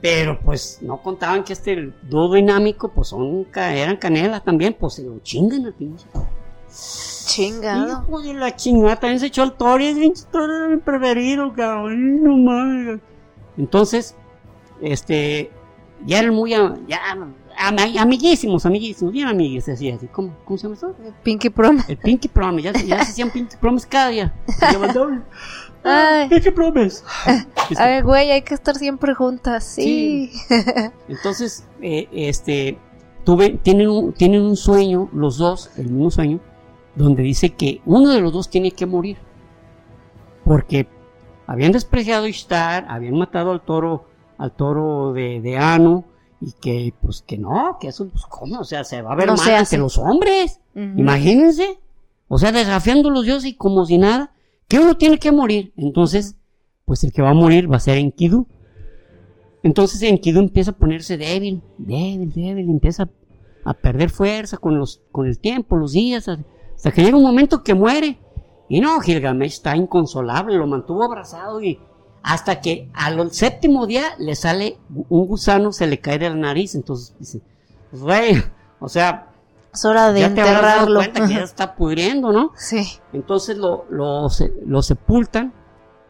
[0.00, 5.02] pero pues no contaban que este dúo dinámico, pues son, eran canelas también, pues se
[5.02, 6.06] lo chingan a pinche.
[7.26, 8.02] Chingado.
[8.02, 12.22] Hijo de la chingada, también se echó el toro y es bien toro preferido, cabrón,
[12.22, 13.00] no mames.
[13.56, 14.14] Entonces,
[14.82, 15.50] este,
[16.04, 17.00] ya eran muy, ya
[17.58, 20.06] amiguísimos, amiguísimos, bien amiguis, así, así.
[20.08, 20.94] ¿Cómo, ¿Cómo se llama eso?
[21.22, 21.92] Pinky Promise.
[21.92, 24.34] El Pinky Promise, ya, ya se hacían Pinky Promise cada día.
[25.84, 26.28] Ay.
[26.28, 27.04] Pinky Promise.
[27.78, 30.30] A ver, güey, hay que estar siempre juntas, sí.
[31.08, 32.78] Entonces, eh, este,
[33.24, 36.40] tuve, tienen un, tienen un sueño, los dos, el mismo sueño,
[36.94, 39.18] donde dice que uno de los dos tiene que morir.
[40.44, 40.86] Porque
[41.46, 44.06] habían despreciado a Ishtar, habían matado al toro,
[44.38, 46.04] al toro de, de Anu,
[46.44, 49.28] y que pues que no, que eso pues cómo, o sea, se va a ver
[49.28, 50.60] más que los hombres.
[50.74, 51.78] Imagínense.
[52.28, 54.32] O sea, desafiando los dioses y como si nada,
[54.68, 55.72] que uno tiene que morir.
[55.76, 56.36] Entonces,
[56.84, 58.46] pues el que va a morir va a ser Enkidu.
[59.62, 63.08] Entonces Enkidu empieza a ponerse débil, débil, débil, empieza
[63.64, 67.62] a perder fuerza con los con el tiempo, los días, hasta que llega un momento
[67.62, 68.18] que muere.
[68.68, 71.78] Y no, Gilgamesh está inconsolable, lo mantuvo abrazado y
[72.24, 74.78] hasta que al séptimo día le sale
[75.10, 76.74] un gusano, se le cae de la nariz.
[76.74, 77.42] Entonces dice,
[77.92, 78.42] rey,
[78.80, 79.28] o sea,
[79.72, 81.00] es hora de ya enterrarlo.
[81.00, 82.52] Te cuenta que ya está pudriendo, ¿no?
[82.56, 82.98] Sí.
[83.12, 84.28] Entonces lo, lo,
[84.64, 85.52] lo sepultan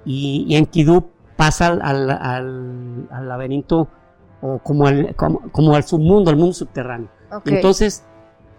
[0.05, 3.89] y, y Enkidu pasa al, al, al, laberinto
[4.41, 7.09] o como al, como, al submundo, al mundo subterráneo.
[7.45, 8.05] Entonces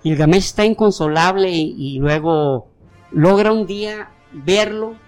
[0.04, 2.68] Gilgamesh está inconsolable y, y luego
[3.12, 5.05] logra un día verlo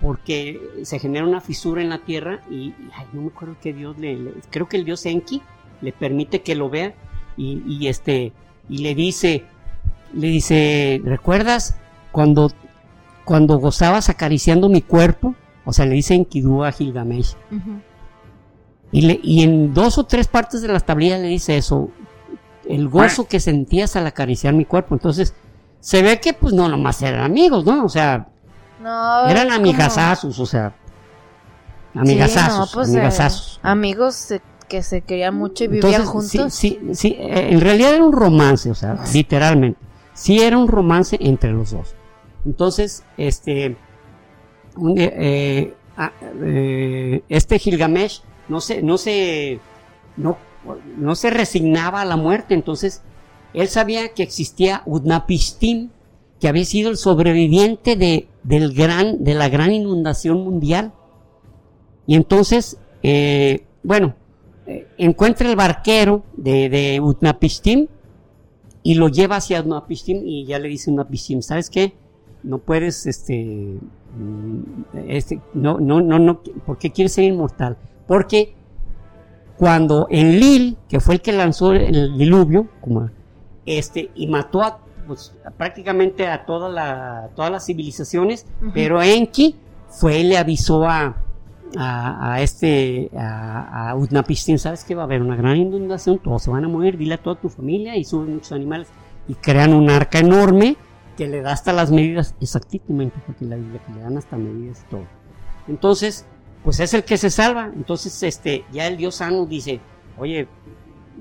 [0.00, 3.98] porque se genera una fisura en la tierra y, ay, no me acuerdo que Dios
[3.98, 5.42] le, creo que el dios Enki
[5.80, 6.94] le permite que lo vea
[7.36, 8.32] y, este
[8.68, 9.44] y le dice
[10.12, 11.76] le dice recuerdas
[12.10, 12.50] cuando
[13.24, 17.36] cuando gozabas acariciando mi cuerpo o sea le dice Enkidu a Gilgamesh.
[18.90, 21.90] Y, le, y en dos o tres partes de las tablillas le dice eso
[22.68, 24.94] el gozo que sentías al acariciar mi cuerpo.
[24.94, 25.34] Entonces
[25.80, 28.28] se ve que pues no nomás eran amigos no o sea
[28.88, 30.74] no, Eran amigazazos, o sea.
[31.94, 33.60] Amigazazos, pues, amigazazos.
[33.62, 34.34] amigos
[34.68, 36.54] que se querían mucho y vivían juntos.
[36.54, 39.78] Sí, sí, sí, eh, en realidad era un romance, o sea, literalmente.
[40.14, 41.94] Sí era un romance entre los dos.
[42.44, 43.76] Entonces, este,
[44.96, 45.74] eh,
[46.44, 49.60] eh, este Gilgamesh no se, no se,
[50.16, 50.38] no,
[50.96, 53.02] no se resignaba a la muerte, entonces
[53.54, 55.90] él sabía que existía Udnapishtim,
[56.40, 60.92] que había sido el sobreviviente de, del gran, de la gran inundación mundial.
[62.06, 64.14] Y entonces, eh, bueno,
[64.66, 67.88] eh, encuentra el barquero de, de Utnapishtim
[68.82, 71.94] y lo lleva hacia Utnapishtim y ya le dice Utnapishtim, ¿sabes qué?
[72.42, 73.78] No puedes, este,
[74.16, 74.60] mm,
[75.08, 77.76] este, no, no, no, no, ¿por qué quieres ser inmortal?
[78.06, 78.54] Porque
[79.56, 83.10] cuando Enlil, que fue el que lanzó el diluvio, como,
[83.66, 84.78] este, y mató a
[85.08, 89.56] pues, prácticamente a toda la, todas las civilizaciones, pero Enki
[89.88, 91.16] fue y le avisó a,
[91.76, 96.18] a, a este, a, a Utnapishtim, ¿sabes que va a haber una gran inundación?
[96.18, 98.86] Todos se van a morir, dile a toda tu familia y suben muchos animales
[99.26, 100.76] y crean un arca enorme
[101.16, 104.84] que le da hasta las medidas exactamente, porque la Biblia que le dan hasta medidas
[104.86, 105.02] y todo.
[105.66, 106.24] Entonces,
[106.62, 107.70] pues es el que se salva.
[107.74, 109.80] Entonces, este, ya el Dios sano dice,
[110.16, 110.46] oye,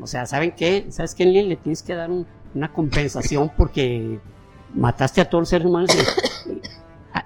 [0.02, 0.86] o sea, ¿saben qué?
[0.90, 1.26] ¿Sabes qué?
[1.26, 4.20] Le tienes que dar un- una compensación porque
[4.74, 5.92] mataste a todos los seres humanos.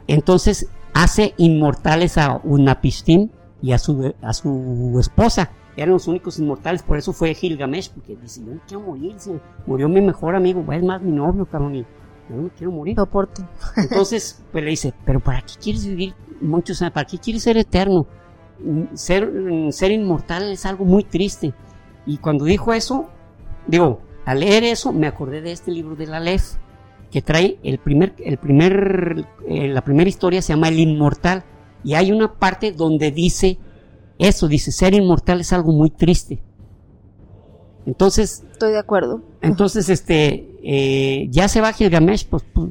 [0.07, 3.29] Entonces, hace inmortales a Unapistim
[3.61, 5.51] y a su, a su esposa.
[5.77, 9.39] Eran los únicos inmortales, por eso fue Gilgamesh, porque dice, yo no quiero morir, se
[9.65, 11.85] murió mi mejor amigo, es más mi novio, cabrón, y
[12.29, 12.95] yo no quiero morir.
[12.95, 13.43] Soporte.
[13.77, 16.93] Entonces, pues le dice, pero ¿para qué quieres vivir muchos años?
[16.93, 18.05] ¿Para qué quieres ser eterno?
[18.93, 19.31] Ser,
[19.71, 21.53] ser inmortal es algo muy triste.
[22.05, 23.07] Y cuando dijo eso,
[23.65, 26.55] digo, al leer eso, me acordé de este libro de la Aleph,
[27.11, 31.43] que trae el primer, el primer, eh, la primera historia se llama El Inmortal.
[31.83, 33.57] Y hay una parte donde dice
[34.19, 36.43] eso, dice, ser inmortal es algo muy triste.
[37.85, 39.23] Entonces, Estoy de acuerdo.
[39.41, 42.69] entonces, este, eh, ya se va Gilgamesh, pues, pues,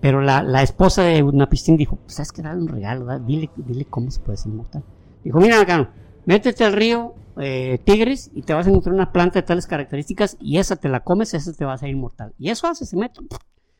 [0.00, 3.20] pero la, la esposa de Utnapishtim dijo, pues, sabes que darle un regalo, ¿verdad?
[3.26, 4.84] dile, dile cómo se puede ser inmortal.
[5.24, 5.90] Dijo, mira, acá,
[6.24, 10.36] métete al río eh, Tigris y te vas a encontrar una planta de tales características
[10.40, 12.34] y esa te la comes, esa te va a hacer inmortal.
[12.38, 13.20] Y eso hace, se mete,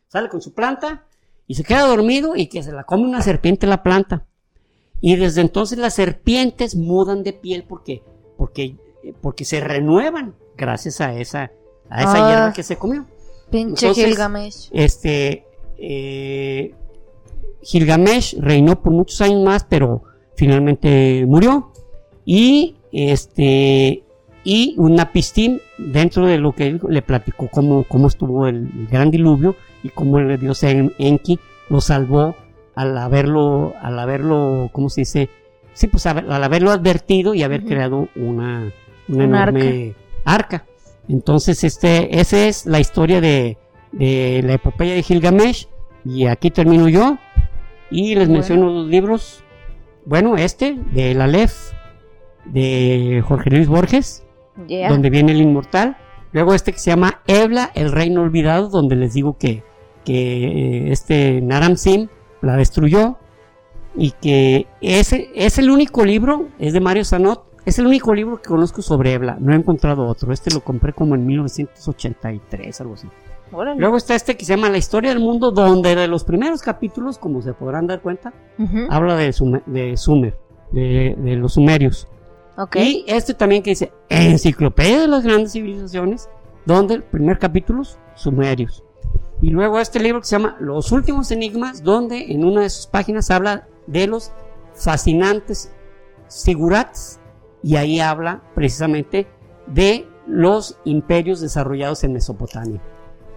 [0.08, 1.04] sale con su planta
[1.46, 4.24] y se queda dormido y que se la come una serpiente la planta.
[5.00, 8.02] Y desde entonces las serpientes mudan de piel porque,
[8.36, 8.76] porque,
[9.20, 11.52] porque se renuevan gracias a esa,
[11.88, 12.28] a esa Ah.
[12.30, 13.06] hierba que se comió.
[13.50, 14.68] Pinche Entonces- Gilgamesh.
[14.72, 15.46] Este,
[15.78, 16.74] eh,
[17.62, 20.02] Gilgamesh reinó por muchos años más, pero
[20.36, 21.72] finalmente murió.
[22.24, 24.02] Y este,
[24.44, 29.10] y Unapistim, dentro de lo que él le platicó cómo, cómo estuvo el, el gran
[29.10, 31.38] diluvio y cómo el dios En- Enki
[31.68, 32.34] lo salvó
[32.74, 35.28] al haberlo, al haberlo, ¿cómo se dice?
[35.74, 38.72] Sí, pues al haberlo advertido y haber creado una,
[39.08, 39.94] una Un enorme
[40.24, 40.64] arca.
[41.08, 43.56] Entonces, este, esa es la historia de,
[43.92, 45.68] de la epopeya de Gilgamesh.
[46.04, 47.16] Y aquí termino yo.
[47.90, 48.32] Y les Bueno.
[48.34, 49.42] menciono los libros.
[50.04, 51.54] Bueno, este, de la Aleph,
[52.52, 54.24] de Jorge Luis Borges,
[54.66, 54.88] Yeah.
[54.90, 55.96] donde viene el inmortal.
[56.32, 59.62] Luego este que se llama Ebla, el reino olvidado, donde les digo que,
[60.04, 60.44] que
[60.88, 62.08] eh, este Naram Sim
[62.42, 63.18] la destruyó.
[63.96, 68.40] Y que ese es el único libro, es de Mario Sanot, es el único libro
[68.40, 69.36] que conozco sobre Ebla.
[69.40, 70.32] No he encontrado otro.
[70.32, 73.08] Este lo compré como en 1983, algo así.
[73.50, 73.80] Órale.
[73.80, 77.18] Luego está este que se llama La historia del mundo, donde de los primeros capítulos,
[77.18, 78.32] como se podrán dar cuenta,
[78.90, 80.36] habla de, Sumer, de Sumer,
[80.70, 82.08] de, de los sumerios.
[82.74, 86.28] Y este también que dice Enciclopedia de las grandes civilizaciones,
[86.66, 87.82] donde el primer capítulo,
[88.14, 88.82] sumerios.
[89.40, 92.86] Y luego este libro que se llama Los últimos enigmas, donde en una de sus
[92.86, 94.32] páginas habla de los
[94.74, 95.72] fascinantes
[96.26, 97.20] sigurats
[97.62, 99.28] y ahí habla precisamente
[99.66, 102.80] de los imperios desarrollados en Mesopotamia.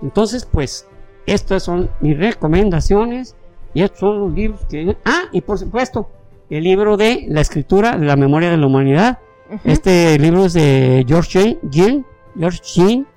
[0.02, 0.88] Entonces, pues,
[1.27, 3.35] estas son mis recomendaciones
[3.73, 4.98] y estos son los libros que...
[5.06, 6.10] Ah, y por supuesto,
[6.57, 9.19] el libro de la escritura de la memoria de la humanidad.
[9.64, 12.06] Este libro es de George Jean-
[12.38, 13.07] George Jean.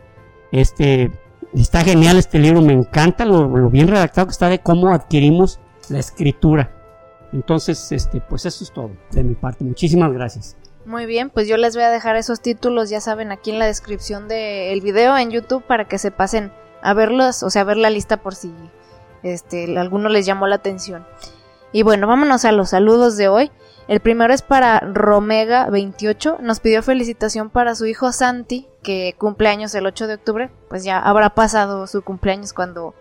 [0.53, 1.11] Este,
[1.53, 5.61] está genial este libro, me encanta lo, lo bien redactado que está de cómo adquirimos
[5.89, 6.71] la escritura.
[7.33, 9.65] Entonces, este, pues eso es todo de mi parte.
[9.65, 10.57] Muchísimas gracias.
[10.87, 13.67] Muy bien, pues yo les voy a dejar esos títulos, ya saben, aquí en la
[13.67, 16.53] descripción del video en YouTube para que se pasen
[16.83, 18.53] a verlos, o sea, a ver la lista por si
[19.23, 21.07] este, alguno les llamó la atención.
[21.75, 23.51] Y bueno, vámonos a los saludos de hoy.
[23.89, 29.75] El primero es para Romega28, nos pidió felicitación para su hijo Santi, que cumple años
[29.75, 32.95] el 8 de octubre, pues ya habrá pasado su cumpleaños cuando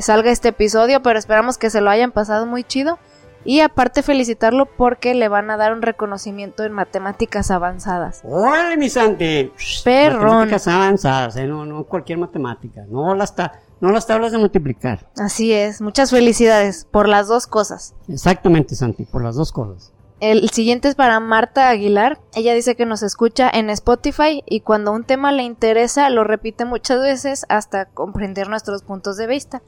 [0.00, 3.00] salga este episodio, pero esperamos que se lo hayan pasado muy chido.
[3.44, 8.22] Y aparte felicitarlo porque le van a dar un reconocimiento en matemáticas avanzadas.
[8.24, 9.52] ¡Órale, mi Santi!
[9.84, 10.22] Perrón.
[10.22, 11.46] Matemáticas avanzadas, ¿eh?
[11.46, 12.82] no, no cualquier matemática.
[12.88, 15.08] No las, ta- no las tablas de multiplicar.
[15.18, 17.94] Así es, muchas felicidades por las dos cosas.
[18.08, 19.92] Exactamente, Santi, por las dos cosas.
[20.20, 22.20] El siguiente es para Marta Aguilar.
[22.36, 26.64] Ella dice que nos escucha en Spotify y cuando un tema le interesa lo repite
[26.64, 29.62] muchas veces hasta comprender nuestros puntos de vista.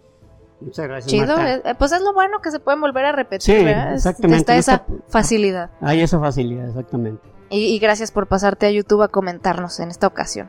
[0.64, 1.10] Muchas gracias.
[1.10, 1.70] Chido, Marta.
[1.70, 4.84] eh, pues es lo bueno que se pueden volver a repetir, Sí, exactamente, Está esa
[5.08, 5.70] facilidad.
[5.80, 7.22] Hay esa facilidad, exactamente.
[7.50, 10.48] Y, y gracias por pasarte a YouTube a comentarnos en esta ocasión.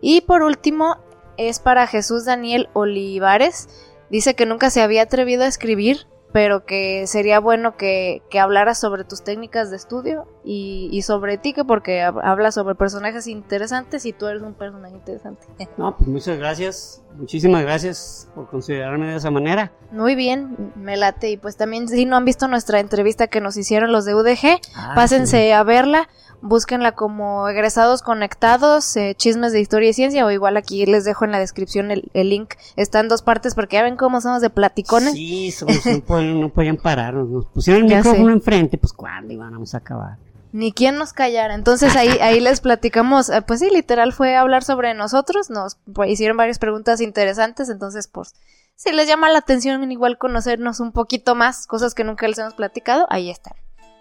[0.00, 0.96] Y por último,
[1.36, 3.68] es para Jesús Daniel Olivares.
[4.10, 8.80] Dice que nunca se había atrevido a escribir pero que sería bueno que, que hablaras
[8.80, 13.26] sobre tus técnicas de estudio y, y sobre ti, que porque hab- hablas sobre personajes
[13.26, 15.46] interesantes y tú eres un personaje interesante.
[15.76, 19.72] No, pues muchas gracias, muchísimas gracias por considerarme de esa manera.
[19.90, 21.30] Muy bien, me late.
[21.30, 24.60] Y pues también, si no han visto nuestra entrevista que nos hicieron los de UDG,
[24.74, 26.08] Ah, pásense a verla.
[26.42, 31.24] Búsquenla como egresados conectados, eh, chismes de historia y ciencia, o igual aquí les dejo
[31.24, 32.54] en la descripción el, el link.
[32.76, 35.12] Está en dos partes porque ya ven cómo somos de platicones.
[35.14, 37.28] Sí, somos- no, podían, no podían pararnos.
[37.28, 38.32] Nos pusieron el Ya micrófono sé.
[38.32, 40.18] enfrente, pues cuándo íbamos a acabar.
[40.52, 41.54] Ni quien nos callara.
[41.54, 46.10] Entonces ahí, ahí les platicamos, eh, pues sí, literal fue hablar sobre nosotros, nos pues,
[46.10, 48.34] hicieron varias preguntas interesantes, entonces pues
[48.74, 52.52] si les llama la atención igual conocernos un poquito más, cosas que nunca les hemos
[52.54, 53.54] platicado, ahí están.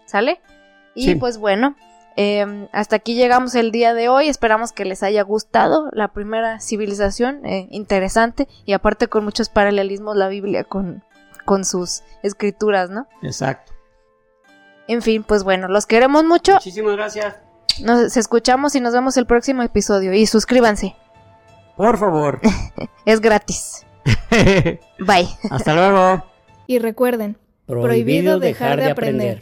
[0.08, 0.42] ¿Sale?
[0.96, 1.16] Y Sí.
[1.16, 1.76] pues bueno,
[2.18, 6.60] eh, hasta aquí llegamos el día de hoy, esperamos que les haya gustado la primera
[6.60, 11.04] civilización, eh, interesante, y aparte con muchos paralelismos la Biblia con,
[11.46, 13.08] con sus escrituras, ¿no?
[13.22, 13.74] Exacto.
[14.88, 16.54] En fin, pues bueno, los queremos mucho.
[16.54, 17.36] Muchísimas gracias.
[17.82, 20.14] Nos escuchamos y nos vemos el próximo episodio.
[20.14, 20.96] Y suscríbanse,
[21.78, 22.42] Por favor.
[23.06, 23.86] es gratis.
[25.00, 25.30] Bye.
[25.50, 26.26] Hasta luego.
[26.68, 29.40] Y recuerden, Prohibido dejar de aprender.